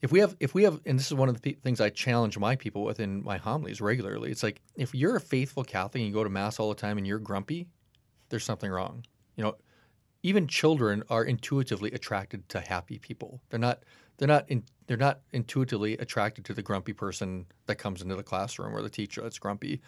if 0.00 0.10
we 0.10 0.20
have 0.20 0.36
if 0.40 0.54
we 0.54 0.62
have 0.62 0.80
and 0.86 0.98
this 0.98 1.08
is 1.08 1.14
one 1.14 1.28
of 1.28 1.38
the 1.38 1.52
things 1.52 1.82
I 1.82 1.90
challenge 1.90 2.38
my 2.38 2.56
people 2.56 2.82
with 2.82 2.98
in 2.98 3.22
my 3.22 3.36
homilies 3.36 3.82
regularly. 3.82 4.30
It's 4.30 4.42
like 4.42 4.62
if 4.76 4.94
you're 4.94 5.16
a 5.16 5.20
faithful 5.20 5.64
Catholic 5.64 5.96
and 5.96 6.06
you 6.06 6.14
go 6.14 6.24
to 6.24 6.30
mass 6.30 6.58
all 6.58 6.70
the 6.70 6.80
time 6.80 6.96
and 6.96 7.06
you're 7.06 7.18
grumpy, 7.18 7.66
there's 8.30 8.44
something 8.44 8.70
wrong. 8.70 9.04
You 9.36 9.44
know, 9.44 9.56
even 10.22 10.46
children 10.46 11.02
are 11.10 11.24
intuitively 11.24 11.90
attracted 11.92 12.48
to 12.48 12.60
happy 12.60 12.98
people. 12.98 13.42
They're 13.50 13.60
not 13.60 13.82
they're 14.20 14.28
not 14.28 14.44
in, 14.50 14.62
they're 14.86 14.98
not 14.98 15.20
intuitively 15.32 15.94
attracted 15.94 16.44
to 16.44 16.52
the 16.52 16.60
grumpy 16.60 16.92
person 16.92 17.46
that 17.64 17.76
comes 17.76 18.02
into 18.02 18.14
the 18.14 18.22
classroom 18.22 18.76
or 18.76 18.82
the 18.82 18.90
teacher 18.90 19.22
that's 19.22 19.38
grumpy. 19.38 19.80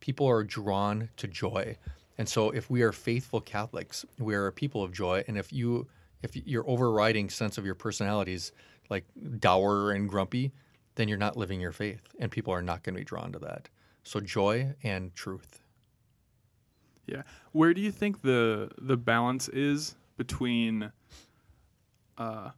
People 0.00 0.26
are 0.26 0.42
drawn 0.42 1.08
to 1.18 1.28
joy. 1.28 1.76
And 2.18 2.28
so 2.28 2.50
if 2.50 2.68
we 2.68 2.82
are 2.82 2.90
faithful 2.90 3.40
Catholics, 3.40 4.04
we 4.18 4.34
are 4.34 4.48
a 4.48 4.52
people 4.52 4.82
of 4.82 4.92
joy 4.92 5.22
and 5.28 5.38
if 5.38 5.52
you 5.52 5.86
if 6.22 6.34
your 6.34 6.68
overriding 6.68 7.30
sense 7.30 7.58
of 7.58 7.64
your 7.64 7.76
personality 7.76 8.32
is 8.32 8.50
like 8.90 9.04
dour 9.38 9.92
and 9.92 10.08
grumpy, 10.08 10.50
then 10.96 11.06
you're 11.06 11.16
not 11.16 11.36
living 11.36 11.60
your 11.60 11.72
faith 11.72 12.02
and 12.18 12.32
people 12.32 12.52
are 12.52 12.62
not 12.62 12.82
going 12.82 12.94
to 12.94 13.00
be 13.00 13.04
drawn 13.04 13.30
to 13.32 13.38
that. 13.38 13.68
So 14.02 14.18
joy 14.18 14.74
and 14.82 15.14
truth. 15.14 15.60
Yeah. 17.06 17.22
Where 17.52 17.72
do 17.72 17.80
you 17.80 17.92
think 17.92 18.22
the 18.22 18.68
the 18.78 18.96
balance 18.96 19.48
is 19.48 19.94
between 20.16 20.90
uh 22.18 22.50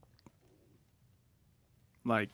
like 2.09 2.31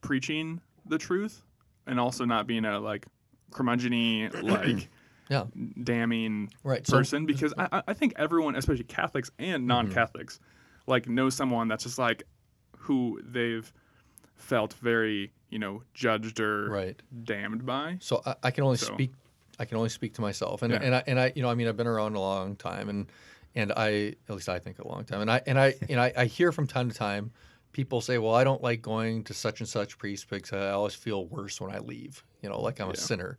preaching 0.00 0.60
the 0.86 0.98
truth 0.98 1.42
and 1.86 1.98
also 2.00 2.24
not 2.24 2.46
being 2.46 2.64
a 2.64 2.78
like 2.78 3.06
curmudgeon 3.50 4.30
like 4.42 4.88
Yeah. 5.28 5.44
damning 5.82 6.50
Right. 6.64 6.86
So- 6.86 6.98
person 6.98 7.26
because 7.26 7.52
I, 7.58 7.82
I- 7.88 7.92
think 7.94 8.14
everyone, 8.16 8.56
especially 8.56 8.84
Catholics 8.84 9.30
and 9.38 9.60
mm-hmm. 9.62 9.66
non-Catholics, 9.68 10.40
like 10.86 11.08
knows 11.08 11.34
someone 11.36 11.68
that's 11.68 11.84
just 11.84 11.98
like 11.98 12.22
who 12.76 13.20
they've 13.24 13.70
felt 14.34 14.72
very 14.74 15.30
you 15.50 15.58
know 15.58 15.82
judged 15.94 16.40
or 16.40 16.68
Right. 16.70 17.02
damned 17.24 17.64
by. 17.66 17.98
So 18.00 18.22
I, 18.26 18.34
I 18.44 18.50
can 18.50 18.64
only 18.64 18.78
So- 18.78 18.92
speak. 18.94 19.12
I 19.58 19.66
can 19.66 19.76
only 19.76 19.90
speak 19.90 20.14
to 20.14 20.22
myself, 20.22 20.62
and 20.62 20.72
Yeah. 20.72 20.80
and 20.82 20.94
I 20.94 21.02
and 21.06 21.20
I 21.20 21.32
you 21.36 21.42
know 21.42 21.50
I 21.50 21.54
mean 21.54 21.68
I've 21.68 21.76
been 21.76 21.86
around 21.86 22.16
a 22.16 22.20
long 22.20 22.56
time, 22.56 22.88
and 22.88 23.06
and 23.54 23.70
I 23.76 24.14
at 24.28 24.34
least 24.34 24.48
I 24.48 24.58
think 24.58 24.78
a 24.78 24.88
long 24.88 25.04
time, 25.04 25.20
and 25.20 25.30
I 25.30 25.42
and 25.46 25.60
I 25.60 25.74
and 25.90 26.00
I, 26.00 26.12
I 26.16 26.24
hear 26.24 26.50
from 26.52 26.66
time 26.66 26.88
to 26.90 26.96
time 26.96 27.30
people 27.72 28.00
say, 28.00 28.18
well, 28.18 28.34
I 28.34 28.44
don't 28.44 28.62
like 28.62 28.82
going 28.82 29.24
to 29.24 29.34
such 29.34 29.60
and 29.60 29.68
such 29.68 29.98
priest 29.98 30.28
because 30.28 30.52
I 30.52 30.70
always 30.70 30.94
feel 30.94 31.26
worse 31.26 31.60
when 31.60 31.74
I 31.74 31.78
leave, 31.78 32.24
you 32.42 32.48
know, 32.48 32.60
like 32.60 32.80
I'm 32.80 32.90
a 32.90 32.96
sinner. 32.96 33.36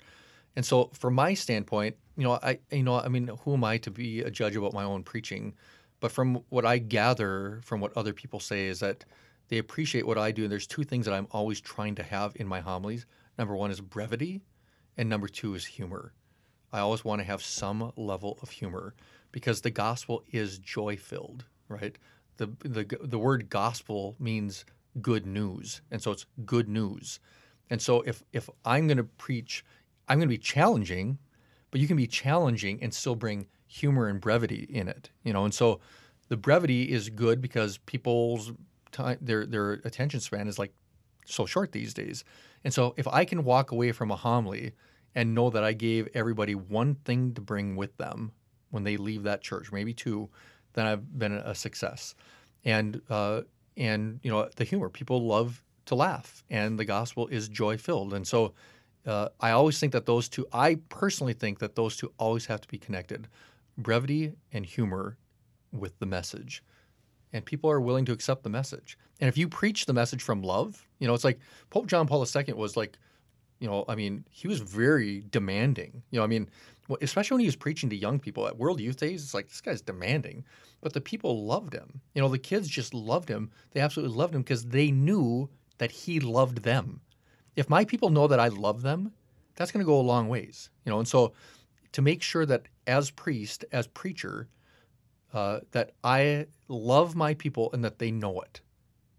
And 0.56 0.66
so 0.66 0.90
from 0.94 1.16
my 1.16 1.34
standpoint, 1.34 1.96
you 2.18 2.24
know, 2.24 2.34
I 2.42 2.60
you 2.72 2.84
know 2.84 3.00
I 3.00 3.08
mean 3.08 3.30
who 3.44 3.54
am 3.54 3.64
I 3.64 3.78
to 3.80 3.92
be 3.92 4.22
a 4.22 4.30
judge 4.30 4.56
about 4.56 4.74
my 4.74 4.84
own 4.84 5.04
preaching? 5.04 5.54
But 6.00 6.12
from 6.12 6.44
what 6.50 6.66
I 6.66 6.78
gather 6.78 7.62
from 7.64 7.80
what 7.80 7.96
other 7.96 8.14
people 8.14 8.40
say 8.40 8.68
is 8.68 8.80
that 8.82 9.06
they 9.50 9.58
appreciate 9.58 10.06
what 10.06 10.18
I 10.18 10.32
do. 10.32 10.44
And 10.44 10.52
there's 10.52 10.68
two 10.68 10.84
things 10.84 11.06
that 11.06 11.14
I'm 11.14 11.28
always 11.32 11.62
trying 11.62 11.96
to 11.96 12.04
have 12.04 12.34
in 12.36 12.48
my 12.48 12.60
homilies. 12.60 13.06
Number 13.38 13.56
one 13.56 13.72
is 13.72 13.82
brevity, 13.82 14.42
and 14.98 15.10
number 15.10 15.28
two 15.28 15.56
is 15.56 15.66
humor. 15.66 16.14
I 16.72 16.80
always 16.80 17.06
want 17.06 17.20
to 17.20 17.26
have 17.26 17.44
some 17.44 17.92
level 17.96 18.40
of 18.42 18.50
humor 18.50 18.96
because 19.32 19.62
the 19.62 19.72
gospel 19.72 20.24
is 20.32 20.60
joy 20.60 20.98
filled, 20.98 21.46
right? 21.68 21.98
The, 22.38 22.48
the, 22.64 22.98
the 23.02 23.20
word 23.20 23.50
gospel 23.50 24.16
means 24.20 24.66
good 25.02 25.26
news. 25.26 25.82
And 25.92 26.02
so 26.02 26.12
it's 26.12 26.26
good 26.46 26.68
news. 26.68 27.20
And 27.70 27.82
so 27.82 28.02
if, 28.02 28.24
if 28.34 28.50
I'm 28.66 28.88
going 28.88 28.98
to 28.98 29.04
preach, 29.04 29.64
I'm 30.08 30.18
going 30.18 30.28
to 30.28 30.34
be 30.34 30.38
challenging, 30.38 31.18
but 31.72 31.82
you 31.82 31.88
can 31.88 31.98
be 31.98 32.08
challenging 32.08 32.82
and 32.82 32.94
still 32.94 33.16
bring 33.16 33.48
humor 33.68 34.08
and 34.08 34.22
brevity 34.22 34.68
in 34.70 34.88
it, 34.88 35.10
you 35.24 35.34
know? 35.34 35.46
And 35.46 35.54
so 35.54 35.80
the 36.30 36.38
brevity 36.38 36.92
is 36.92 37.10
good 37.10 37.42
because 37.42 37.78
people's 37.80 38.52
time, 38.92 39.18
their, 39.22 39.46
their 39.46 39.74
attention 39.74 40.20
span 40.20 40.48
is 40.48 40.60
like 40.60 40.74
so 41.26 41.46
short 41.46 41.72
these 41.72 41.94
days. 41.94 42.24
And 42.64 42.74
so 42.74 42.94
if 42.98 43.08
I 43.08 43.26
can 43.26 43.44
walk 43.44 43.72
away 43.72 43.92
from 43.92 44.12
a 44.12 44.16
homily 44.16 44.74
and 45.16 45.34
know 45.34 45.50
that 45.50 45.64
I 45.64 45.74
gave 45.74 46.08
everybody 46.14 46.56
one 46.56 46.96
thing 46.96 47.34
to 47.34 47.42
bring 47.42 47.76
with 47.76 47.98
them 47.98 48.32
when 48.72 48.84
they 48.84 48.98
leave 48.98 49.24
that 49.24 49.42
church, 49.42 49.72
maybe 49.72 49.94
two, 49.94 50.30
then 50.74 50.86
I've 50.86 51.18
been 51.18 51.34
a 51.34 51.56
success. 51.56 52.16
And 52.66 53.02
uh, 53.10 53.42
and 53.76 54.20
you 54.24 54.32
know 54.32 54.50
the 54.56 54.64
humor, 54.64 54.90
people 54.90 55.26
love 55.26 55.64
to 55.86 55.96
laugh, 55.96 56.44
and 56.50 56.80
the 56.80 56.86
gospel 56.86 57.28
is 57.28 57.50
joy 57.50 57.78
filled. 57.78 58.14
And 58.14 58.26
so 58.26 58.54
uh, 59.06 59.30
I 59.40 59.52
always 59.52 59.80
think 59.80 59.92
that 59.94 60.06
those 60.06 60.30
two. 60.30 60.48
I 60.54 60.76
personally 60.90 61.34
think 61.34 61.60
that 61.60 61.76
those 61.76 61.98
two 61.98 62.12
always 62.18 62.46
have 62.46 62.62
to 62.62 62.68
be 62.68 62.78
connected, 62.78 63.28
brevity 63.78 64.34
and 64.52 64.66
humor, 64.66 65.18
with 65.72 65.98
the 66.00 66.06
message. 66.06 66.64
And 67.34 67.44
people 67.44 67.70
are 67.70 67.82
willing 67.82 68.06
to 68.06 68.12
accept 68.12 68.44
the 68.44 68.50
message. 68.50 68.98
And 69.20 69.28
if 69.28 69.38
you 69.38 69.48
preach 69.48 69.86
the 69.86 69.94
message 69.94 70.22
from 70.22 70.44
love, 70.44 70.88
you 71.00 71.08
know, 71.08 71.16
it's 71.16 71.24
like 71.24 71.40
Pope 71.72 71.88
John 71.88 72.08
Paul 72.08 72.24
II 72.24 72.54
was 72.54 72.78
like 72.78 72.98
you 73.64 73.70
know, 73.70 73.86
I 73.88 73.96
mean, 73.96 74.26
he 74.30 74.50
was 74.50 74.60
very 74.60 75.24
demanding. 75.32 76.04
You 76.12 76.20
know, 76.20 76.26
I 76.26 76.28
mean, 76.28 76.50
especially 77.00 77.36
when 77.36 77.40
he 77.40 77.48
was 77.48 77.56
preaching 77.56 77.90
to 77.92 77.96
young 77.96 78.20
people 78.20 78.46
at 78.46 78.58
World 78.58 78.82
Youth 78.82 78.98
Days, 78.98 79.24
it's 79.24 79.34
like 79.34 79.48
this 79.48 79.62
guy's 79.62 79.82
demanding. 79.82 80.44
But 80.82 80.92
the 80.92 81.00
people 81.00 81.46
loved 81.46 81.74
him. 81.74 82.02
You 82.14 82.22
know, 82.22 82.28
the 82.28 82.38
kids 82.38 82.68
just 82.68 82.94
loved 82.94 83.30
him. 83.30 83.50
They 83.72 83.80
absolutely 83.80 84.18
loved 84.18 84.36
him 84.36 84.42
because 84.42 84.66
they 84.66 84.92
knew 84.92 85.50
that 85.78 85.92
he 85.92 86.20
loved 86.20 86.64
them. 86.64 87.00
If 87.56 87.70
my 87.70 87.86
people 87.86 88.10
know 88.10 88.28
that 88.28 88.38
I 88.38 88.50
love 88.50 88.82
them, 88.82 89.14
that's 89.56 89.72
going 89.72 89.80
to 89.80 89.90
go 89.90 89.98
a 89.98 90.02
long 90.02 90.28
ways. 90.28 90.70
You 90.84 90.92
know, 90.92 91.00
and 91.00 91.08
so 91.08 91.32
to 91.94 92.02
make 92.02 92.22
sure 92.22 92.46
that 92.46 92.64
as 92.86 93.12
priest, 93.12 93.64
as 93.72 93.88
preacher, 93.88 94.50
uh, 95.34 95.62
that 95.72 95.92
I 96.04 96.48
love 96.68 97.16
my 97.16 97.34
people 97.34 97.70
and 97.72 97.82
that 97.86 97.98
they 97.98 98.12
know 98.12 98.42
it. 98.42 98.60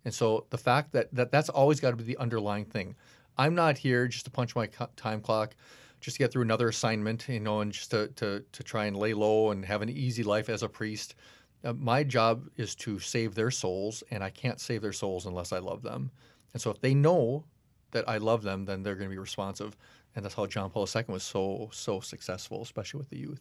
And 0.04 0.12
so 0.12 0.44
the 0.50 0.59
fact 0.59 0.92
that, 0.92 1.09
that 1.14 1.33
that's 1.33 1.48
always 1.48 1.80
got 1.80 1.92
to 1.92 1.96
be 1.96 2.04
the 2.04 2.18
underlying 2.18 2.66
thing. 2.66 2.94
I'm 3.36 3.54
not 3.54 3.78
here 3.78 4.06
just 4.08 4.24
to 4.26 4.30
punch 4.30 4.54
my 4.54 4.68
time 4.96 5.20
clock, 5.20 5.54
just 6.00 6.16
to 6.16 6.18
get 6.22 6.32
through 6.32 6.42
another 6.42 6.68
assignment, 6.68 7.28
you 7.28 7.40
know, 7.40 7.60
and 7.60 7.72
just 7.72 7.90
to, 7.90 8.08
to, 8.08 8.44
to 8.52 8.62
try 8.62 8.86
and 8.86 8.96
lay 8.96 9.14
low 9.14 9.50
and 9.50 9.64
have 9.64 9.82
an 9.82 9.88
easy 9.88 10.22
life 10.22 10.48
as 10.48 10.62
a 10.62 10.68
priest. 10.68 11.14
Uh, 11.64 11.72
my 11.72 12.04
job 12.04 12.48
is 12.56 12.74
to 12.74 12.98
save 12.98 13.34
their 13.34 13.50
souls, 13.50 14.02
and 14.10 14.22
I 14.22 14.30
can't 14.30 14.60
save 14.60 14.82
their 14.82 14.92
souls 14.92 15.26
unless 15.26 15.52
I 15.52 15.58
love 15.58 15.82
them. 15.82 16.10
And 16.52 16.60
so 16.60 16.70
if 16.70 16.80
they 16.80 16.94
know 16.94 17.44
that 17.90 18.08
I 18.08 18.18
love 18.18 18.42
them, 18.42 18.64
then 18.64 18.82
they're 18.82 18.96
going 18.96 19.08
to 19.08 19.14
be 19.14 19.18
responsive. 19.18 19.76
And 20.14 20.24
that's 20.24 20.34
how 20.34 20.46
John 20.46 20.70
Paul 20.70 20.86
II 20.94 21.04
was 21.08 21.22
so, 21.22 21.70
so 21.72 22.00
successful, 22.00 22.62
especially 22.62 22.98
with 22.98 23.08
the 23.08 23.18
youth. 23.18 23.40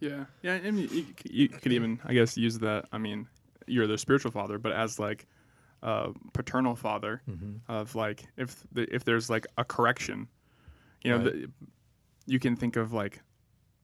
Yeah. 0.00 0.24
Yeah. 0.42 0.54
I 0.54 0.70
mean, 0.70 0.88
you, 0.90 1.06
you 1.24 1.48
could 1.48 1.72
even, 1.72 2.00
I 2.04 2.12
guess, 2.12 2.36
use 2.36 2.58
that. 2.58 2.86
I 2.92 2.98
mean, 2.98 3.28
you're 3.66 3.86
their 3.86 3.98
spiritual 3.98 4.32
father, 4.32 4.58
but 4.58 4.72
as 4.72 4.98
like, 4.98 5.26
uh, 5.82 6.12
paternal 6.32 6.76
father 6.76 7.22
mm-hmm. 7.28 7.56
of 7.68 7.94
like 7.94 8.24
if 8.36 8.64
the, 8.72 8.92
if 8.94 9.04
there's 9.04 9.28
like 9.28 9.46
a 9.58 9.64
correction, 9.64 10.28
you 11.02 11.10
know, 11.10 11.18
right. 11.18 11.32
the, 11.32 11.50
you 12.26 12.38
can 12.38 12.56
think 12.56 12.76
of 12.76 12.92
like 12.92 13.20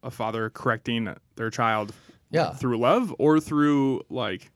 a 0.03 0.11
father 0.11 0.49
correcting 0.51 1.15
their 1.35 1.51
child, 1.51 1.93
yeah. 2.31 2.53
through 2.53 2.79
love 2.79 3.15
or 3.19 3.41
through 3.41 4.03
like 4.09 4.51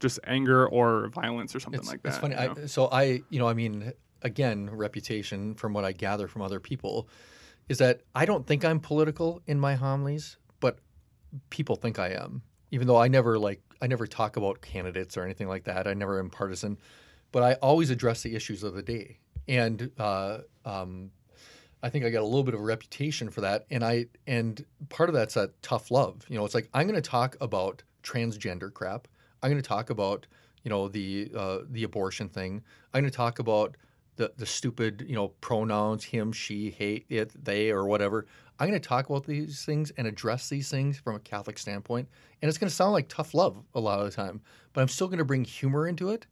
just 0.00 0.18
anger 0.24 0.66
or 0.68 1.08
violence 1.08 1.54
or 1.54 1.60
something 1.60 1.80
it's, 1.80 1.88
like 1.88 2.02
that. 2.02 2.08
It's 2.08 2.18
funny. 2.18 2.34
I, 2.34 2.66
so 2.66 2.88
I, 2.90 3.22
you 3.30 3.38
know, 3.38 3.48
I 3.48 3.54
mean, 3.54 3.92
again, 4.22 4.68
reputation 4.70 5.54
from 5.54 5.72
what 5.72 5.84
I 5.84 5.92
gather 5.92 6.26
from 6.26 6.42
other 6.42 6.60
people 6.60 7.08
is 7.68 7.78
that 7.78 8.00
I 8.14 8.24
don't 8.24 8.46
think 8.46 8.64
I'm 8.64 8.80
political 8.80 9.42
in 9.46 9.58
my 9.60 9.74
homilies, 9.74 10.36
but 10.60 10.78
people 11.50 11.76
think 11.76 11.98
I 11.98 12.08
am, 12.08 12.42
even 12.70 12.86
though 12.86 12.96
I 12.96 13.08
never 13.08 13.38
like 13.38 13.60
I 13.80 13.86
never 13.86 14.06
talk 14.06 14.36
about 14.36 14.60
candidates 14.60 15.16
or 15.16 15.24
anything 15.24 15.48
like 15.48 15.64
that. 15.64 15.86
I 15.86 15.94
never 15.94 16.18
am 16.18 16.30
partisan, 16.30 16.78
but 17.32 17.42
I 17.42 17.54
always 17.54 17.90
address 17.90 18.22
the 18.22 18.34
issues 18.34 18.62
of 18.62 18.74
the 18.74 18.82
day. 18.82 19.18
And 19.48 19.90
uh, 19.98 20.38
um, 20.64 21.10
I 21.82 21.90
think 21.90 22.04
I 22.04 22.10
got 22.10 22.22
a 22.22 22.24
little 22.24 22.42
bit 22.42 22.54
of 22.54 22.60
a 22.60 22.64
reputation 22.64 23.30
for 23.30 23.42
that. 23.42 23.66
And 23.70 23.84
I 23.84 24.06
and 24.26 24.64
part 24.88 25.08
of 25.08 25.14
that's 25.14 25.34
that 25.34 25.60
tough 25.62 25.90
love. 25.90 26.24
You 26.28 26.38
know, 26.38 26.44
it's 26.44 26.54
like 26.54 26.68
I'm 26.74 26.86
going 26.86 27.00
to 27.00 27.08
talk 27.08 27.36
about 27.40 27.82
transgender 28.02 28.72
crap. 28.72 29.08
I'm 29.42 29.50
going 29.50 29.62
to 29.62 29.68
talk 29.68 29.90
about 29.90 30.26
you 30.62 30.70
know 30.70 30.88
the 30.88 31.30
uh, 31.36 31.58
the 31.70 31.84
abortion 31.84 32.28
thing. 32.28 32.62
I'm 32.92 33.02
going 33.02 33.10
to 33.10 33.16
talk 33.16 33.38
about 33.38 33.76
the 34.16 34.32
the 34.36 34.46
stupid 34.46 35.04
you 35.08 35.14
know 35.14 35.28
pronouns 35.40 36.04
him, 36.04 36.32
she, 36.32 36.70
hate 36.70 37.06
it, 37.08 37.32
they, 37.44 37.70
or 37.70 37.86
whatever. 37.86 38.26
I'm 38.58 38.68
going 38.68 38.80
to 38.80 38.88
talk 38.88 39.08
about 39.08 39.26
these 39.26 39.64
things 39.64 39.92
and 39.98 40.06
address 40.06 40.48
these 40.48 40.70
things 40.70 40.98
from 40.98 41.14
a 41.14 41.20
Catholic 41.20 41.58
standpoint. 41.58 42.08
And 42.40 42.48
it's 42.48 42.56
going 42.56 42.70
to 42.70 42.74
sound 42.74 42.92
like 42.92 43.08
tough 43.08 43.34
love 43.34 43.62
a 43.74 43.80
lot 43.80 43.98
of 43.98 44.06
the 44.06 44.10
time, 44.10 44.40
but 44.72 44.80
I'm 44.80 44.88
still 44.88 45.08
going 45.08 45.18
to 45.18 45.26
bring 45.26 45.44
humor 45.44 45.86
into 45.86 46.08
it 46.08 46.26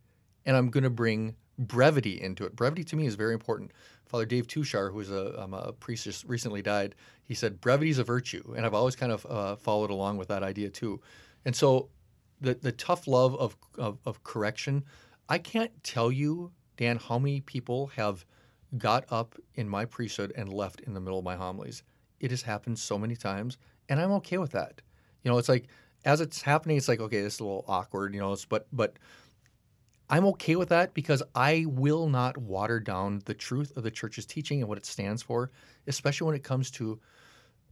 and 0.46 0.56
I'm 0.56 0.70
going 0.70 0.84
to 0.84 0.90
bring 0.90 1.36
brevity 1.58 2.20
into 2.20 2.44
it. 2.44 2.56
Brevity 2.56 2.82
to 2.84 2.96
me 2.96 3.06
is 3.06 3.14
very 3.14 3.34
important. 3.34 3.72
Father 4.06 4.24
Dave 4.24 4.46
Tushar, 4.46 4.92
who's 4.92 5.10
a, 5.10 5.40
um, 5.42 5.54
a 5.54 5.72
priest 5.72 6.04
just 6.04 6.24
recently 6.24 6.62
died, 6.62 6.94
he 7.24 7.34
said 7.34 7.60
brevity 7.60 7.90
is 7.90 7.98
a 7.98 8.04
virtue. 8.04 8.54
And 8.56 8.64
I've 8.64 8.74
always 8.74 8.96
kind 8.96 9.12
of 9.12 9.26
uh, 9.26 9.56
followed 9.56 9.90
along 9.90 10.16
with 10.16 10.28
that 10.28 10.42
idea 10.42 10.70
too. 10.70 11.00
And 11.44 11.54
so 11.54 11.88
the, 12.40 12.54
the 12.54 12.72
tough 12.72 13.06
love 13.06 13.34
of, 13.36 13.56
of, 13.78 13.98
of 14.04 14.22
correction, 14.24 14.84
I 15.28 15.38
can't 15.38 15.72
tell 15.82 16.10
you, 16.10 16.52
Dan, 16.76 16.98
how 16.98 17.18
many 17.18 17.40
people 17.40 17.88
have 17.88 18.24
got 18.78 19.04
up 19.10 19.36
in 19.54 19.68
my 19.68 19.84
priesthood 19.84 20.32
and 20.36 20.52
left 20.52 20.80
in 20.80 20.94
the 20.94 21.00
middle 21.00 21.18
of 21.18 21.24
my 21.24 21.36
homilies 21.36 21.82
it 22.24 22.30
has 22.30 22.40
happened 22.40 22.78
so 22.78 22.98
many 22.98 23.16
times, 23.16 23.58
and 23.88 24.00
I'm 24.00 24.12
okay 24.12 24.38
with 24.38 24.52
that. 24.52 24.80
You 25.22 25.30
know, 25.30 25.36
it's 25.36 25.48
like 25.48 25.68
as 26.06 26.22
it's 26.22 26.40
happening, 26.40 26.78
it's 26.78 26.88
like 26.88 27.00
okay, 27.00 27.20
this 27.20 27.34
is 27.34 27.40
a 27.40 27.44
little 27.44 27.66
awkward, 27.68 28.14
you 28.14 28.20
know. 28.20 28.34
but 28.48 28.66
but 28.72 28.98
I'm 30.08 30.24
okay 30.26 30.56
with 30.56 30.70
that 30.70 30.94
because 30.94 31.22
I 31.34 31.66
will 31.68 32.08
not 32.08 32.38
water 32.38 32.80
down 32.80 33.20
the 33.26 33.34
truth 33.34 33.76
of 33.76 33.82
the 33.82 33.90
church's 33.90 34.24
teaching 34.24 34.60
and 34.60 34.68
what 34.68 34.78
it 34.78 34.86
stands 34.86 35.22
for, 35.22 35.50
especially 35.86 36.26
when 36.26 36.34
it 36.34 36.42
comes 36.42 36.70
to 36.72 36.98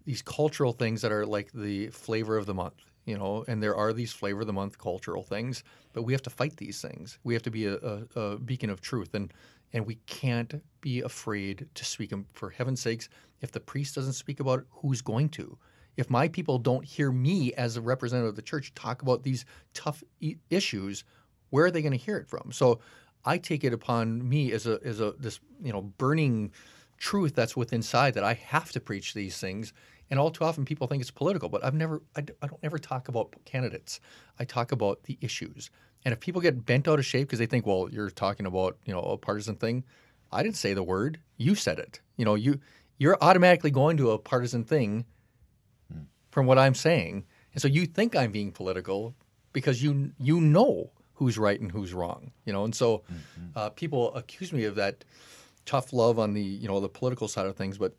these 0.04 0.20
cultural 0.20 0.72
things 0.72 1.00
that 1.00 1.12
are 1.12 1.24
like 1.24 1.50
the 1.52 1.88
flavor 1.88 2.36
of 2.36 2.44
the 2.44 2.54
month, 2.54 2.91
you 3.04 3.16
know. 3.16 3.44
And 3.48 3.62
there 3.62 3.76
are 3.76 3.92
these 3.92 4.12
flavor 4.12 4.42
of 4.42 4.46
the 4.46 4.52
month 4.52 4.78
cultural 4.78 5.22
things, 5.22 5.64
but 5.92 6.02
we 6.02 6.12
have 6.12 6.22
to 6.22 6.30
fight 6.30 6.56
these 6.56 6.80
things. 6.80 7.18
We 7.24 7.34
have 7.34 7.42
to 7.42 7.50
be 7.50 7.66
a, 7.66 7.76
a, 7.76 8.20
a 8.20 8.38
beacon 8.38 8.70
of 8.70 8.80
truth, 8.80 9.14
and 9.14 9.32
and 9.72 9.86
we 9.86 9.96
can't 10.06 10.62
be 10.80 11.00
afraid 11.00 11.66
to 11.74 11.84
speak 11.84 12.10
them. 12.10 12.26
For 12.32 12.50
heaven's 12.50 12.80
sakes, 12.80 13.08
if 13.40 13.52
the 13.52 13.60
priest 13.60 13.94
doesn't 13.94 14.12
speak 14.14 14.40
about 14.40 14.60
it, 14.60 14.66
who's 14.70 15.02
going 15.02 15.30
to? 15.30 15.58
If 15.96 16.08
my 16.08 16.28
people 16.28 16.58
don't 16.58 16.84
hear 16.84 17.12
me 17.12 17.52
as 17.54 17.76
a 17.76 17.82
representative 17.82 18.30
of 18.30 18.36
the 18.36 18.42
church 18.42 18.74
talk 18.74 19.02
about 19.02 19.22
these 19.22 19.44
tough 19.74 20.02
issues, 20.48 21.04
where 21.50 21.66
are 21.66 21.70
they 21.70 21.82
going 21.82 21.92
to 21.92 21.98
hear 21.98 22.16
it 22.16 22.28
from? 22.28 22.50
So 22.50 22.80
I 23.24 23.38
take 23.38 23.62
it 23.64 23.72
upon 23.72 24.26
me 24.26 24.52
as 24.52 24.66
a 24.66 24.78
as 24.84 25.00
a 25.00 25.12
this 25.18 25.40
you 25.62 25.72
know 25.72 25.82
burning 25.82 26.52
truth 26.98 27.34
that's 27.34 27.56
within 27.56 27.78
inside 27.78 28.14
that 28.14 28.24
I 28.24 28.34
have 28.34 28.70
to 28.72 28.80
preach 28.80 29.12
these 29.12 29.38
things. 29.38 29.72
And 30.10 30.20
all 30.20 30.30
too 30.30 30.44
often 30.44 30.64
people 30.64 30.86
think 30.86 31.00
it's 31.00 31.10
political, 31.10 31.48
but 31.48 31.64
I've 31.64 31.74
never 31.74 32.02
I, 32.16 32.20
I 32.42 32.46
don't 32.46 32.60
ever 32.62 32.78
talk 32.78 33.08
about 33.08 33.34
candidates. 33.44 34.00
I 34.38 34.44
talk 34.44 34.72
about 34.72 35.02
the 35.04 35.18
issues. 35.20 35.70
And 36.04 36.12
if 36.12 36.20
people 36.20 36.40
get 36.40 36.66
bent 36.66 36.88
out 36.88 36.98
of 36.98 37.06
shape 37.06 37.28
because 37.28 37.38
they 37.38 37.46
think, 37.46 37.66
well, 37.66 37.88
you're 37.90 38.10
talking 38.10 38.46
about, 38.46 38.76
you 38.84 38.92
know, 38.92 39.00
a 39.00 39.16
partisan 39.16 39.56
thing, 39.56 39.84
I 40.32 40.42
didn't 40.42 40.56
say 40.56 40.74
the 40.74 40.82
word. 40.82 41.20
You 41.36 41.54
said 41.54 41.78
it. 41.78 42.00
You 42.16 42.24
know, 42.24 42.34
you 42.34 42.60
you're 42.98 43.18
automatically 43.20 43.70
going 43.70 43.96
to 43.98 44.10
a 44.10 44.18
partisan 44.18 44.64
thing 44.64 45.04
hmm. 45.92 46.02
from 46.30 46.46
what 46.46 46.58
I'm 46.58 46.74
saying. 46.74 47.24
And 47.52 47.62
so 47.62 47.68
you 47.68 47.86
think 47.86 48.16
I'm 48.16 48.32
being 48.32 48.52
political 48.52 49.14
because 49.52 49.82
you 49.82 50.12
you 50.18 50.40
know 50.40 50.90
who's 51.14 51.38
right 51.38 51.60
and 51.60 51.70
who's 51.70 51.92
wrong. 51.94 52.32
You 52.44 52.52
know, 52.52 52.64
and 52.64 52.74
so 52.74 52.98
mm-hmm. 52.98 53.46
uh, 53.56 53.70
people 53.70 54.14
accuse 54.14 54.52
me 54.52 54.64
of 54.64 54.74
that 54.76 55.04
tough 55.64 55.92
love 55.92 56.18
on 56.18 56.34
the 56.34 56.42
you 56.42 56.68
know 56.68 56.80
the 56.80 56.88
political 56.88 57.28
side 57.28 57.46
of 57.46 57.56
things, 57.56 57.78
but 57.78 57.94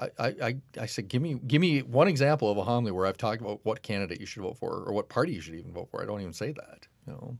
I, 0.00 0.26
I, 0.42 0.56
I 0.80 0.86
said, 0.86 1.08
give 1.08 1.20
me 1.20 1.34
give 1.46 1.60
me 1.60 1.80
one 1.80 2.08
example 2.08 2.50
of 2.50 2.56
a 2.56 2.64
homily 2.64 2.90
where 2.92 3.06
I've 3.06 3.18
talked 3.18 3.40
about 3.40 3.60
what 3.64 3.82
candidate 3.82 4.18
you 4.20 4.26
should 4.26 4.42
vote 4.42 4.56
for 4.56 4.84
or 4.86 4.92
what 4.92 5.08
party 5.08 5.32
you 5.32 5.40
should 5.40 5.54
even 5.54 5.72
vote 5.72 5.88
for. 5.90 6.02
I 6.02 6.06
don't 6.06 6.20
even 6.20 6.32
say 6.32 6.52
that. 6.52 6.86
You 7.06 7.12
know, 7.12 7.38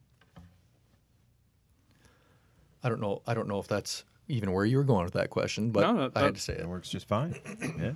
I 2.83 2.89
don't 2.89 3.01
know. 3.01 3.23
I 3.27 3.35
don't 3.35 3.49
know 3.49 3.59
if 3.59 3.67
that's 3.67 4.05
even 4.29 4.53
where 4.53 4.65
you 4.65 4.77
were 4.77 4.85
going 4.85 5.05
with 5.05 5.15
that 5.15 5.31
question, 5.31 5.71
but 5.71 5.81
no, 5.81 6.09
that, 6.09 6.13
I 6.17 6.25
had 6.25 6.35
to 6.35 6.41
say 6.41 6.53
it. 6.55 6.61
It 6.61 6.69
works 6.69 6.91
just 6.91 7.09
fine. 7.09 7.35
yeah, 7.79 7.93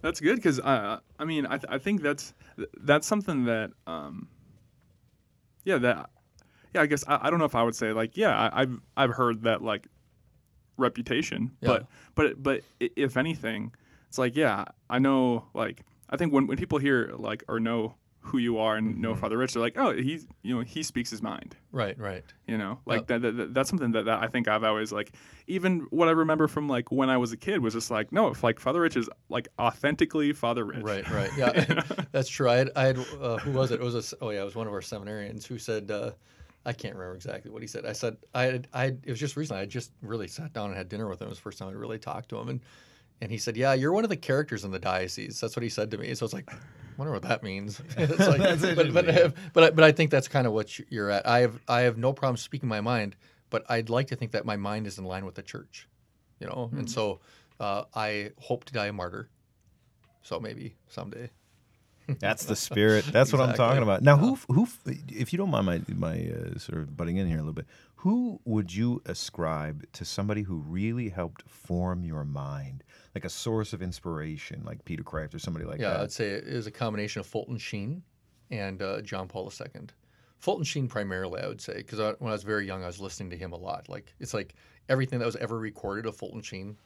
that's 0.00 0.20
good 0.20 0.36
because 0.36 0.60
uh, 0.60 1.00
I 1.18 1.24
mean 1.24 1.46
I, 1.46 1.58
th- 1.58 1.66
I 1.68 1.78
think 1.78 2.02
that's 2.02 2.34
that's 2.82 3.06
something 3.06 3.44
that 3.44 3.72
um, 3.86 4.28
yeah 5.64 5.78
that 5.78 6.10
yeah 6.74 6.82
I 6.82 6.86
guess 6.86 7.04
I, 7.08 7.18
I 7.22 7.30
don't 7.30 7.38
know 7.38 7.46
if 7.46 7.54
I 7.54 7.62
would 7.62 7.74
say 7.74 7.92
like 7.92 8.16
yeah 8.16 8.38
I, 8.38 8.62
I've 8.62 8.80
I've 8.96 9.10
heard 9.10 9.42
that 9.42 9.62
like 9.62 9.88
reputation. 10.80 11.52
Yeah. 11.60 11.68
But 11.68 11.86
but 12.14 12.42
but 12.42 12.60
if 12.80 13.16
anything, 13.16 13.72
it's 14.08 14.18
like 14.18 14.36
yeah, 14.36 14.64
I 14.88 14.98
know 14.98 15.46
like 15.54 15.82
I 16.08 16.16
think 16.16 16.32
when 16.32 16.46
when 16.46 16.56
people 16.56 16.78
hear 16.78 17.12
like 17.16 17.44
or 17.48 17.60
know 17.60 17.94
who 18.22 18.36
you 18.36 18.58
are 18.58 18.76
and 18.76 18.98
know 18.98 19.12
Mm-hmm. 19.12 19.20
Father 19.22 19.38
Rich, 19.38 19.54
they're 19.54 19.62
like 19.62 19.78
oh 19.78 19.92
he's 19.94 20.26
you 20.42 20.54
know 20.54 20.60
he 20.60 20.82
speaks 20.82 21.08
his 21.08 21.22
mind. 21.22 21.56
Right, 21.72 21.98
right. 21.98 22.22
You 22.46 22.58
know, 22.58 22.80
like 22.84 23.06
that, 23.06 23.22
that, 23.22 23.36
that- 23.36 23.54
that's 23.54 23.70
something 23.70 23.92
that, 23.92 24.04
that 24.06 24.22
I 24.22 24.26
think 24.26 24.46
I've 24.48 24.64
always 24.64 24.92
like. 24.92 25.12
Even 25.46 25.86
what 25.90 26.08
I 26.08 26.10
remember 26.10 26.46
from 26.48 26.68
like 26.68 26.92
when 26.92 27.08
I 27.10 27.16
was 27.16 27.32
a 27.32 27.36
kid 27.36 27.62
was 27.62 27.74
just 27.74 27.90
like, 27.90 28.12
no, 28.12 28.28
if 28.28 28.42
like 28.44 28.60
Father 28.60 28.80
Rich 28.82 28.96
is 28.96 29.08
like 29.30 29.48
authentically 29.58 30.32
Father 30.32 30.64
Rich. 30.64 30.82
Right, 30.82 31.08
right. 31.10 31.30
Yeah, 31.38 31.82
that's 32.12 32.28
true. 32.28 32.48
I 32.50 32.56
had, 32.56 32.70
I 32.76 32.84
had 32.86 32.98
uh, 33.20 33.38
who 33.38 33.52
was 33.52 33.70
it? 33.70 33.80
It 33.80 33.84
was 33.84 34.12
a, 34.12 34.16
oh 34.20 34.30
yeah, 34.30 34.42
it 34.42 34.44
was 34.44 34.54
one 34.56 34.66
of 34.66 34.72
our 34.74 34.80
seminarians 34.82 35.46
who 35.46 35.58
said, 35.58 35.90
uh, 35.90 36.10
I 36.64 36.72
can't 36.72 36.94
remember 36.94 37.14
exactly 37.14 37.50
what 37.50 37.62
he 37.62 37.68
said. 37.68 37.86
I 37.86 37.92
said 37.92 38.16
I 38.34 38.42
had, 38.44 38.68
I 38.72 38.84
had, 38.84 39.00
it 39.04 39.10
was 39.10 39.20
just 39.20 39.36
recently. 39.36 39.62
I 39.62 39.66
just 39.66 39.92
really 40.02 40.28
sat 40.28 40.52
down 40.52 40.66
and 40.66 40.76
had 40.76 40.88
dinner 40.88 41.08
with 41.08 41.20
him. 41.20 41.26
It 41.26 41.30
was 41.30 41.38
the 41.38 41.42
first 41.42 41.58
time 41.58 41.68
I 41.68 41.72
really 41.72 41.98
talked 41.98 42.28
to 42.30 42.38
him, 42.38 42.48
and 42.48 42.60
and 43.22 43.30
he 43.30 43.38
said, 43.38 43.56
yeah, 43.56 43.74
you're 43.74 43.92
one 43.92 44.04
of 44.04 44.10
the 44.10 44.16
characters 44.16 44.64
in 44.64 44.70
the 44.70 44.78
diocese. 44.78 45.40
That's 45.40 45.54
what 45.54 45.62
he 45.62 45.68
said 45.68 45.90
to 45.90 45.98
me. 45.98 46.14
So 46.14 46.24
it's 46.24 46.32
like, 46.32 46.50
I 46.52 46.56
wonder 46.96 47.12
what 47.12 47.22
that 47.22 47.42
means. 47.42 47.80
it's 47.96 48.18
like, 48.18 48.38
but 48.76 48.92
but 48.92 49.08
interesting, 49.08 49.34
but 49.52 49.64
I, 49.64 49.70
but 49.70 49.84
I 49.84 49.92
think 49.92 50.10
that's 50.10 50.28
kind 50.28 50.46
of 50.46 50.52
what 50.52 50.78
you're 50.90 51.10
at. 51.10 51.26
I 51.26 51.40
have 51.40 51.58
I 51.68 51.80
have 51.82 51.98
no 51.98 52.12
problem 52.12 52.36
speaking 52.36 52.68
my 52.68 52.80
mind, 52.80 53.16
but 53.50 53.64
I'd 53.68 53.90
like 53.90 54.08
to 54.08 54.16
think 54.16 54.32
that 54.32 54.44
my 54.44 54.56
mind 54.56 54.86
is 54.86 54.98
in 54.98 55.04
line 55.04 55.24
with 55.24 55.34
the 55.34 55.42
church, 55.42 55.88
you 56.40 56.46
know. 56.46 56.70
And 56.72 56.90
so 56.90 57.20
uh, 57.58 57.84
I 57.94 58.32
hope 58.38 58.64
to 58.64 58.72
die 58.72 58.86
a 58.86 58.92
martyr. 58.92 59.28
So 60.22 60.38
maybe 60.38 60.76
someday. 60.88 61.30
That's 62.18 62.44
the 62.44 62.56
spirit. 62.56 63.04
That's 63.06 63.32
what 63.32 63.40
I'm 63.40 63.54
talking 63.54 63.82
about. 63.82 64.02
Now, 64.02 64.16
who, 64.16 64.38
who, 64.48 64.66
if 65.08 65.32
you 65.32 65.36
don't 65.36 65.50
mind 65.50 65.66
my 65.66 65.80
my 65.94 66.30
uh, 66.30 66.58
sort 66.58 66.78
of 66.78 66.96
butting 66.96 67.16
in 67.18 67.26
here 67.26 67.36
a 67.36 67.40
little 67.40 67.52
bit, 67.52 67.66
who 67.96 68.40
would 68.44 68.74
you 68.74 69.02
ascribe 69.06 69.84
to 69.92 70.04
somebody 70.04 70.42
who 70.42 70.56
really 70.56 71.10
helped 71.10 71.48
form 71.48 72.02
your 72.02 72.24
mind, 72.24 72.82
like 73.14 73.24
a 73.24 73.28
source 73.28 73.72
of 73.72 73.82
inspiration, 73.82 74.62
like 74.64 74.84
Peter 74.84 75.02
Kreeft 75.02 75.34
or 75.34 75.38
somebody 75.38 75.66
like 75.66 75.80
Yeah, 75.80 75.90
that? 75.90 75.96
Yeah, 75.98 76.02
I'd 76.04 76.12
say 76.12 76.30
it 76.30 76.44
is 76.44 76.66
a 76.66 76.70
combination 76.70 77.20
of 77.20 77.26
Fulton 77.26 77.58
Sheen 77.58 78.02
and 78.50 78.80
uh, 78.80 79.02
John 79.02 79.28
Paul 79.28 79.52
II. 79.60 79.82
Fulton 80.38 80.64
Sheen 80.64 80.88
primarily, 80.88 81.42
I 81.42 81.46
would 81.48 81.60
say, 81.60 81.74
because 81.74 81.98
when 82.18 82.30
I 82.30 82.32
was 82.32 82.42
very 82.42 82.66
young, 82.66 82.82
I 82.82 82.86
was 82.86 83.00
listening 83.00 83.28
to 83.30 83.36
him 83.36 83.52
a 83.52 83.58
lot. 83.58 83.88
Like 83.90 84.14
it's 84.18 84.32
like 84.32 84.54
everything 84.88 85.18
that 85.18 85.26
was 85.26 85.36
ever 85.36 85.58
recorded 85.58 86.06
of 86.06 86.16
Fulton 86.16 86.40
Sheen, 86.40 86.78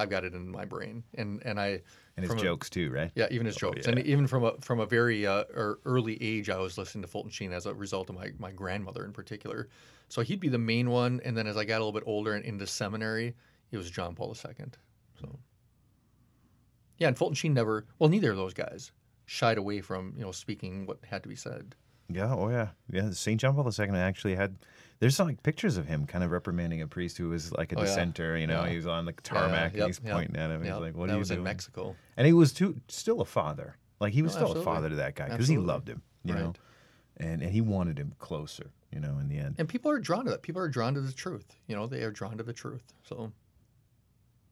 I've 0.00 0.10
got 0.10 0.24
it 0.24 0.34
in 0.34 0.50
my 0.50 0.64
brain, 0.64 1.04
and 1.14 1.42
and 1.44 1.60
I 1.60 1.82
and 2.16 2.24
his 2.24 2.32
a- 2.32 2.36
jokes 2.36 2.70
too, 2.70 2.90
right? 2.90 3.10
yeah, 3.14 3.28
even 3.30 3.46
his 3.46 3.56
jokes, 3.56 3.86
and 3.86 3.98
even 4.00 4.26
from 4.26 4.44
a 4.44 4.52
from 4.60 4.80
a 4.80 4.86
very 4.86 5.26
uh, 5.26 5.44
er, 5.54 5.80
early 5.84 6.20
age, 6.22 6.50
I 6.50 6.58
was 6.58 6.76
listening 6.78 7.02
to 7.02 7.08
Fulton 7.08 7.30
Sheen 7.30 7.52
as 7.52 7.66
a 7.66 7.74
result 7.74 8.08
of 8.08 8.16
my 8.16 8.30
my 8.38 8.50
grandmother 8.50 9.04
in 9.04 9.12
particular. 9.12 9.68
So 10.08 10.22
he'd 10.22 10.40
be 10.40 10.48
the 10.48 10.58
main 10.58 10.90
one, 10.90 11.20
and 11.24 11.36
then 11.36 11.46
as 11.46 11.56
I 11.56 11.64
got 11.64 11.76
a 11.76 11.84
little 11.84 11.92
bit 11.92 12.02
older 12.06 12.34
and 12.34 12.44
into 12.44 12.66
seminary, 12.66 13.34
it 13.70 13.76
was 13.76 13.90
John 13.90 14.14
Paul 14.14 14.34
II. 14.34 14.66
So 15.20 15.38
yeah, 16.98 17.08
and 17.08 17.16
Fulton 17.16 17.34
Sheen 17.34 17.54
never, 17.54 17.86
well, 17.98 18.10
neither 18.10 18.30
of 18.30 18.36
those 18.36 18.54
guys 18.54 18.92
shied 19.26 19.58
away 19.58 19.80
from 19.80 20.12
you 20.16 20.24
know 20.24 20.32
speaking 20.32 20.86
what 20.86 20.98
had 21.08 21.22
to 21.22 21.28
be 21.28 21.36
said. 21.36 21.74
Yeah, 22.08 22.34
oh 22.34 22.48
yeah, 22.48 22.68
yeah. 22.90 23.10
Saint 23.12 23.40
John 23.40 23.54
Paul 23.54 23.70
II 23.78 23.96
actually 23.96 24.34
had. 24.34 24.56
There's 25.00 25.16
some, 25.16 25.26
like 25.26 25.42
pictures 25.42 25.76
of 25.78 25.86
him 25.86 26.06
kind 26.06 26.22
of 26.22 26.30
reprimanding 26.30 26.82
a 26.82 26.86
priest 26.86 27.16
who 27.18 27.30
was 27.30 27.52
like 27.52 27.72
a 27.72 27.76
Oh, 27.76 27.80
yeah. 27.80 27.86
dissenter. 27.86 28.36
You 28.36 28.46
know, 28.46 28.62
Yeah. 28.64 28.70
he 28.70 28.76
was 28.76 28.86
on 28.86 29.06
the 29.06 29.12
tarmac 29.12 29.74
Yeah, 29.74 29.80
and 29.84 29.88
he's 29.88 30.00
yep, 30.04 30.12
pointing 30.12 30.36
at 30.36 30.50
him. 30.50 30.62
yep. 30.64 30.74
He's 30.74 30.80
like, 30.80 30.94
"What 30.94 31.06
that 31.06 31.12
are 31.12 31.16
you 31.16 31.18
was 31.20 31.28
doing?" 31.28 31.38
in 31.40 31.44
Mexico. 31.44 31.96
And 32.18 32.26
he 32.26 32.32
was 32.34 32.52
too 32.52 32.80
still 32.88 33.20
a 33.20 33.24
father. 33.24 33.76
Like 33.98 34.12
he 34.12 34.22
was 34.22 34.32
Oh, 34.32 34.36
still 34.36 34.46
absolutely. 34.48 34.62
a 34.72 34.74
father 34.74 34.88
to 34.90 34.96
that 34.96 35.14
guy 35.16 35.28
because 35.30 35.48
he 35.48 35.58
loved 35.58 35.88
him. 35.88 36.02
You 36.22 36.34
know, 36.34 36.52
and 37.16 37.42
and 37.42 37.50
he 37.52 37.60
wanted 37.62 37.98
him 37.98 38.14
closer. 38.18 38.70
You 38.92 39.00
know, 39.00 39.18
in 39.18 39.28
the 39.28 39.38
end. 39.38 39.54
And 39.58 39.68
people 39.68 39.90
are 39.90 39.98
drawn 40.00 40.24
to 40.24 40.30
that. 40.32 40.42
People 40.42 40.60
are 40.62 40.68
drawn 40.68 40.94
to 40.94 41.00
the 41.00 41.12
truth. 41.12 41.54
You 41.68 41.76
know, 41.76 41.86
they 41.86 42.02
are 42.02 42.10
drawn 42.10 42.36
to 42.36 42.42
the 42.42 42.52
truth. 42.52 42.92
So 43.04 43.32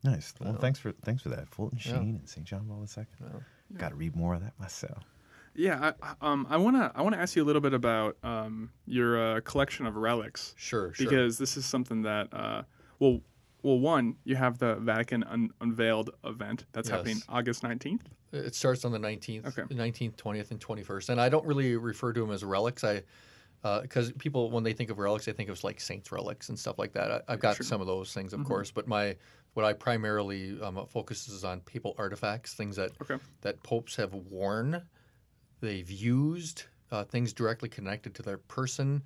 Nice. 0.05 0.33
Well, 0.41 0.55
thanks 0.55 0.79
for 0.79 0.93
thanks 1.03 1.23
for 1.23 1.29
that, 1.31 1.49
Fulton 1.51 1.79
Yeah. 1.85 1.93
Sheen 1.93 2.17
and 2.21 2.29
St. 2.29 2.47
John 2.47 2.67
Paul 2.69 2.87
II. 2.97 3.05
Yeah. 3.21 3.79
Got 3.79 3.89
to 3.91 3.97
read 3.97 4.15
more 4.17 4.35
of 4.35 4.43
that 4.43 4.59
myself. 4.59 5.03
Yeah, 5.59 5.93
I, 6.01 6.15
um, 6.21 6.47
I 6.49 6.57
wanna 6.57 6.93
I 6.95 7.03
wanna 7.03 7.17
ask 7.17 7.35
you 7.35 7.43
a 7.43 7.45
little 7.45 7.61
bit 7.61 7.75
about 7.75 8.17
um, 8.23 8.71
your 8.87 9.21
uh, 9.21 9.41
collection 9.41 9.87
of 9.87 9.97
relics 9.97 10.55
sure, 10.57 10.95
sure. 10.95 11.05
because 11.05 11.37
this 11.37 11.57
is 11.57 11.67
something 11.67 12.03
that 12.03 12.33
uh, 12.33 12.63
well 13.01 13.21
well 13.65 13.81
one 13.81 14.15
you 14.23 14.37
have 14.37 14.59
the 14.59 14.77
Vatican 14.77 15.25
un- 15.25 15.51
unveiled 15.61 16.11
event 16.25 16.65
that's 16.71 16.89
happening 16.89 17.21
August 17.29 17.65
nineteenth. 17.65 18.09
It 18.31 18.55
starts 18.55 18.85
on 18.85 18.93
the 18.93 18.99
19th, 18.99 19.47
Okay. 19.59 19.75
19th, 19.75 20.15
20th, 20.17 20.51
and 20.51 20.61
21st. 20.61 21.09
And 21.09 21.19
I 21.21 21.31
don't 21.31 21.47
really 21.47 21.77
refer 21.77 22.13
to 22.13 22.21
them 22.21 22.31
as 22.31 22.45
relics. 22.45 22.85
I 22.85 23.03
because 23.83 24.13
people 24.13 24.51
when 24.53 24.63
they 24.63 24.73
think 24.75 24.91
of 24.91 24.99
relics, 24.99 25.25
they 25.25 25.33
think 25.33 25.49
of 25.49 25.65
like 25.65 25.81
saints 25.81 26.13
relics 26.13 26.51
and 26.51 26.59
stuff 26.59 26.79
like 26.79 26.93
that. 26.93 27.11
I, 27.11 27.21
I've 27.33 27.41
got 27.41 27.57
Sure. 27.57 27.67
some 27.67 27.81
of 27.81 27.89
those 27.89 28.15
things, 28.15 28.33
of 28.33 28.41
Mm-hmm. 28.41 28.49
course, 28.49 28.71
but 28.71 28.87
my 28.87 29.17
what 29.55 29.65
I 29.65 29.73
primarily 29.73 30.61
um, 30.61 30.87
focuses 30.87 31.43
on 31.45 31.63
papal 31.63 31.97
artifacts, 31.99 32.55
things 32.55 32.77
that 32.77 32.93
Okay. 33.03 33.17
that 33.41 33.61
popes 33.65 33.97
have 33.97 34.15
worn, 34.15 34.83
they've 35.61 35.91
used, 35.91 36.65
uh, 36.91 37.05
things 37.05 37.33
directly 37.33 37.69
connected 37.69 38.15
to 38.17 38.23
their 38.23 38.39
person. 38.39 39.03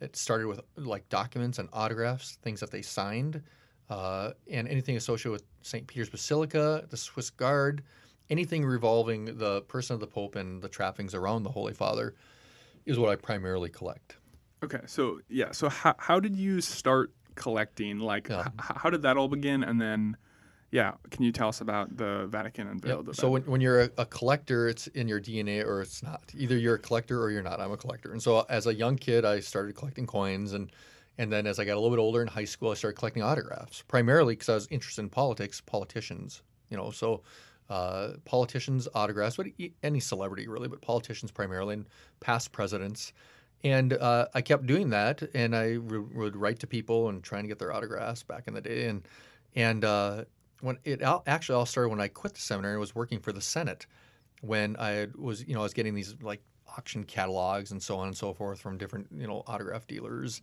It 0.00 0.16
started 0.16 0.46
with 0.48 0.60
like 0.76 1.08
documents 1.08 1.58
and 1.58 1.68
autographs, 1.72 2.38
things 2.42 2.60
that 2.60 2.70
they 2.70 2.82
signed, 2.82 3.42
uh, 3.88 4.32
and 4.50 4.66
anything 4.68 4.96
associated 4.96 5.32
with 5.32 5.44
St. 5.62 5.86
Peter's 5.86 6.10
Basilica, 6.10 6.84
the 6.90 6.96
Swiss 6.96 7.30
Guard, 7.30 7.82
anything 8.30 8.64
revolving 8.64 9.36
the 9.38 9.62
person 9.62 9.94
of 9.94 10.00
the 10.00 10.06
Pope 10.06 10.34
and 10.36 10.60
the 10.62 10.68
trappings 10.68 11.14
around 11.14 11.42
the 11.44 11.50
Holy 11.50 11.74
Father 11.74 12.14
is 12.86 12.98
what 12.98 13.10
I 13.10 13.16
primarily 13.16 13.68
collect. 13.70 14.16
Okay, 14.64 14.80
so 14.86 15.20
yeah, 15.28 15.52
so 15.52 15.68
how 15.68 15.94
how 15.98 16.20
did 16.20 16.36
you 16.36 16.60
start 16.60 17.12
collecting? 17.34 17.98
Like, 17.98 18.28
Yeah. 18.28 18.44
h- 18.46 18.52
how 18.76 18.90
did 18.90 19.02
that 19.02 19.16
all 19.16 19.28
begin? 19.28 19.62
And 19.64 19.80
then, 19.80 20.16
yeah, 20.72 20.92
can 21.10 21.22
you 21.22 21.32
tell 21.32 21.48
us 21.48 21.60
about 21.60 21.98
the 21.98 22.26
Vatican 22.28 22.66
unveiled 22.66 23.02
event? 23.02 23.16
So 23.16 23.28
when, 23.28 23.42
when 23.42 23.60
you're 23.60 23.82
a, 23.82 23.90
a 23.98 24.06
collector, 24.06 24.68
it's 24.68 24.86
in 24.88 25.06
your 25.06 25.20
DNA 25.20 25.64
or 25.64 25.82
it's 25.82 26.02
not. 26.02 26.22
Either 26.34 26.56
you're 26.56 26.76
a 26.76 26.78
collector 26.78 27.22
or 27.22 27.30
you're 27.30 27.42
not. 27.42 27.60
I'm 27.60 27.72
a 27.72 27.76
collector. 27.76 28.10
And 28.12 28.22
so 28.22 28.46
as 28.48 28.66
a 28.66 28.74
young 28.74 28.96
kid, 28.96 29.26
I 29.26 29.40
started 29.40 29.76
collecting 29.76 30.06
coins, 30.06 30.54
and 30.54 30.72
and 31.18 31.30
then 31.30 31.46
as 31.46 31.58
I 31.58 31.66
got 31.66 31.74
a 31.74 31.80
little 31.80 31.94
bit 31.94 32.00
older 32.00 32.22
in 32.22 32.26
high 32.26 32.46
school, 32.46 32.70
I 32.70 32.74
started 32.74 32.96
collecting 32.96 33.22
autographs, 33.22 33.84
primarily 33.86 34.32
because 34.32 34.48
I 34.48 34.54
was 34.54 34.66
interested 34.70 35.02
in 35.02 35.10
politics, 35.10 35.60
politicians. 35.60 36.42
You 36.70 36.78
know, 36.78 36.90
so 36.90 37.22
uh, 37.68 38.12
politicians 38.24 38.88
autographs, 38.94 39.36
but 39.36 39.48
any 39.82 40.00
celebrity 40.00 40.48
really, 40.48 40.68
but 40.68 40.80
politicians 40.80 41.30
primarily, 41.30 41.74
and 41.74 41.86
past 42.20 42.50
presidents. 42.50 43.12
And 43.62 43.92
uh, 43.92 44.26
I 44.34 44.40
kept 44.40 44.66
doing 44.66 44.88
that, 44.88 45.22
and 45.34 45.54
I 45.54 45.72
re- 45.72 45.98
would 45.98 46.34
write 46.34 46.60
to 46.60 46.66
people 46.66 47.10
and 47.10 47.22
trying 47.22 47.42
to 47.42 47.48
get 47.48 47.58
their 47.58 47.74
autographs 47.74 48.22
back 48.22 48.44
in 48.48 48.54
the 48.54 48.62
day. 48.62 48.86
And 48.86 49.06
and 49.54 49.84
uh, 49.84 50.24
when 50.62 50.78
it 50.84 51.02
all, 51.02 51.22
actually 51.26 51.56
all 51.56 51.66
started 51.66 51.90
when 51.90 52.00
I 52.00 52.08
quit 52.08 52.34
the 52.34 52.40
seminary 52.40 52.74
and 52.74 52.80
was 52.80 52.94
working 52.94 53.18
for 53.18 53.32
the 53.32 53.40
Senate, 53.40 53.86
when 54.40 54.76
I 54.78 55.08
was 55.16 55.46
you 55.46 55.54
know 55.54 55.60
I 55.60 55.64
was 55.64 55.74
getting 55.74 55.94
these 55.94 56.14
like 56.22 56.42
auction 56.76 57.04
catalogs 57.04 57.72
and 57.72 57.82
so 57.82 57.96
on 57.98 58.08
and 58.08 58.16
so 58.16 58.32
forth 58.32 58.60
from 58.60 58.78
different 58.78 59.08
you 59.16 59.26
know 59.26 59.42
autograph 59.46 59.86
dealers. 59.86 60.40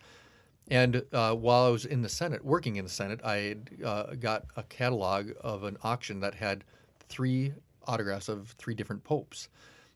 And 0.70 1.04
uh, 1.14 1.34
while 1.34 1.66
I 1.66 1.70
was 1.70 1.86
in 1.86 2.02
the 2.02 2.10
Senate, 2.10 2.46
working 2.46 2.76
in 2.76 2.86
the 2.86 2.92
Senate, 2.92 3.22
I 3.24 3.56
uh, 3.84 4.14
got 4.16 4.46
a 4.56 4.64
catalog 4.64 5.32
of 5.42 5.64
an 5.64 5.78
auction 5.82 6.20
that 6.20 6.36
had 6.36 6.64
three 7.08 7.54
autographs 7.88 8.30
of 8.30 8.50
three 8.60 8.76
different 8.76 9.04
popes. 9.04 9.50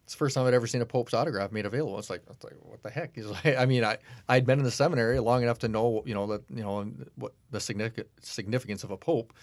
It's 0.03 0.13
the 0.13 0.17
first 0.17 0.35
time 0.35 0.47
I'd 0.47 0.53
ever 0.53 0.67
seen 0.67 0.81
a 0.81 0.85
pope's 0.85 1.13
autograph 1.13 1.51
made 1.51 1.65
available. 1.65 1.97
It's 1.99 2.09
like, 2.09 2.23
it's 2.29 2.43
like 2.43 2.55
what 2.61 2.81
the 2.81 2.89
heck? 2.89 3.15
Like, 3.17 3.57
I 3.57 3.65
mean, 3.65 3.83
I 3.83 3.97
I'd 4.27 4.45
been 4.45 4.59
in 4.59 4.65
the 4.65 4.71
seminary 4.71 5.19
long 5.19 5.43
enough 5.43 5.59
to 5.59 5.67
know, 5.67 6.01
you 6.05 6.13
know, 6.13 6.27
that 6.27 6.43
you 6.49 6.63
know 6.63 6.91
what 7.15 7.33
the 7.51 7.59
significance 7.59 8.83
of 8.83 8.91
a 8.91 8.97
pope, 8.97 9.33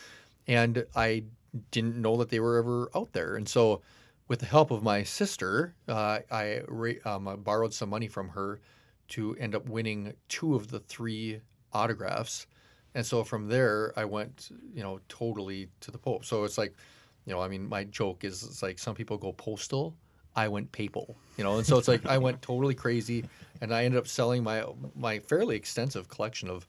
and 0.51 0.85
I 0.97 1.23
didn't 1.71 1.97
know 1.97 2.17
that 2.17 2.29
they 2.29 2.41
were 2.41 2.59
ever 2.59 2.91
out 2.95 3.13
there. 3.13 3.37
And 3.37 3.49
so, 3.49 3.83
with 4.27 4.41
the 4.41 4.47
help 4.47 4.71
of 4.71 4.83
my 4.83 5.03
sister, 5.05 5.75
uh, 5.89 6.19
I, 6.31 6.63
um, 7.05 7.41
borrowed 7.43 7.73
some 7.73 7.89
money 7.89 8.09
from 8.09 8.29
her 8.31 8.61
to 9.09 9.37
end 9.37 9.55
up 9.55 9.69
winning 9.69 10.13
two 10.29 10.55
of 10.55 10.69
the 10.69 10.81
three 10.81 11.41
autographs. 11.73 12.47
And 12.95 13.05
so 13.05 13.25
from 13.25 13.49
there, 13.49 13.93
I 13.97 14.05
went, 14.05 14.51
you 14.73 14.83
know, 14.83 15.01
totally 15.09 15.69
to 15.81 15.91
the 15.91 15.99
Pope. 15.99 16.25
So 16.25 16.45
it's 16.45 16.59
like, 16.59 16.75
you 17.27 17.33
know, 17.33 17.41
I 17.41 17.49
mean, 17.49 17.69
my 17.69 17.85
joke 17.85 18.25
is 18.25 18.43
it's 18.43 18.63
like 18.63 18.79
some 18.79 18.95
people 18.95 19.19
go 19.19 19.33
postal. 19.33 19.95
I 20.37 20.47
went 20.47 20.71
papal, 20.71 21.17
you 21.37 21.43
know, 21.43 21.59
and 21.59 21.67
so 21.67 21.77
it's 21.77 21.89
like 21.89 22.07
I 22.07 22.19
went 22.19 22.41
totally 22.41 22.75
crazy, 22.75 23.25
and 23.61 23.75
I 23.75 23.85
ended 23.85 23.99
up 23.99 24.07
selling 24.07 24.45
my 24.45 24.65
my 24.95 25.19
fairly 25.19 25.57
extensive 25.57 26.09
collection 26.09 26.49
of 26.49 26.69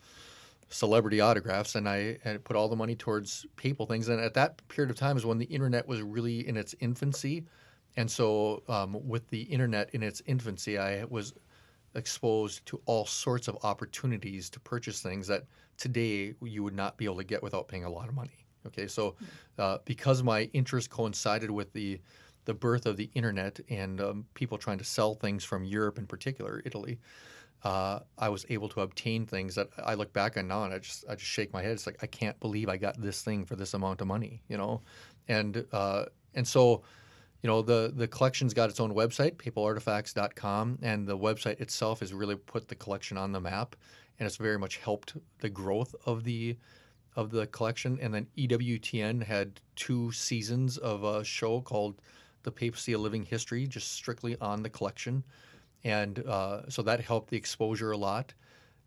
celebrity 0.71 1.21
autographs, 1.21 1.75
and 1.75 1.87
I 1.87 2.17
and 2.23 2.43
put 2.43 2.55
all 2.55 2.69
the 2.69 2.75
money 2.75 2.95
towards 2.95 3.45
papal 3.55 3.85
things. 3.85 4.07
And 4.07 4.19
at 4.19 4.33
that 4.35 4.67
period 4.67 4.89
of 4.89 4.97
time 4.97 5.17
is 5.17 5.25
when 5.25 5.37
the 5.37 5.45
internet 5.45 5.87
was 5.87 6.01
really 6.01 6.47
in 6.47 6.57
its 6.57 6.73
infancy, 6.79 7.45
and 7.97 8.09
so 8.09 8.63
um, 8.67 8.97
with 9.07 9.27
the 9.29 9.41
internet 9.43 9.89
in 9.93 10.03
its 10.03 10.21
infancy, 10.25 10.77
I 10.77 11.03
was 11.05 11.33
exposed 11.95 12.65
to 12.67 12.81
all 12.85 13.05
sorts 13.05 13.47
of 13.47 13.57
opportunities 13.63 14.49
to 14.49 14.59
purchase 14.61 15.01
things 15.01 15.27
that 15.27 15.43
today 15.77 16.33
you 16.41 16.63
would 16.63 16.75
not 16.75 16.97
be 16.97 17.05
able 17.05 17.17
to 17.17 17.23
get 17.23 17.43
without 17.43 17.67
paying 17.67 17.83
a 17.83 17.89
lot 17.89 18.07
of 18.07 18.15
money. 18.15 18.45
Okay, 18.67 18.87
so 18.87 19.15
uh, 19.57 19.79
because 19.85 20.23
my 20.23 20.43
interest 20.53 20.89
coincided 20.89 21.51
with 21.51 21.73
the 21.73 21.99
the 22.45 22.53
birth 22.53 22.87
of 22.87 22.97
the 22.97 23.09
internet 23.13 23.59
and 23.69 24.01
um, 24.01 24.25
people 24.33 24.57
trying 24.57 24.79
to 24.79 24.83
sell 24.83 25.13
things 25.13 25.43
from 25.43 25.63
Europe 25.63 25.99
in 25.99 26.07
particular, 26.07 26.61
Italy, 26.65 26.97
uh, 27.63 27.99
I 28.17 28.29
was 28.29 28.45
able 28.49 28.69
to 28.69 28.81
obtain 28.81 29.25
things 29.25 29.55
that 29.55 29.69
I 29.83 29.93
look 29.93 30.11
back 30.13 30.37
on 30.37 30.47
now 30.47 30.63
and 30.63 30.73
I 30.73 30.79
just 30.79 31.05
I 31.09 31.15
just 31.15 31.29
shake 31.29 31.53
my 31.53 31.61
head. 31.61 31.71
It's 31.71 31.85
like 31.85 31.97
I 32.01 32.07
can't 32.07 32.39
believe 32.39 32.69
I 32.69 32.77
got 32.77 32.99
this 32.99 33.21
thing 33.21 33.45
for 33.45 33.55
this 33.55 33.73
amount 33.73 34.01
of 34.01 34.07
money, 34.07 34.41
you 34.47 34.57
know, 34.57 34.81
and 35.27 35.65
uh, 35.71 36.05
and 36.33 36.47
so 36.47 36.83
you 37.43 37.47
know 37.47 37.61
the 37.61 37.91
the 37.95 38.07
collection's 38.07 38.53
got 38.53 38.69
its 38.69 38.79
own 38.79 38.93
website 38.93 39.35
papalartifacts.com 39.35 40.79
and 40.81 41.07
the 41.07 41.17
website 41.17 41.59
itself 41.59 41.99
has 41.99 42.13
really 42.13 42.35
put 42.35 42.67
the 42.67 42.75
collection 42.75 43.17
on 43.17 43.31
the 43.31 43.39
map 43.39 43.75
and 44.19 44.27
it's 44.27 44.37
very 44.37 44.59
much 44.59 44.77
helped 44.77 45.15
the 45.39 45.49
growth 45.49 45.95
of 46.05 46.23
the 46.23 46.57
of 47.15 47.29
the 47.29 47.47
collection. 47.47 47.99
And 48.01 48.13
then 48.13 48.27
EWTN 48.37 49.23
had 49.23 49.59
two 49.75 50.11
seasons 50.11 50.77
of 50.77 51.03
a 51.03 51.23
show 51.23 51.61
called 51.61 52.01
the 52.43 52.51
papacy 52.51 52.93
a 52.93 52.97
living 52.97 53.23
history 53.23 53.67
just 53.67 53.91
strictly 53.91 54.35
on 54.39 54.63
the 54.63 54.69
collection 54.69 55.23
and 55.83 56.19
uh, 56.27 56.69
so 56.69 56.81
that 56.81 56.99
helped 57.01 57.29
the 57.29 57.37
exposure 57.37 57.91
a 57.91 57.97
lot 57.97 58.33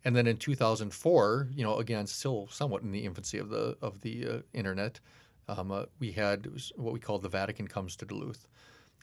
and 0.05 0.14
then 0.14 0.26
in 0.26 0.36
2004 0.36 1.49
you 1.55 1.64
know 1.64 1.78
again 1.78 2.07
still 2.07 2.49
somewhat 2.51 2.82
in 2.82 2.92
the 2.92 3.05
infancy 3.05 3.38
of 3.38 3.49
the 3.49 3.76
of 3.82 4.01
the 4.03 4.26
uh, 4.28 4.38
internet 4.53 5.01
um, 5.49 5.70
uh, 5.70 5.84
we 5.99 6.12
had 6.12 6.49
what 6.76 6.92
we 6.95 7.01
called 7.01 7.22
the 7.22 7.28
Vatican 7.28 7.68
comes 7.68 7.97
to 7.97 8.07
Duluth, 8.07 8.47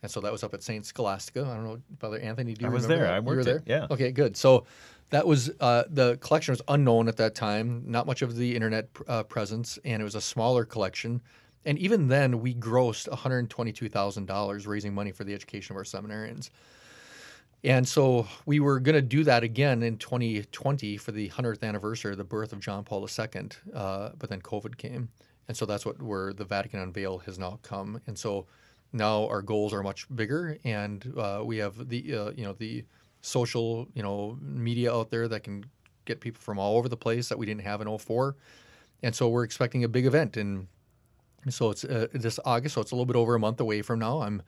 and 0.02 0.10
so 0.10 0.20
that 0.20 0.32
was 0.32 0.42
up 0.42 0.54
at 0.54 0.62
Saint 0.62 0.84
Scholastica. 0.84 1.42
I 1.42 1.54
don't 1.54 1.64
know, 1.64 1.80
Father 2.00 2.18
Anthony, 2.18 2.54
do 2.54 2.62
you 2.62 2.66
I 2.66 2.70
was 2.70 2.82
remember 2.84 3.04
there. 3.04 3.06
that? 3.06 3.14
I 3.14 3.16
You 3.18 3.22
were 3.22 3.34
worked 3.36 3.44
there. 3.44 3.56
it, 3.58 3.62
yeah. 3.66 3.86
Okay, 3.90 4.10
good. 4.10 4.36
So 4.36 4.66
that 5.10 5.26
was 5.26 5.50
uh, 5.60 5.84
the 5.88 6.16
collection 6.16 6.52
was 6.52 6.62
unknown 6.68 7.06
at 7.06 7.16
that 7.18 7.34
time. 7.34 7.84
Not 7.86 8.06
much 8.06 8.22
of 8.22 8.34
the 8.34 8.56
internet 8.56 8.88
uh, 9.06 9.22
presence, 9.22 9.78
and 9.84 10.00
it 10.00 10.04
was 10.04 10.16
a 10.16 10.20
smaller 10.20 10.64
collection. 10.64 11.20
And 11.64 11.78
even 11.78 12.08
then, 12.08 12.40
we 12.40 12.54
grossed 12.54 13.08
one 13.08 13.18
hundred 13.18 13.48
twenty-two 13.48 13.88
thousand 13.88 14.26
dollars 14.26 14.66
raising 14.66 14.92
money 14.94 15.12
for 15.12 15.22
the 15.22 15.34
education 15.34 15.74
of 15.74 15.76
our 15.76 15.84
seminarians. 15.84 16.50
And 17.64 17.86
so 17.86 18.26
we 18.44 18.58
were 18.58 18.80
going 18.80 18.96
to 18.96 19.02
do 19.02 19.22
that 19.24 19.44
again 19.44 19.82
in 19.82 19.96
2020 19.96 20.96
for 20.96 21.12
the 21.12 21.28
100th 21.28 21.62
anniversary 21.62 22.10
of 22.12 22.18
the 22.18 22.24
birth 22.24 22.52
of 22.52 22.58
John 22.58 22.82
Paul 22.82 23.06
II, 23.06 23.48
uh, 23.72 24.10
but 24.18 24.28
then 24.28 24.40
COVID 24.40 24.76
came. 24.76 25.08
And 25.48 25.56
so 25.56 25.64
that's 25.64 25.86
what 25.86 26.00
where 26.02 26.32
the 26.32 26.44
Vatican 26.44 26.80
Unveil 26.80 27.18
has 27.18 27.38
now 27.38 27.58
come. 27.62 28.00
And 28.06 28.18
so 28.18 28.46
now 28.92 29.26
our 29.28 29.42
goals 29.42 29.72
are 29.72 29.82
much 29.82 30.06
bigger, 30.14 30.58
and 30.64 31.12
uh, 31.16 31.42
we 31.44 31.56
have 31.58 31.88
the 31.88 32.14
uh, 32.14 32.30
you 32.36 32.44
know 32.44 32.52
the 32.52 32.84
social 33.20 33.88
you 33.94 34.02
know 34.02 34.38
media 34.40 34.92
out 34.92 35.10
there 35.10 35.28
that 35.28 35.42
can 35.42 35.64
get 36.04 36.20
people 36.20 36.40
from 36.40 36.58
all 36.58 36.76
over 36.76 36.88
the 36.88 36.96
place 36.96 37.28
that 37.28 37.38
we 37.38 37.46
didn't 37.46 37.62
have 37.62 37.80
in 37.80 37.98
04. 37.98 38.36
And 39.02 39.14
so 39.14 39.28
we're 39.28 39.44
expecting 39.44 39.84
a 39.84 39.88
big 39.88 40.06
event, 40.06 40.36
and 40.36 40.66
so 41.48 41.70
it's 41.70 41.84
uh, 41.84 42.06
this 42.12 42.38
August. 42.44 42.74
So 42.74 42.80
it's 42.80 42.92
a 42.92 42.94
little 42.94 43.06
bit 43.06 43.16
over 43.16 43.34
a 43.34 43.40
month 43.40 43.60
away 43.60 43.82
from 43.82 43.98
now. 43.98 44.22
I'm 44.22 44.42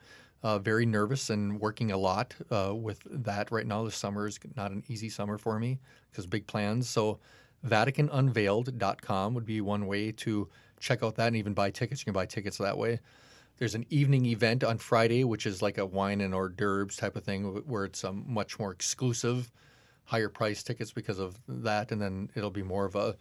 uh, 0.44 0.58
very 0.58 0.84
nervous 0.84 1.30
and 1.30 1.58
working 1.58 1.90
a 1.90 1.96
lot 1.96 2.34
uh, 2.50 2.72
with 2.74 3.00
that 3.06 3.50
right 3.50 3.66
now. 3.66 3.82
The 3.82 3.90
summer 3.90 4.28
is 4.28 4.38
not 4.56 4.70
an 4.70 4.84
easy 4.88 5.08
summer 5.08 5.38
for 5.38 5.58
me 5.58 5.80
because 6.10 6.26
big 6.26 6.46
plans. 6.46 6.88
So 6.88 7.18
VaticanUnveiled.com 7.66 9.34
would 9.34 9.46
be 9.46 9.62
one 9.62 9.86
way 9.86 10.12
to 10.12 10.48
check 10.78 11.02
out 11.02 11.16
that 11.16 11.28
and 11.28 11.36
even 11.36 11.54
buy 11.54 11.70
tickets. 11.70 12.02
You 12.02 12.04
can 12.04 12.12
buy 12.12 12.26
tickets 12.26 12.58
that 12.58 12.76
way. 12.76 13.00
There's 13.56 13.74
an 13.74 13.86
evening 13.88 14.26
event 14.26 14.62
on 14.62 14.76
Friday, 14.76 15.24
which 15.24 15.46
is 15.46 15.62
like 15.62 15.78
a 15.78 15.86
wine 15.86 16.20
and 16.20 16.34
hors 16.34 16.50
d'oeuvres 16.50 16.96
type 16.96 17.16
of 17.16 17.24
thing, 17.24 17.62
where 17.66 17.86
it's 17.86 18.04
a 18.04 18.12
much 18.12 18.58
more 18.58 18.70
exclusive, 18.70 19.50
higher 20.04 20.28
price 20.28 20.62
tickets 20.62 20.92
because 20.92 21.18
of 21.18 21.38
that, 21.48 21.90
and 21.90 22.02
then 22.02 22.28
it'll 22.34 22.50
be 22.50 22.64
more 22.64 22.84
of 22.84 22.96
a 22.96 23.16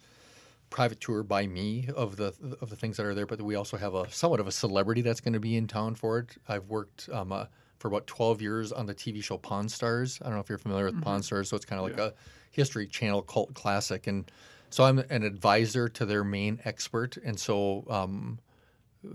private 0.74 1.00
tour 1.00 1.22
by 1.22 1.46
me 1.46 1.88
of 1.94 2.16
the 2.16 2.34
of 2.60 2.68
the 2.68 2.74
things 2.74 2.96
that 2.96 3.06
are 3.06 3.14
there. 3.14 3.26
But 3.26 3.40
we 3.40 3.54
also 3.54 3.76
have 3.76 3.94
a 3.94 4.10
somewhat 4.10 4.40
of 4.40 4.48
a 4.48 4.52
celebrity 4.52 5.02
that's 5.02 5.20
going 5.20 5.32
to 5.32 5.40
be 5.40 5.56
in 5.56 5.68
town 5.68 5.94
for 5.94 6.18
it. 6.18 6.36
I've 6.48 6.66
worked 6.66 7.08
um, 7.12 7.30
uh, 7.30 7.46
for 7.78 7.86
about 7.86 8.08
12 8.08 8.42
years 8.42 8.72
on 8.72 8.84
the 8.84 8.94
TV 8.94 9.22
show 9.22 9.38
Pawn 9.38 9.68
Stars. 9.68 10.18
I 10.20 10.24
don't 10.24 10.34
know 10.34 10.40
if 10.40 10.48
you're 10.48 10.58
familiar 10.58 10.86
with 10.86 11.00
Pawn 11.00 11.22
Stars, 11.22 11.48
so 11.48 11.56
it's 11.56 11.64
kind 11.64 11.80
of 11.80 11.88
like 11.88 11.98
a 11.98 12.12
History 12.50 12.88
Channel 12.88 13.22
cult 13.22 13.54
classic, 13.54 14.08
and 14.08 14.28
so 14.68 14.82
I'm 14.82 14.98
an 14.98 15.22
advisor 15.22 15.88
to 15.90 16.04
their 16.04 16.24
main 16.24 16.60
expert, 16.64 17.16
and 17.24 17.38
so. 17.38 17.86
Um, 17.88 18.38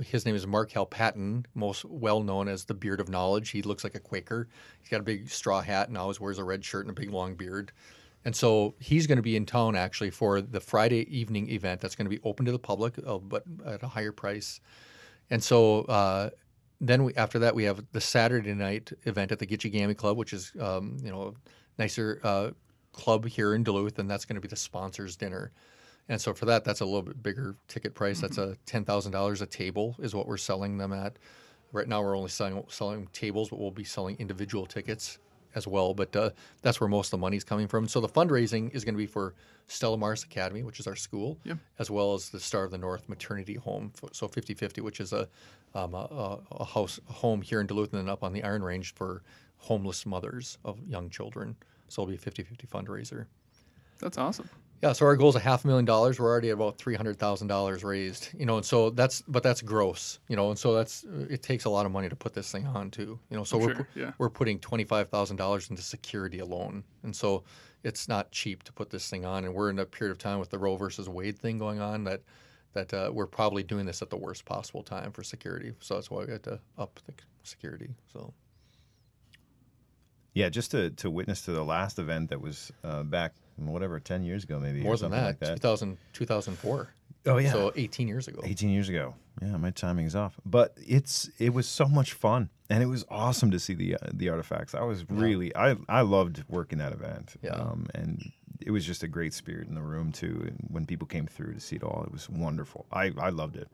his 0.06 0.24
name 0.24 0.36
is 0.36 0.46
Mark 0.46 0.72
Hall-Patton, 0.72 1.48
most 1.56 1.84
well 1.84 2.22
known 2.22 2.48
as 2.48 2.64
the 2.64 2.76
Beard 2.76 3.00
of 3.00 3.10
Knowledge. 3.10 3.50
He 3.50 3.64
looks 3.64 3.84
like 3.84 3.96
a 3.96 4.00
Quaker. 4.00 4.48
He's 4.80 4.90
got 4.90 5.00
a 5.00 5.04
big 5.04 5.32
straw 5.32 5.62
hat 5.62 5.88
and 5.88 5.98
always 5.98 6.20
wears 6.20 6.38
a 6.38 6.44
red 6.44 6.64
shirt 6.64 6.86
and 6.86 6.96
a 6.96 7.02
big 7.02 7.10
long 7.10 7.34
beard. 7.34 7.72
And 8.26 8.36
so 8.36 8.76
he's 8.80 9.08
going 9.08 9.18
to 9.18 9.24
be 9.24 9.36
in 9.36 9.46
town 9.46 9.76
actually 9.76 10.10
for 10.10 10.42
the 10.42 10.60
Friday 10.60 11.08
evening 11.16 11.50
event 11.50 11.80
that's 11.80 11.96
going 11.96 12.06
to 12.06 12.10
be 12.10 12.22
open 12.24 12.46
to 12.46 12.52
the 12.52 12.60
public, 12.60 12.96
uh, 13.06 13.18
but 13.18 13.44
at 13.66 13.82
a 13.82 13.88
higher 13.88 14.12
price. 14.12 14.60
And 15.30 15.42
so 15.42 15.82
uh, 15.84 16.30
then 16.82 17.06
we, 17.06 17.14
after 17.16 17.40
that, 17.40 17.56
we 17.56 17.64
have 17.64 17.84
the 17.92 18.02
Saturday 18.02 18.54
night 18.54 18.92
event 19.06 19.32
at 19.32 19.40
the 19.40 19.46
Kitchi 19.46 19.72
Gammi 19.72 19.96
Club, 19.96 20.18
which 20.18 20.34
is 20.34 20.52
um, 20.60 20.98
you 21.02 21.12
know 21.12 21.28
a 21.28 21.82
nicer 21.82 22.20
uh, 22.24 22.52
club 22.92 23.26
here 23.26 23.54
in 23.54 23.64
Duluth, 23.64 24.00
and 24.00 24.10
that's 24.10 24.26
going 24.26 24.36
to 24.36 24.42
be 24.42 24.48
the 24.48 24.56
sponsors 24.56 25.16
dinner. 25.16 25.52
And 26.10 26.20
so 26.20 26.34
for 26.34 26.46
that, 26.46 26.66
that's 26.66 26.82
a 26.82 26.86
little 26.86 27.04
bit 27.04 27.22
bigger 27.22 27.56
ticket 27.68 27.94
price. 27.94 28.20
That's 28.20 28.38
a 28.38 28.58
ten 28.66 28.84
thousand 28.84 29.12
dollars 29.12 29.42
a 29.42 29.46
table 29.46 29.96
is 30.00 30.14
what 30.14 30.28
we're 30.28 30.38
selling 30.38 30.78
them 30.78 30.92
at. 30.92 31.18
Right 31.72 31.88
now, 31.88 32.02
we're 32.02 32.18
only 32.18 32.30
selling 32.30 32.64
selling 32.68 33.08
tables, 33.14 33.50
but 33.50 33.60
we'll 33.60 33.72
be 33.72 33.84
selling 33.84 34.18
individual 34.18 34.66
tickets 34.66 35.20
as 35.56 35.68
well. 35.68 35.94
But 35.94 36.16
uh, 36.16 36.30
that's 36.62 36.80
where 36.80 36.88
most 36.88 37.08
of 37.08 37.12
the 37.12 37.18
money's 37.18 37.44
coming 37.44 37.68
from. 37.68 37.88
So 37.88 38.00
the 38.02 38.08
fundraising 38.10 38.74
is 38.74 38.84
going 38.86 38.94
to 38.96 38.98
be 39.00 39.06
for 39.08 39.34
Stella 39.68 39.98
Maris 39.98 40.24
Academy, 40.24 40.64
which 40.64 40.80
is 40.80 40.88
our 40.88 40.96
school, 40.96 41.38
as 41.80 41.90
well 41.92 42.14
as 42.14 42.30
the 42.30 42.40
Star 42.40 42.64
of 42.64 42.72
the 42.72 42.78
North 42.78 43.08
Maternity 43.10 43.56
Home. 43.56 43.92
So 44.12 44.28
50-50, 44.28 44.82
which 44.82 45.00
is 45.00 45.14
a, 45.14 45.28
um, 45.76 45.94
a, 45.94 45.98
a- 45.98 46.40
a 46.58 46.66
house 46.66 47.00
a 47.10 47.14
home 47.14 47.42
here 47.42 47.62
in 47.62 47.68
Duluth 47.68 47.94
and 47.94 48.02
then 48.02 48.10
up 48.10 48.24
on 48.24 48.34
the 48.34 48.44
Iron 48.44 48.64
Range 48.64 48.94
for 48.96 49.22
homeless 49.58 50.06
mothers 50.06 50.58
of 50.66 50.78
young 50.88 51.10
children. 51.10 51.56
So 51.90 52.02
it'll 52.04 52.12
be 52.12 52.16
a 52.16 52.20
50-50 52.20 52.68
fundraiser. 52.68 53.26
That's 54.00 54.18
awesome. 54.18 54.50
Yeah, 54.82 54.94
so 54.94 55.06
our 55.06 55.18
goal 55.18 55.30
is 55.30 55.36
a 55.36 55.40
half 55.40 55.66
million 55.66 55.84
dollars. 55.84 56.20
We're 56.20 56.30
already 56.30 56.50
at 56.50 56.54
about 56.54 56.78
three 56.78 56.96
hundred 56.96 57.20
thousand 57.20 57.48
dollars 57.48 57.84
raised. 57.84 58.30
You 58.38 58.46
know, 58.46 58.58
and 58.58 58.66
so 58.66 58.90
that's 58.90 59.22
but 59.28 59.44
that's 59.44 59.62
gross. 59.62 60.20
You 60.30 60.36
know, 60.36 60.50
and 60.50 60.58
so 60.58 60.74
that's 60.74 61.06
it 61.30 61.44
takes 61.44 61.66
a 61.66 61.70
lot 61.70 61.86
of 61.86 61.92
money 61.92 62.08
to 62.08 62.16
put 62.16 62.34
this 62.34 62.52
thing 62.52 62.66
on 62.66 62.90
too. 62.90 63.20
You 63.30 63.38
know, 63.38 63.44
so 63.44 63.58
I'm 63.58 63.66
we're 63.66 63.76
sure, 63.76 63.88
yeah. 63.96 64.12
we're 64.18 64.30
putting 64.30 64.60
twenty 64.60 64.86
five 64.86 65.10
thousand 65.10 65.38
dollars 65.38 65.70
into 65.70 65.82
security 65.82 66.40
alone, 66.40 66.84
and 67.04 67.16
so 67.16 67.44
it's 67.84 68.08
not 68.08 68.32
cheap 68.32 68.64
to 68.64 68.74
put 68.74 68.90
this 68.90 69.10
thing 69.10 69.26
on. 69.26 69.46
And 69.46 69.54
we're 69.54 69.70
in 69.70 69.80
a 69.80 69.86
period 69.86 70.12
of 70.12 70.18
time 70.18 70.40
with 70.40 70.50
the 70.50 70.58
Roe 70.58 70.76
versus 70.78 71.10
Wade 71.10 71.38
thing 71.38 71.58
going 71.58 71.82
on 71.82 72.06
that 72.06 72.22
that 72.74 72.94
uh, 72.94 73.10
we're 73.14 73.28
probably 73.28 73.64
doing 73.64 73.86
this 73.86 74.02
at 74.02 74.10
the 74.10 74.18
worst 74.18 74.46
possible 74.46 74.84
time 74.84 75.12
for 75.12 75.24
security. 75.24 75.74
So 75.80 75.96
that's 75.96 76.10
why 76.12 76.26
we 76.26 76.32
had 76.32 76.44
to 76.44 76.60
up 76.78 77.00
the 77.06 77.14
security. 77.44 77.90
So 78.14 78.34
Yeah, 80.34 80.50
just 80.50 80.72
to, 80.72 80.92
to 80.92 81.10
witness 81.10 81.42
to 81.44 81.52
the 81.52 81.64
last 81.64 82.00
event 82.00 82.30
that 82.30 82.40
was 82.40 82.72
uh, 82.84 83.04
back, 83.04 83.34
whatever, 83.68 84.00
10 84.00 84.24
years 84.24 84.44
ago, 84.44 84.60
maybe. 84.60 84.82
or 84.82 84.84
more 84.84 84.94
than 84.94 85.12
something 85.12 85.20
that, 85.20 85.26
Like 85.26 85.40
that. 85.40 85.56
2000, 85.56 85.98
2004. 86.14 86.90
Oh, 87.26 87.38
yeah. 87.38 87.52
So 87.52 87.74
eighteen 87.76 88.08
years 88.08 88.30
ago. 88.30 88.40
18 88.46 88.70
years 88.70 88.88
ago. 88.88 89.14
Yeah, 89.42 89.58
my 89.58 89.72
timing 89.72 90.06
is 90.06 90.16
off. 90.16 90.40
But 90.46 90.74
it's 90.78 91.30
it 91.38 91.54
was 91.54 91.68
so 91.68 91.86
much 91.86 92.14
fun. 92.14 92.50
And 92.70 92.82
it 92.82 92.86
was 92.86 93.04
awesome 93.10 93.52
to 93.52 93.60
see 93.60 93.74
the 93.74 93.96
uh, 93.96 94.08
the 94.14 94.30
artifacts. 94.30 94.74
I 94.74 94.84
was 94.84 95.04
really 95.10 95.54
I 95.56 95.76
I 95.90 96.02
loved 96.02 96.44
working 96.48 96.78
that 96.80 96.94
event. 96.94 97.36
Yeah. 97.44 97.52
Um, 97.52 97.88
and 97.94 98.32
it 98.62 98.72
was 98.72 98.86
just 98.86 99.04
a 99.04 99.08
great 99.08 99.34
spirit 99.34 99.68
in 99.68 99.76
the 99.76 99.82
room 99.82 100.12
too. 100.14 100.44
And 100.48 100.66
when 100.72 100.86
people 100.86 101.08
came 101.08 101.28
through 101.28 101.54
to 101.56 101.60
see 101.60 101.76
it 101.76 101.84
all, 101.84 102.04
it 102.06 102.12
was 102.12 102.30
wonderful. 102.30 102.86
I, 102.92 103.12
I 103.18 103.30
loved 103.30 103.58
it. 103.58 103.68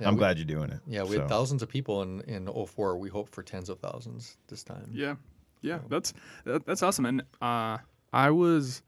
Yeah, 0.00 0.08
I'm 0.08 0.14
we- 0.14 0.18
glad 0.18 0.36
you're 0.38 0.44
doing 0.46 0.70
it. 0.70 0.80
Yeah, 0.86 1.04
we 1.04 1.14
So, 1.14 1.20
had 1.20 1.28
thousands 1.28 1.62
of 1.62 1.68
people 1.68 2.02
in 2.02 2.22
in 2.22 2.48
04. 2.48 2.96
We 2.98 3.08
hope 3.08 3.28
for 3.28 3.44
tens 3.44 3.68
of 3.68 3.78
thousands 3.78 4.36
this 4.48 4.64
time. 4.64 4.90
Yeah, 4.92 5.14
yeah, 5.62 5.78
that's 5.88 6.12
that, 6.44 6.66
that's 6.66 6.82
awesome. 6.82 7.06
And 7.06 7.22
uh, 7.40 7.78
I 8.12 8.30
was, 8.30 8.82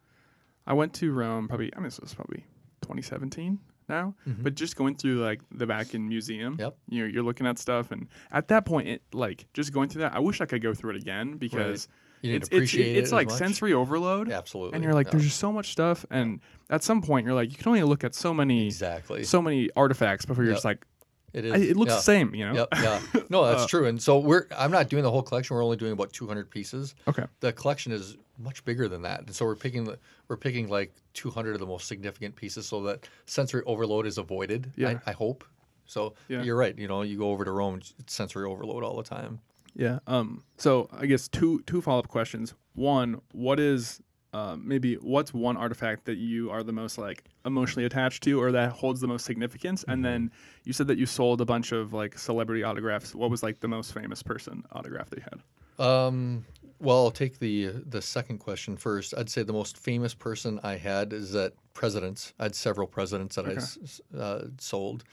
I 0.67 0.73
went 0.75 0.95
to 0.95 1.13
Rome 1.13 1.49
probably. 1.49 1.73
I 1.75 1.79
mean, 1.79 1.85
this 1.85 2.01
was 2.01 2.15
probably 2.15 2.45
2017 2.83 3.59
now. 3.89 4.15
Mm-hmm. 4.27 4.43
But 4.43 4.55
just 4.55 4.77
going 4.77 4.97
through 4.97 5.23
like 5.23 5.41
the 5.51 5.67
Vatican 5.67 6.09
Museum, 6.09 6.57
Yep. 6.59 6.77
you 6.89 7.01
know, 7.03 7.07
you're 7.13 7.23
looking 7.23 7.47
at 7.47 7.59
stuff, 7.59 7.91
and 7.91 8.09
at 8.31 8.49
that 8.49 8.65
point, 8.65 8.89
it 8.89 9.03
like 9.13 9.47
just 9.55 9.73
going 9.73 9.89
through 9.89 10.03
that. 10.03 10.15
I 10.15 10.19
wish 10.21 10.41
I 10.41 10.47
could 10.47 10.63
go 10.63 10.75
through 10.75 10.91
it 10.91 10.97
again 10.97 11.37
because. 11.37 11.89
You 12.25 12.31
didn't 12.31 12.43
it's, 12.45 12.49
appreciate 12.51 12.87
it's, 12.91 12.97
it 12.97 13.03
it's 13.03 13.13
like 13.13 13.27
much? 13.31 13.37
sensory 13.39 13.73
overload. 13.73 14.31
Absolutely. 14.31 14.77
And 14.77 14.85
you're 14.85 14.95
like, 14.95 15.09
Yeah. 15.09 15.11
there's 15.15 15.25
just 15.25 15.41
so 15.41 15.51
much 15.53 15.73
stuff, 15.73 16.07
and 16.09 16.39
at 16.71 16.85
some 16.85 17.03
point, 17.03 17.27
you're 17.27 17.35
like, 17.35 17.51
you 17.51 17.57
can 17.57 17.67
only 17.67 17.83
look 17.83 18.05
at 18.05 18.15
so 18.15 18.33
many, 18.33 18.67
Exactly. 18.67 19.25
so 19.25 19.43
many 19.43 19.71
artifacts 19.75 20.25
before 20.25 20.45
you're 20.45 20.53
Yep. 20.53 20.57
just 20.59 20.65
like, 20.65 20.87
It 21.33 21.45
is. 21.47 21.53
I, 21.53 21.57
it 21.57 21.77
looks 21.77 21.91
yeah. 21.91 21.97
the 21.97 22.03
same, 22.03 22.33
you 22.33 22.47
know? 22.47 22.55
Yep. 22.55 22.69
Yeah. 22.75 23.01
No, 23.29 23.45
that's 23.45 23.65
uh, 23.65 23.67
true. 23.67 23.87
And 23.87 24.01
so 24.01 24.21
we're. 24.21 24.47
I'm 24.57 24.71
not 24.71 24.89
doing 24.89 25.03
the 25.03 25.11
whole 25.11 25.23
collection. 25.23 25.57
We're 25.57 25.65
only 25.65 25.77
doing 25.77 25.91
about 25.91 26.13
200 26.13 26.49
pieces. 26.49 26.95
Okay. 27.09 27.25
The 27.41 27.53
collection 27.53 27.91
is 27.91 28.17
much 28.43 28.65
bigger 28.65 28.89
than 28.89 29.03
that, 29.03 29.21
and 29.21 29.35
so 29.35 29.45
we're 29.45 29.57
picking. 29.57 29.85
the- 29.85 29.99
We're 30.29 30.37
picking 30.39 30.69
like 30.69 30.95
200 31.15 31.53
of 31.55 31.61
the 31.61 31.67
most 31.67 31.87
significant 31.89 32.35
pieces, 32.37 32.67
so 32.67 32.83
that 32.85 33.07
sensory 33.27 33.63
overload 33.67 34.07
is 34.07 34.17
avoided. 34.19 34.73
Yeah. 34.77 34.99
I, 35.07 35.11
I 35.11 35.13
hope. 35.13 35.45
So 35.87 36.15
Yeah. 36.29 36.43
you're 36.43 36.57
right. 36.57 36.77
You 36.79 36.89
know, 36.89 37.03
you 37.03 37.19
go 37.19 37.31
over 37.31 37.45
to 37.45 37.51
Rome, 37.51 37.77
it's 37.99 38.15
sensory 38.15 38.47
overload 38.47 38.83
all 38.83 38.97
the 38.97 39.03
time. 39.03 39.41
Yeah. 39.75 39.99
Um. 40.07 40.43
So 40.57 40.89
I 40.93 41.07
guess 41.07 41.29
two 41.29 41.63
two 41.67 41.81
follow 41.83 41.99
up 41.99 42.09
questions. 42.09 42.55
One, 42.75 43.21
what 43.33 43.61
is 43.61 44.01
um, 44.35 44.67
maybe 44.67 44.95
what's 44.95 45.35
one 45.35 45.59
artifact 45.59 46.07
that 46.07 46.17
you 46.17 46.51
are 46.51 46.63
the 46.63 46.73
most 46.73 46.97
like 46.97 47.25
emotionally 47.45 47.85
attached 47.85 48.23
to, 48.23 48.41
or 48.41 48.51
that 48.53 48.73
holds 48.73 49.01
the 49.03 49.07
most 49.09 49.27
significance? 49.27 49.85
And 49.89 50.03
then 50.03 50.31
you 50.65 50.73
said 50.73 50.87
that 50.89 50.97
you 50.97 51.05
sold 51.05 51.43
a 51.43 51.45
bunch 51.45 51.73
of 51.73 51.93
like 51.93 52.19
celebrity 52.19 52.63
autographs. 52.63 53.15
What 53.15 53.31
was 53.31 53.43
like 53.43 53.61
the 53.61 53.69
most 53.69 53.93
famous 53.93 54.23
person 54.23 54.65
autograph 54.73 55.11
that 55.11 55.19
you 55.19 55.25
had? 55.31 55.85
Um, 55.87 56.45
Well, 56.83 56.97
I'll 56.97 57.13
take 57.13 57.39
the 57.39 57.67
the 57.87 58.03
second 58.03 58.39
question 58.39 58.77
first. 58.77 59.15
I'd 59.17 59.31
say 59.31 59.45
the 59.45 59.53
most 59.53 59.79
famous 59.79 60.15
person 60.15 60.59
I 60.65 60.77
had 60.77 61.13
is 61.13 61.31
that 61.31 61.53
presidents. 61.75 62.35
I 62.41 62.45
had 62.45 62.57
several 62.57 62.89
presidents 62.89 63.37
that 63.37 63.47
I 63.47 64.19
uh, 64.19 64.47
sold. 64.59 65.05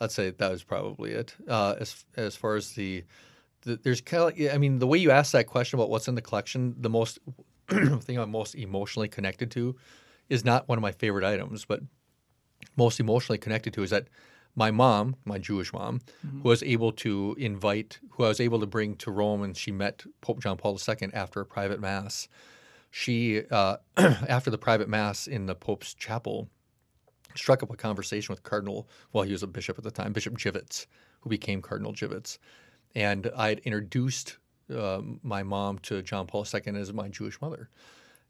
I'd 0.00 0.12
say 0.12 0.30
that 0.30 0.50
was 0.50 0.62
probably 0.62 1.10
it. 1.10 1.34
Uh, 1.48 1.74
as 1.80 2.04
as 2.16 2.36
far 2.36 2.54
as 2.54 2.74
the, 2.74 3.02
the 3.62 3.74
there's 3.82 4.00
kind 4.00 4.40
of 4.40 4.54
I 4.54 4.58
mean 4.58 4.78
the 4.78 4.86
way 4.86 4.98
you 4.98 5.10
asked 5.10 5.32
that 5.32 5.48
question 5.48 5.80
about 5.80 5.90
what's 5.90 6.06
in 6.06 6.14
the 6.14 6.22
collection, 6.22 6.76
the 6.78 6.88
most 6.88 7.18
thing 7.68 8.16
I'm 8.16 8.30
most 8.30 8.54
emotionally 8.54 9.08
connected 9.08 9.50
to 9.50 9.74
is 10.28 10.44
not 10.44 10.68
one 10.68 10.78
of 10.78 10.82
my 10.82 10.92
favorite 10.92 11.24
items, 11.24 11.64
but 11.64 11.80
most 12.76 13.00
emotionally 13.00 13.38
connected 13.38 13.74
to 13.74 13.82
is 13.82 13.90
that 13.90 14.06
my 14.56 14.70
mom, 14.70 15.16
my 15.24 15.38
Jewish 15.38 15.72
mom, 15.72 16.00
who 16.42 16.48
was 16.48 16.62
able 16.62 16.92
to 16.92 17.36
invite, 17.38 17.98
who 18.10 18.24
I 18.24 18.28
was 18.28 18.40
able 18.40 18.60
to 18.60 18.66
bring 18.66 18.96
to 18.96 19.10
Rome, 19.10 19.42
and 19.42 19.56
she 19.56 19.70
met 19.70 20.04
Pope 20.20 20.40
John 20.40 20.56
Paul 20.56 20.78
II 20.88 21.10
after 21.12 21.40
a 21.40 21.46
private 21.46 21.80
mass. 21.80 22.28
She, 22.90 23.42
uh, 23.50 23.76
after 23.96 24.50
the 24.50 24.58
private 24.58 24.88
mass 24.88 25.26
in 25.26 25.46
the 25.46 25.54
Pope's 25.54 25.94
chapel, 25.94 26.48
struck 27.34 27.62
up 27.62 27.70
a 27.70 27.76
conversation 27.76 28.32
with 28.32 28.42
Cardinal, 28.42 28.88
well, 29.12 29.24
he 29.24 29.32
was 29.32 29.42
a 29.42 29.46
bishop 29.46 29.78
at 29.78 29.84
the 29.84 29.90
time, 29.90 30.12
Bishop 30.12 30.36
Dziwisz, 30.36 30.86
who 31.20 31.30
became 31.30 31.62
Cardinal 31.62 31.92
Dziwisz. 31.92 32.38
And 32.94 33.30
I 33.36 33.50
had 33.50 33.60
introduced 33.60 34.38
um, 34.76 35.20
my 35.22 35.42
mom 35.42 35.78
to 35.80 36.02
John 36.02 36.26
Paul 36.26 36.44
II 36.52 36.76
as 36.76 36.92
my 36.92 37.08
Jewish 37.08 37.40
mother. 37.40 37.68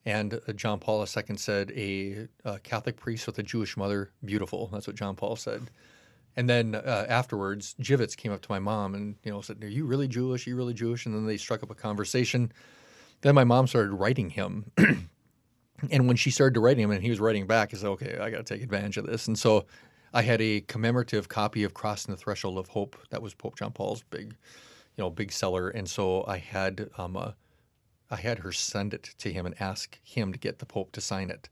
And 0.05 0.35
uh, 0.35 0.53
John 0.55 0.79
Paul 0.79 1.01
II 1.01 1.37
said, 1.37 1.73
a, 1.73 2.29
a 2.45 2.59
Catholic 2.61 2.97
priest 2.97 3.27
with 3.27 3.39
a 3.39 3.43
Jewish 3.43 3.77
mother, 3.77 4.11
beautiful. 4.25 4.69
That's 4.73 4.87
what 4.87 4.97
John 4.97 5.17
Paul 5.17 5.37
said. 5.37 5.71
And 6.37 6.49
then 6.49 6.75
uh, 6.75 7.07
afterwards, 7.09 7.75
Dziwisz 7.81 8.17
came 8.17 8.33
up 8.33 8.41
to 8.43 8.51
my 8.51 8.59
mom 8.59 8.95
and 8.95 9.17
you 9.25 9.33
know 9.33 9.41
said, 9.41 9.63
"Are 9.63 9.69
you 9.69 9.85
really 9.85 10.09
Jewish? 10.09 10.47
Are 10.47 10.51
you 10.51 10.57
really 10.57 10.75
Jewish?" 10.75 11.07
And 11.07 11.15
then 11.15 11.27
they 11.27 11.37
struck 11.37 11.63
up 11.63 11.71
a 11.71 11.75
conversation. 11.75 12.53
Then 13.23 13.35
my 13.35 13.45
mom 13.45 13.67
started 13.67 13.93
writing 13.93 14.31
him, 14.31 14.71
and 15.91 16.07
when 16.07 16.17
she 16.17 16.31
started 16.31 16.55
to 16.55 16.61
write 16.61 16.79
him, 16.79 16.91
and 16.91 17.03
he 17.03 17.11
was 17.11 17.21
writing 17.21 17.47
back, 17.47 17.75
I 17.75 17.77
said, 17.77 17.89
"Okay, 17.89 18.19
I 18.19 18.31
got 18.31 18.47
to 18.47 18.55
take 18.55 18.63
advantage 18.63 18.97
of 18.97 19.07
this." 19.07 19.27
And 19.27 19.39
so 19.39 19.67
I 20.13 20.23
had 20.23 20.41
a 20.41 20.63
commemorative 20.63 21.29
copy 21.29 21.63
of 21.65 21.75
Crossing 21.75 22.13
the 22.13 22.19
Threshold 22.19 22.59
of 22.59 22.69
Hope 22.69 22.97
that 23.11 23.23
was 23.23 23.35
Pope 23.35 23.57
John 23.57 23.73
Paul's 23.73 24.03
big, 24.11 24.37
you 24.97 25.05
know, 25.05 25.11
big 25.11 25.33
seller. 25.33 25.69
And 25.69 25.89
so 25.89 26.25
I 26.27 26.39
had 26.39 26.91
um, 26.99 27.35
had 28.11 28.41
her 28.41 28.53
send 28.53 28.95
it 28.95 29.15
to 29.19 29.33
him 29.33 29.47
and 29.47 29.55
ask 29.61 29.99
him 30.03 30.33
to 30.33 30.39
get 30.39 30.59
the 30.59 30.67
Pope 30.67 30.93
to 30.93 31.01
sign 31.01 31.31
it. 31.31 31.49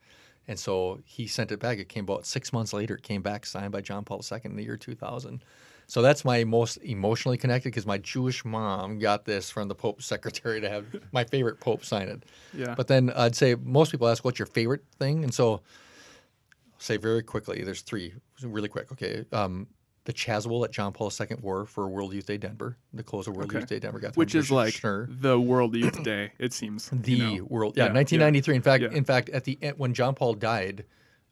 And 0.48 0.58
so 0.58 1.00
he 1.04 1.26
sent 1.26 1.52
it 1.52 1.60
back. 1.60 1.78
It 1.78 1.88
came 1.88 2.04
about 2.04 2.24
six 2.26 2.52
months 2.52 2.72
later. 2.72 2.96
It 2.96 3.02
came 3.02 3.22
back 3.22 3.44
signed 3.44 3.70
by 3.70 3.82
John 3.82 4.04
Paul 4.04 4.22
II 4.32 4.40
in 4.44 4.56
the 4.56 4.64
year 4.64 4.78
2000. 4.78 5.44
So 5.86 6.02
that's 6.02 6.24
my 6.24 6.44
most 6.44 6.76
emotionally 6.78 7.38
connected 7.38 7.68
because 7.68 7.86
my 7.86 7.98
Jewish 7.98 8.44
mom 8.44 8.98
got 8.98 9.24
this 9.24 9.50
from 9.50 9.68
the 9.68 9.74
Pope's 9.74 10.06
secretary 10.06 10.60
to 10.60 10.68
have 10.68 10.86
my 11.12 11.24
favorite 11.24 11.60
Pope 11.60 11.84
sign 11.84 12.08
it. 12.08 12.24
Yeah. 12.52 12.74
But 12.74 12.88
then 12.88 13.10
I'd 13.10 13.36
say 13.36 13.54
most 13.54 13.90
people 13.90 14.08
ask, 14.08 14.24
what's 14.24 14.38
your 14.38 14.46
favorite 14.46 14.84
thing? 14.98 15.22
And 15.22 15.32
so 15.32 15.52
I'll 15.52 15.62
say 16.78 16.96
very 16.96 17.22
quickly, 17.22 17.62
there's 17.62 17.82
three, 17.82 18.14
really 18.42 18.68
quick. 18.68 18.90
Okay. 18.92 19.24
Um, 19.32 19.66
the 20.08 20.14
chasuble 20.14 20.64
at 20.64 20.72
John 20.72 20.90
Paul 20.94 21.12
II 21.20 21.36
wore 21.42 21.66
for 21.66 21.86
World 21.86 22.14
Youth 22.14 22.24
Day 22.24 22.38
Denver, 22.38 22.78
the 22.94 23.02
close 23.02 23.26
of 23.26 23.36
World 23.36 23.50
Okay. 23.50 23.58
Youth 23.60 23.68
Day 23.68 23.78
Denver, 23.78 23.98
got 24.00 24.16
Which 24.16 24.34
is 24.34 24.50
like 24.50 24.80
the 24.80 25.38
World 25.38 25.76
Youth 25.76 26.02
Day, 26.12 26.32
it 26.38 26.54
seems. 26.54 26.88
the 26.90 27.12
you 27.12 27.36
know? 27.40 27.44
world 27.44 27.76
yeah, 27.76 27.84
Yeah, 27.88 27.92
1993 27.92 28.56
in 28.56 28.62
fact 28.62 28.82
yeah. 28.84 28.88
in 28.96 29.04
fact 29.04 29.28
at 29.28 29.44
the 29.44 29.58
end 29.60 29.74
when 29.78 29.92
john 29.92 30.14
paul 30.14 30.32
died 30.32 30.84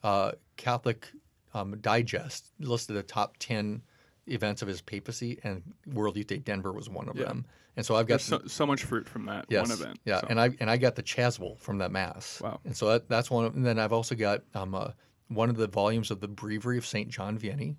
uh, 0.05 0.33
catholic 0.59 1.09
um, 1.55 1.79
digest 1.81 2.53
listed 2.61 2.97
the 2.97 3.03
top 3.03 3.37
10 3.39 3.81
events 4.27 4.61
of 4.61 4.69
his 4.69 4.83
papacy 4.83 5.39
and 5.43 5.63
world 5.95 6.19
youth 6.19 6.27
day 6.27 6.37
denver 6.37 6.73
was 6.73 6.91
one 6.91 7.09
of 7.09 7.17
Yeah. 7.17 7.25
them 7.29 7.47
and 7.79 7.87
so 7.87 7.97
i've 7.97 8.07
got 8.07 8.21
so, 8.21 8.43
so 8.47 8.67
much 8.67 8.85
fruit 8.85 9.09
from 9.09 9.25
that 9.25 9.47
yes, 9.49 9.71
one 9.71 9.79
event. 9.81 10.01
yeah 10.05 10.21
so. 10.21 10.27
and 10.29 10.39
i 10.39 10.51
and 10.61 10.69
i 10.71 10.77
got 10.77 10.97
the 10.97 11.03
chasuble 11.03 11.59
from 11.61 11.79
that 11.79 11.91
mass 11.93 12.43
Wow. 12.43 12.61
and 12.67 12.77
so 12.77 12.89
that, 12.91 13.09
that's 13.09 13.31
one 13.31 13.47
of, 13.47 13.55
and 13.57 13.65
then 13.65 13.79
i've 13.79 13.95
also 13.95 14.15
got 14.15 14.43
um, 14.55 14.75
uh, 14.75 14.89
one 15.29 15.49
of 15.49 15.57
the 15.57 15.67
volumes 15.67 16.11
of 16.11 16.21
the 16.21 16.29
breviary 16.29 16.77
of 16.77 16.85
saint 16.85 17.09
john 17.09 17.39
vianney 17.39 17.75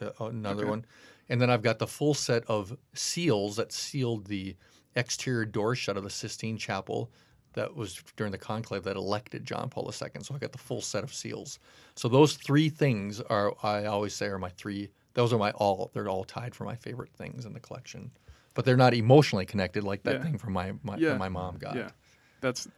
uh, 0.00 0.24
another 0.26 0.62
Okay. 0.62 0.70
one 0.70 0.84
and 1.28 1.40
then 1.40 1.50
i've 1.50 1.62
got 1.62 1.78
the 1.78 1.86
full 1.86 2.14
set 2.14 2.44
of 2.46 2.76
seals 2.94 3.56
that 3.56 3.72
sealed 3.72 4.26
the 4.26 4.56
exterior 4.96 5.44
door 5.44 5.74
shut 5.74 5.96
of 5.96 6.02
the 6.04 6.10
sistine 6.10 6.56
chapel 6.56 7.10
that 7.52 7.74
was 7.74 8.02
during 8.16 8.30
the 8.32 8.38
conclave 8.38 8.82
that 8.84 8.96
elected 8.96 9.44
john 9.44 9.68
paul 9.68 9.88
ii 9.90 10.08
so 10.22 10.34
i 10.34 10.38
got 10.38 10.52
the 10.52 10.58
full 10.58 10.80
set 10.80 11.02
of 11.04 11.12
seals 11.14 11.58
so 11.96 12.08
those 12.08 12.34
three 12.34 12.68
things 12.68 13.20
are 13.22 13.54
i 13.62 13.84
always 13.86 14.14
say 14.14 14.26
are 14.26 14.38
my 14.38 14.50
three 14.50 14.88
those 15.14 15.32
are 15.32 15.38
my 15.38 15.50
all 15.52 15.90
they're 15.94 16.08
all 16.08 16.24
tied 16.24 16.54
for 16.54 16.64
my 16.64 16.74
favorite 16.76 17.12
things 17.12 17.44
in 17.46 17.52
the 17.52 17.60
collection 17.60 18.10
but 18.54 18.64
they're 18.64 18.76
not 18.76 18.94
emotionally 18.94 19.46
connected 19.46 19.84
like 19.84 20.02
that 20.02 20.16
Yeah. 20.16 20.22
thing 20.24 20.38
from 20.38 20.52
my, 20.52 20.72
my 20.82 20.96
Yeah. 20.96 21.16
my 21.16 21.28
mom 21.28 21.56
got 21.58 21.76
Yeah, 21.76 21.90
that's 22.40 22.68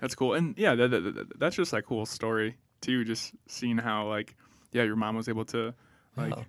that's 0.00 0.14
cool, 0.14 0.34
and 0.34 0.54
yeah, 0.58 0.74
that, 0.74 0.88
that- 0.90 1.38
that's 1.38 1.56
just 1.56 1.72
a 1.72 1.80
cool 1.80 2.04
story 2.04 2.56
too. 2.82 3.04
Just 3.04 3.32
seeing 3.48 3.78
how 3.78 4.06
like 4.08 4.34
yeah, 4.72 4.82
your 4.82 4.96
mom 4.96 5.16
was 5.16 5.28
able 5.28 5.44
to 5.46 5.72
like 6.16 6.34
Yeah. 6.36 6.44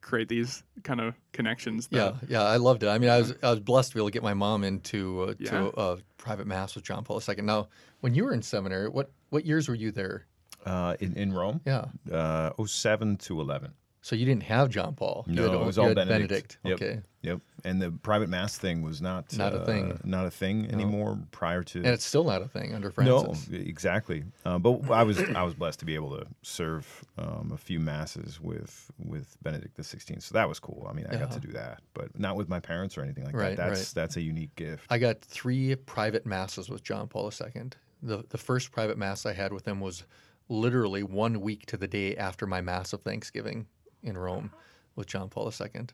create 0.00 0.28
these 0.28 0.62
kind 0.82 1.00
of 1.00 1.14
connections. 1.32 1.88
Yeah, 1.90 2.12
That, 2.20 2.30
yeah, 2.30 2.42
I 2.42 2.56
loved 2.56 2.82
it. 2.82 2.88
I 2.88 2.98
mean, 2.98 3.10
I 3.10 3.18
was 3.18 3.34
I 3.42 3.50
was 3.50 3.60
blessed 3.60 3.90
to 3.90 3.94
be 3.94 4.00
able 4.00 4.08
to 4.08 4.12
get 4.12 4.22
my 4.22 4.34
mom 4.34 4.64
into 4.64 5.22
uh, 5.22 5.34
Yeah. 5.38 5.50
to 5.50 5.80
a 5.80 5.98
private 6.16 6.46
mass 6.46 6.74
with 6.74 6.84
John 6.84 7.04
Paul 7.04 7.20
II. 7.26 7.36
Now, 7.42 7.68
when 8.00 8.14
you 8.14 8.24
were 8.24 8.32
in 8.32 8.42
seminary, 8.42 8.88
what 8.88 9.10
what 9.30 9.44
years 9.44 9.68
were 9.68 9.74
you 9.74 9.90
there? 9.90 10.26
Uh, 10.66 10.94
in, 11.00 11.14
in 11.16 11.32
Rome, 11.32 11.62
Yeah, 11.64 11.86
uh, 12.12 12.50
07 12.66 13.16
to 13.18 13.40
11. 13.40 13.72
So 14.02 14.16
you 14.16 14.24
didn't 14.24 14.44
have 14.44 14.70
John 14.70 14.94
Paul. 14.94 15.24
You 15.28 15.34
No, 15.34 15.42
had, 15.50 15.60
it 15.60 15.64
was 15.64 15.78
all 15.78 15.88
had 15.88 15.96
Benedict. 15.96 16.58
Yep. 16.64 16.74
Okay, 16.74 17.00
Yep. 17.22 17.40
And 17.64 17.82
the 17.82 17.90
private 17.90 18.30
mass 18.30 18.56
thing 18.56 18.80
was 18.80 19.02
not 19.02 19.36
Not 19.36 19.52
a 19.52 19.60
uh, 19.60 19.66
thing. 19.66 20.00
Not 20.04 20.24
a 20.24 20.30
thing 20.30 20.70
anymore 20.72 21.18
prior 21.32 21.62
to 21.64 21.78
and 21.78 21.88
it's 21.88 22.04
still 22.04 22.24
not 22.24 22.40
a 22.40 22.48
thing 22.48 22.74
under 22.74 22.90
Francis. 22.90 23.48
No, 23.50 23.58
exactly. 23.58 24.24
Uh, 24.46 24.58
but 24.58 24.90
I 24.90 25.02
was 25.02 25.20
I 25.20 25.42
was 25.42 25.54
blessed 25.54 25.80
to 25.80 25.84
be 25.84 25.94
able 25.94 26.16
to 26.16 26.26
serve 26.42 27.04
um, 27.18 27.50
a 27.52 27.58
few 27.58 27.78
masses 27.78 28.40
with 28.40 28.90
with 28.98 29.36
Benedict 29.42 29.76
the 29.76 29.84
Sixteenth, 29.84 30.22
so 30.22 30.32
that 30.32 30.48
was 30.48 30.58
cool. 30.58 30.86
I 30.88 30.94
mean, 30.94 31.06
I 31.10 31.16
got 31.16 31.32
to 31.32 31.40
do 31.40 31.52
that, 31.52 31.82
but 31.92 32.18
not 32.18 32.36
with 32.36 32.48
my 32.48 32.60
parents 32.60 32.96
or 32.96 33.02
anything 33.02 33.24
like 33.24 33.34
Right, 33.34 33.56
that. 33.56 33.68
That's 33.68 33.80
right. 33.80 33.92
that's 33.94 34.16
a 34.16 34.22
unique 34.22 34.54
gift. 34.56 34.86
I 34.88 34.96
got 34.96 35.20
three 35.20 35.76
private 35.76 36.24
masses 36.24 36.70
with 36.70 36.82
John 36.82 37.06
Paul 37.06 37.30
II. 37.30 37.64
The 38.02 38.24
the 38.30 38.38
first 38.38 38.72
private 38.72 38.96
mass 38.96 39.26
I 39.26 39.34
had 39.34 39.52
with 39.52 39.68
him 39.68 39.80
was 39.80 40.04
literally 40.48 41.02
one 41.02 41.42
week 41.42 41.66
to 41.66 41.76
the 41.76 41.86
day 41.86 42.16
after 42.16 42.46
my 42.46 42.62
mass 42.62 42.94
of 42.94 43.02
Thanksgiving 43.02 43.66
in 44.02 44.16
Rome 44.16 44.50
with 44.96 45.06
John 45.06 45.28
Paul 45.28 45.50
II. 45.60 45.86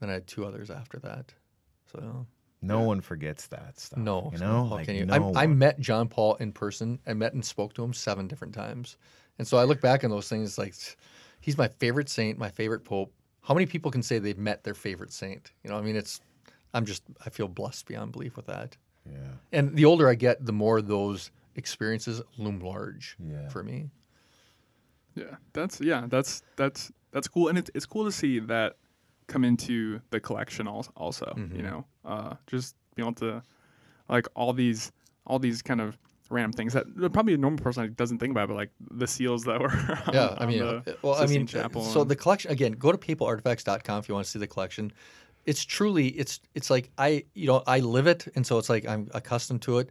Then 0.00 0.10
I 0.10 0.12
had 0.14 0.26
two 0.26 0.44
others 0.44 0.70
after 0.70 0.98
that. 1.00 1.32
So 1.92 2.26
no 2.62 2.80
one 2.80 3.00
forgets 3.00 3.46
that 3.48 3.78
stuff. 3.80 3.98
No, 3.98 4.30
you 4.32 4.38
know, 4.38 4.64
how 4.66 4.74
like 4.76 4.86
can 4.86 4.96
you? 4.96 5.06
no 5.06 5.32
I, 5.34 5.44
I 5.44 5.46
met 5.46 5.78
John 5.80 6.08
Paul 6.08 6.34
in 6.36 6.52
person. 6.52 6.98
I 7.06 7.14
met 7.14 7.32
and 7.34 7.44
spoke 7.44 7.74
to 7.74 7.84
him 7.84 7.92
seven 7.92 8.26
different 8.28 8.54
times, 8.54 8.96
and 9.38 9.46
so 9.46 9.56
I 9.58 9.64
look 9.64 9.80
back 9.80 10.04
on 10.04 10.10
those 10.10 10.28
things 10.28 10.58
like 10.58 10.74
he's 11.40 11.56
my 11.58 11.68
favorite 11.68 12.08
saint, 12.08 12.38
my 12.38 12.48
favorite 12.50 12.84
pope. 12.84 13.12
How 13.42 13.54
many 13.54 13.66
people 13.66 13.90
can 13.90 14.02
say 14.02 14.18
they've 14.18 14.36
met 14.38 14.62
their 14.64 14.74
favorite 14.74 15.12
saint? 15.12 15.52
You 15.64 15.70
know, 15.70 15.78
I 15.78 15.80
mean, 15.82 15.96
it's. 15.96 16.20
I'm 16.74 16.84
just. 16.84 17.02
I 17.24 17.30
feel 17.30 17.48
blessed 17.48 17.86
beyond 17.86 18.12
belief 18.12 18.36
with 18.36 18.46
that. 18.46 18.76
Yeah. 19.10 19.16
And 19.52 19.74
the 19.74 19.86
older 19.86 20.08
I 20.08 20.14
get, 20.14 20.44
the 20.44 20.52
more 20.52 20.82
those 20.82 21.30
experiences 21.56 22.20
loom 22.36 22.60
large 22.60 23.16
Yeah. 23.18 23.48
for 23.48 23.62
me. 23.64 23.88
yeah, 25.14 25.36
that's 25.54 25.80
yeah, 25.80 26.06
that's 26.08 26.42
that's 26.56 26.92
that's 27.12 27.28
cool, 27.28 27.48
and 27.48 27.58
it's 27.58 27.70
it's 27.74 27.86
cool 27.86 28.04
to 28.04 28.12
see 28.12 28.38
that 28.40 28.76
come 29.26 29.44
into 29.44 30.00
the 30.10 30.20
collection 30.20 30.66
also. 30.66 31.32
Mm-hmm. 31.36 31.56
You 31.56 31.62
know, 31.62 31.84
uh, 32.04 32.34
just 32.46 32.74
being 32.94 33.06
able 33.06 33.14
to 33.16 33.42
like 34.08 34.26
all 34.34 34.52
these 34.52 34.92
all 35.26 35.38
these 35.38 35.62
kind 35.62 35.80
of 35.80 35.98
random 36.30 36.52
things 36.52 36.74
that 36.74 36.84
probably 37.12 37.34
a 37.34 37.38
normal 37.38 37.62
person 37.62 37.92
doesn't 37.96 38.18
think 38.18 38.30
about, 38.30 38.48
but 38.48 38.54
like 38.54 38.70
the 38.90 39.06
seals 39.06 39.44
that 39.44 39.60
were 39.60 39.70
on, 40.06 40.14
Yeah, 40.14 40.34
I 40.38 40.46
mean, 40.46 40.58
the 40.58 40.76
uh, 40.86 40.92
well, 41.02 41.14
I 41.14 41.26
mean, 41.26 41.46
Chapel 41.46 41.82
so 41.82 42.02
and- 42.02 42.10
the 42.10 42.16
collection 42.16 42.50
again. 42.50 42.72
Go 42.72 42.92
to 42.92 42.98
papalartifacts.com 42.98 43.98
if 44.00 44.08
you 44.08 44.14
want 44.14 44.26
to 44.26 44.30
see 44.30 44.38
the 44.38 44.46
collection. 44.46 44.92
It's 45.46 45.64
truly, 45.64 46.08
it's 46.08 46.40
it's 46.54 46.68
like 46.68 46.90
I, 46.98 47.24
you 47.34 47.46
know, 47.46 47.62
I 47.66 47.80
live 47.80 48.06
it, 48.06 48.26
and 48.34 48.46
so 48.46 48.58
it's 48.58 48.68
like 48.68 48.86
I'm 48.86 49.08
accustomed 49.14 49.62
to 49.62 49.78
it. 49.78 49.90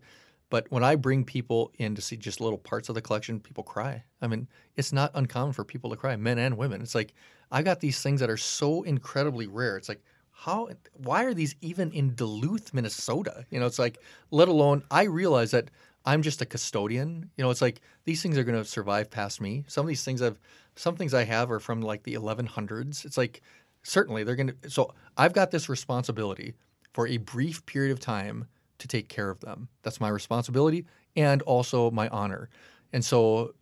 But 0.49 0.71
when 0.71 0.83
I 0.83 0.95
bring 0.95 1.25
people 1.25 1.71
in 1.77 1.95
to 1.95 2.01
see 2.01 2.15
just 2.15 2.39
little 2.39 2.57
parts 2.57 2.89
of 2.89 2.95
the 2.95 3.01
collection, 3.01 3.39
people 3.39 3.63
cry. 3.63 4.03
I 4.21 4.27
mean, 4.27 4.47
it's 4.75 4.93
not 4.93 5.11
uncommon 5.13 5.53
for 5.53 5.63
people 5.63 5.89
to 5.89 5.97
cry, 5.97 6.15
men 6.15 6.39
and 6.39 6.57
women. 6.57 6.81
It's 6.81 6.95
like 6.95 7.13
I 7.51 7.61
got 7.63 7.79
these 7.79 8.01
things 8.01 8.19
that 8.21 8.29
are 8.29 8.37
so 8.37 8.83
incredibly 8.83 9.47
rare. 9.47 9.77
It's 9.77 9.89
like 9.89 10.01
how, 10.31 10.69
why 10.93 11.23
are 11.23 11.33
these 11.33 11.55
even 11.61 11.91
in 11.91 12.13
Duluth, 12.13 12.71
Minnesota? 12.71 13.45
You 13.49 13.59
know, 13.59 13.65
it's 13.65 13.79
like, 13.79 13.97
let 14.29 14.47
alone 14.47 14.83
I 14.91 15.03
realize 15.03 15.51
that 15.51 15.71
I'm 16.05 16.21
just 16.21 16.41
a 16.43 16.45
custodian. 16.45 17.31
You 17.35 17.43
know, 17.43 17.49
it's 17.49 17.61
like 17.61 17.81
these 18.05 18.21
things 18.21 18.37
are 18.37 18.43
going 18.43 18.57
to 18.57 18.63
survive 18.63 19.09
past 19.09 19.41
me. 19.41 19.65
Some 19.67 19.85
of 19.85 19.87
these 19.87 20.03
things 20.03 20.21
I've, 20.21 20.39
some 20.75 20.95
things 20.95 21.15
I 21.15 21.23
have 21.23 21.49
are 21.51 21.59
from 21.59 21.81
like 21.81 22.03
the 22.03 22.13
1100s. 22.13 23.03
It's 23.03 23.17
like 23.17 23.41
certainly 23.81 24.23
they're 24.23 24.35
going 24.35 24.53
to. 24.61 24.69
So 24.69 24.93
I've 25.17 25.33
got 25.33 25.49
this 25.49 25.69
responsibility 25.69 26.53
for 26.93 27.07
a 27.07 27.17
brief 27.17 27.65
period 27.65 27.91
of 27.91 27.99
time 27.99 28.47
to 28.79 28.87
take 28.87 29.09
care 29.09 29.29
of 29.29 29.39
them. 29.39 29.69
That's 29.83 29.99
my 29.99 30.09
responsibility 30.09 30.85
and 31.15 31.41
also 31.43 31.91
my 31.91 32.07
honor. 32.09 32.49
And 32.93 33.03
so 33.03 33.53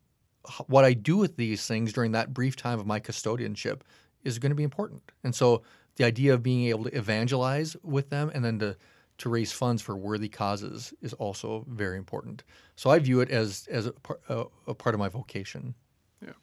what 0.67 0.85
I 0.85 0.93
do 0.93 1.17
with 1.17 1.37
these 1.37 1.65
things 1.65 1.93
during 1.93 2.11
that 2.11 2.33
brief 2.33 2.55
time 2.55 2.79
of 2.79 2.85
my 2.85 2.99
custodianship 2.99 3.81
is 4.23 4.39
going 4.39 4.51
to 4.51 4.55
be 4.55 4.63
important. 4.63 5.01
And 5.23 5.33
so 5.33 5.63
the 5.95 6.03
idea 6.03 6.33
of 6.33 6.43
being 6.43 6.65
able 6.67 6.83
to 6.85 6.95
evangelize 6.95 7.75
with 7.83 8.09
them 8.09 8.31
and 8.33 8.43
then 8.43 8.59
to 8.59 8.75
to 9.17 9.29
raise 9.29 9.49
funds 9.49 9.81
for 9.81 9.95
worthy 9.95 10.27
causes 10.27 10.93
is 11.01 11.13
also 11.13 11.65
very 11.69 11.97
important. 11.97 12.43
So 12.75 12.89
I 12.89 12.99
view 12.99 13.21
it 13.21 13.29
as 13.29 13.65
as 13.71 13.85
a, 13.85 13.93
par- 13.93 14.19
a, 14.27 14.43
a 14.67 14.73
part 14.73 14.93
of 14.93 14.99
my 14.99 15.07
vocation. 15.07 15.73
Yeah, 16.21 16.33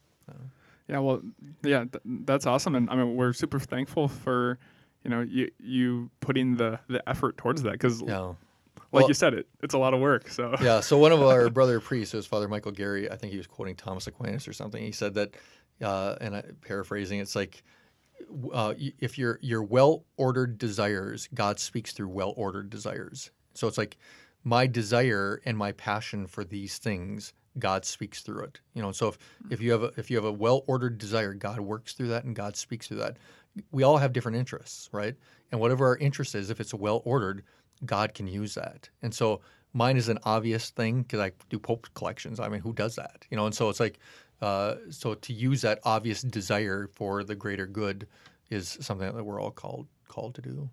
Yeah, 0.89 0.99
well, 1.01 1.21
yeah, 1.63 1.85
th- 1.85 2.03
that's 2.25 2.47
awesome, 2.47 2.75
and 2.75 2.89
I 2.89 2.97
mean, 2.97 3.15
we're 3.15 3.35
super 3.35 3.61
thankful 3.61 4.09
for, 4.09 4.59
you 5.05 5.11
know, 5.11 5.21
you 5.21 5.51
you 5.59 6.11
putting 6.21 6.57
the 6.57 6.81
the 6.89 7.07
effort 7.07 7.37
towards 7.37 7.63
that 7.63 7.73
because, 7.73 8.01
Yeah. 8.01 8.35
Like 8.93 9.03
Well- 9.03 9.09
you 9.09 9.15
said, 9.15 9.35
it 9.35 9.49
it's 9.63 9.75
a 9.75 9.79
lot 9.79 9.95
of 9.95 10.01
work. 10.01 10.29
So 10.29 10.55
yeah. 10.63 10.81
So 10.81 10.99
one 10.99 11.13
of 11.13 11.23
our 11.23 11.49
brother 11.59 11.81
priests, 11.81 12.15
it 12.15 12.19
was 12.19 12.27
Father 12.27 12.49
Michael 12.49 12.73
Gary. 12.73 13.11
I 13.11 13.17
think 13.17 13.33
he 13.33 13.39
was 13.39 13.47
quoting 13.47 13.75
Thomas 13.75 14.07
Aquinas 14.07 14.47
or 14.47 14.53
something. 14.53 14.83
He 14.83 14.93
said 14.93 15.15
that, 15.15 15.35
uh, 15.83 16.17
and 16.21 16.37
I, 16.37 16.43
paraphrasing, 16.61 17.19
it's 17.21 17.35
like, 17.35 17.63
uh, 18.53 18.75
if 19.01 19.19
your 19.19 19.39
your 19.43 19.63
well 19.63 20.05
ordered 20.17 20.59
desires, 20.59 21.29
God 21.35 21.59
speaks 21.59 21.93
through 21.93 22.09
well 22.09 22.35
ordered 22.37 22.71
desires. 22.71 23.31
So 23.55 23.67
it's 23.67 23.79
like, 23.79 23.97
my 24.45 24.67
desire 24.67 25.41
and 25.45 25.57
my 25.57 25.73
passion 25.73 26.27
for 26.27 26.45
these 26.45 26.79
things, 26.79 27.33
God 27.59 27.85
speaks 27.85 28.23
through 28.23 28.45
it. 28.45 28.61
You 28.75 28.83
know. 28.83 28.93
So 28.93 29.09
if 29.09 29.19
if 29.51 29.61
you 29.61 29.73
have 29.73 29.83
a 29.83 29.93
if 29.97 30.11
you 30.11 30.17
have 30.17 30.25
a 30.25 30.33
well 30.33 30.65
ordered 30.67 30.99
desire, 30.99 31.35
God 31.35 31.61
works 31.61 31.95
through 31.95 32.09
that 32.09 32.25
and 32.25 32.35
God 32.37 32.57
speaks 32.57 32.89
through 32.89 32.99
that. 32.99 33.17
We 33.71 33.83
all 33.83 33.99
have 33.99 34.13
different 34.15 34.39
interests, 34.39 34.89
right? 34.93 35.15
And 35.51 35.61
whatever 35.61 35.87
our 35.87 35.99
interest 35.99 36.35
is, 36.35 36.49
if 36.49 36.59
it's 36.59 36.73
well 36.73 37.03
ordered, 37.05 37.45
God 37.85 38.15
can 38.15 38.27
use 38.27 38.55
that. 38.55 38.89
And 39.03 39.15
so 39.15 39.41
mine 39.73 39.97
is 39.97 40.09
an 40.09 40.19
obvious 40.25 40.71
thing 40.71 41.03
because 41.03 41.21
I 41.21 41.33
do 41.49 41.59
Pope 41.59 41.89
collections. 41.95 42.41
I 42.41 42.49
mean, 42.49 42.61
who 42.61 42.73
does 42.73 42.97
that? 42.97 43.27
You 43.31 43.37
know, 43.37 43.47
and 43.47 43.55
so 43.55 43.69
it's 43.69 43.81
like, 43.81 43.99
uh, 44.41 44.77
so 44.91 45.15
to 45.15 45.33
use 45.33 45.63
that 45.63 45.81
obvious 45.85 46.23
desire 46.23 46.89
for 46.93 47.25
the 47.25 47.35
greater 47.35 47.67
good 47.67 48.07
is 48.51 48.77
something 48.81 49.15
that 49.15 49.25
we're 49.25 49.41
all 49.41 49.51
called 49.51 49.87
called 50.09 50.35
to 50.35 50.43
do. 50.43 50.69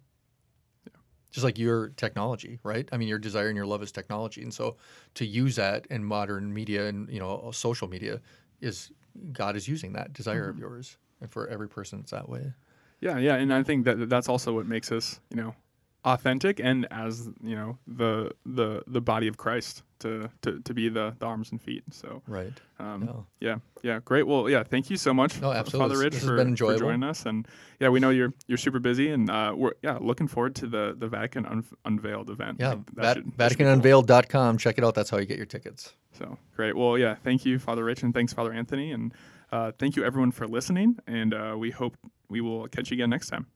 Just 1.31 1.43
like 1.43 1.59
your 1.59 1.89
technology, 1.89 2.59
right? 2.63 2.89
I 2.91 2.97
mean, 2.97 3.07
your 3.07 3.19
desire 3.19 3.47
and 3.47 3.55
your 3.55 3.67
love 3.67 3.83
is 3.83 3.91
technology, 3.91 4.41
and 4.41 4.51
so 4.51 4.77
to 5.13 5.25
use 5.25 5.55
that 5.57 5.85
in 5.91 6.03
modern 6.03 6.51
media 6.51 6.87
and 6.87 7.07
you 7.07 7.19
know 7.19 7.51
social 7.53 7.87
media 7.87 8.19
is 8.61 8.91
God 9.31 9.55
is 9.55 9.67
using 9.67 9.93
that 9.93 10.13
desire 10.13 10.49
of 10.49 10.57
yours, 10.57 10.97
and 11.21 11.31
for 11.31 11.47
every 11.47 11.69
person 11.69 11.99
it's 11.99 12.11
that 12.11 12.27
way. 12.27 12.51
Yeah, 12.99 13.19
yeah, 13.19 13.35
and 13.35 13.53
I 13.53 13.61
think 13.61 13.85
that 13.85 14.09
that's 14.09 14.27
also 14.27 14.53
what 14.53 14.65
makes 14.65 14.91
us, 14.91 15.19
you 15.29 15.37
know, 15.37 15.55
authentic 16.05 16.59
and 16.61 16.87
as 16.91 17.27
you 17.43 17.55
know 17.55 17.77
the 17.87 18.31
the 18.45 18.81
the 18.87 19.01
body 19.01 19.27
of 19.27 19.35
Christ 19.37 19.83
to 19.99 20.29
to, 20.43 20.61
to 20.61 20.73
be 20.73 20.87
the, 20.87 21.13
the 21.19 21.25
arms 21.25 21.51
and 21.51 21.61
feet. 21.61 21.83
So 21.91 22.21
Right. 22.25 22.53
um, 22.79 23.25
Yeah. 23.41 23.49
yeah, 23.49 23.55
yeah, 23.95 23.99
great. 24.05 24.25
Well, 24.25 24.49
yeah, 24.49 24.63
thank 24.63 24.89
you 24.89 24.95
so 24.95 25.13
much, 25.13 25.41
No, 25.41 25.51
absolutely. 25.51 25.89
Father 25.89 26.01
Rich, 26.01 26.13
This 26.13 26.23
for, 26.23 26.37
for 26.37 26.55
joining 26.55 27.03
us. 27.03 27.25
And 27.25 27.45
yeah, 27.81 27.89
we 27.89 27.99
know 27.99 28.09
you're 28.11 28.33
you're 28.47 28.57
super 28.57 28.79
busy, 28.79 29.09
and 29.11 29.29
uh, 29.29 29.53
we're 29.57 29.73
yeah 29.83 29.97
looking 29.99 30.27
forward 30.29 30.55
to 30.55 30.67
the 30.67 30.95
the 30.97 31.07
Vatican 31.09 31.45
un- 31.45 31.65
unveiled 31.83 32.29
event. 32.29 32.57
Yeah. 32.61 32.69
Like, 32.69 32.85
that 32.85 33.01
Vat- 33.01 33.13
should- 33.17 33.37
that 33.37 33.51
should 33.51 33.57
cool. 33.59 33.67
VaticanUnveiled.com. 33.67 34.57
Check 34.57 34.77
it 34.77 34.83
out. 34.85 34.95
That's 34.95 35.09
how 35.09 35.17
you 35.17 35.25
get 35.25 35.37
your 35.37 35.45
tickets. 35.45 35.93
So 36.13 36.37
great. 36.55 36.77
Well, 36.77 36.97
yeah, 36.97 37.15
thank 37.15 37.45
you, 37.45 37.59
Father 37.59 37.83
Rich, 37.83 38.03
and 38.03 38.13
thanks, 38.13 38.31
Father 38.33 38.53
Anthony, 38.53 38.93
and 38.93 39.13
uh, 39.51 39.73
thank 39.77 39.97
you 39.97 40.05
everyone 40.05 40.31
for 40.31 40.47
listening. 40.47 40.97
And 41.07 41.33
uh, 41.33 41.55
we 41.57 41.71
hope 41.71 41.97
we 42.29 42.39
will 42.39 42.67
catch 42.69 42.89
you 42.89 42.95
again 42.95 43.09
next 43.09 43.27
time. 43.27 43.47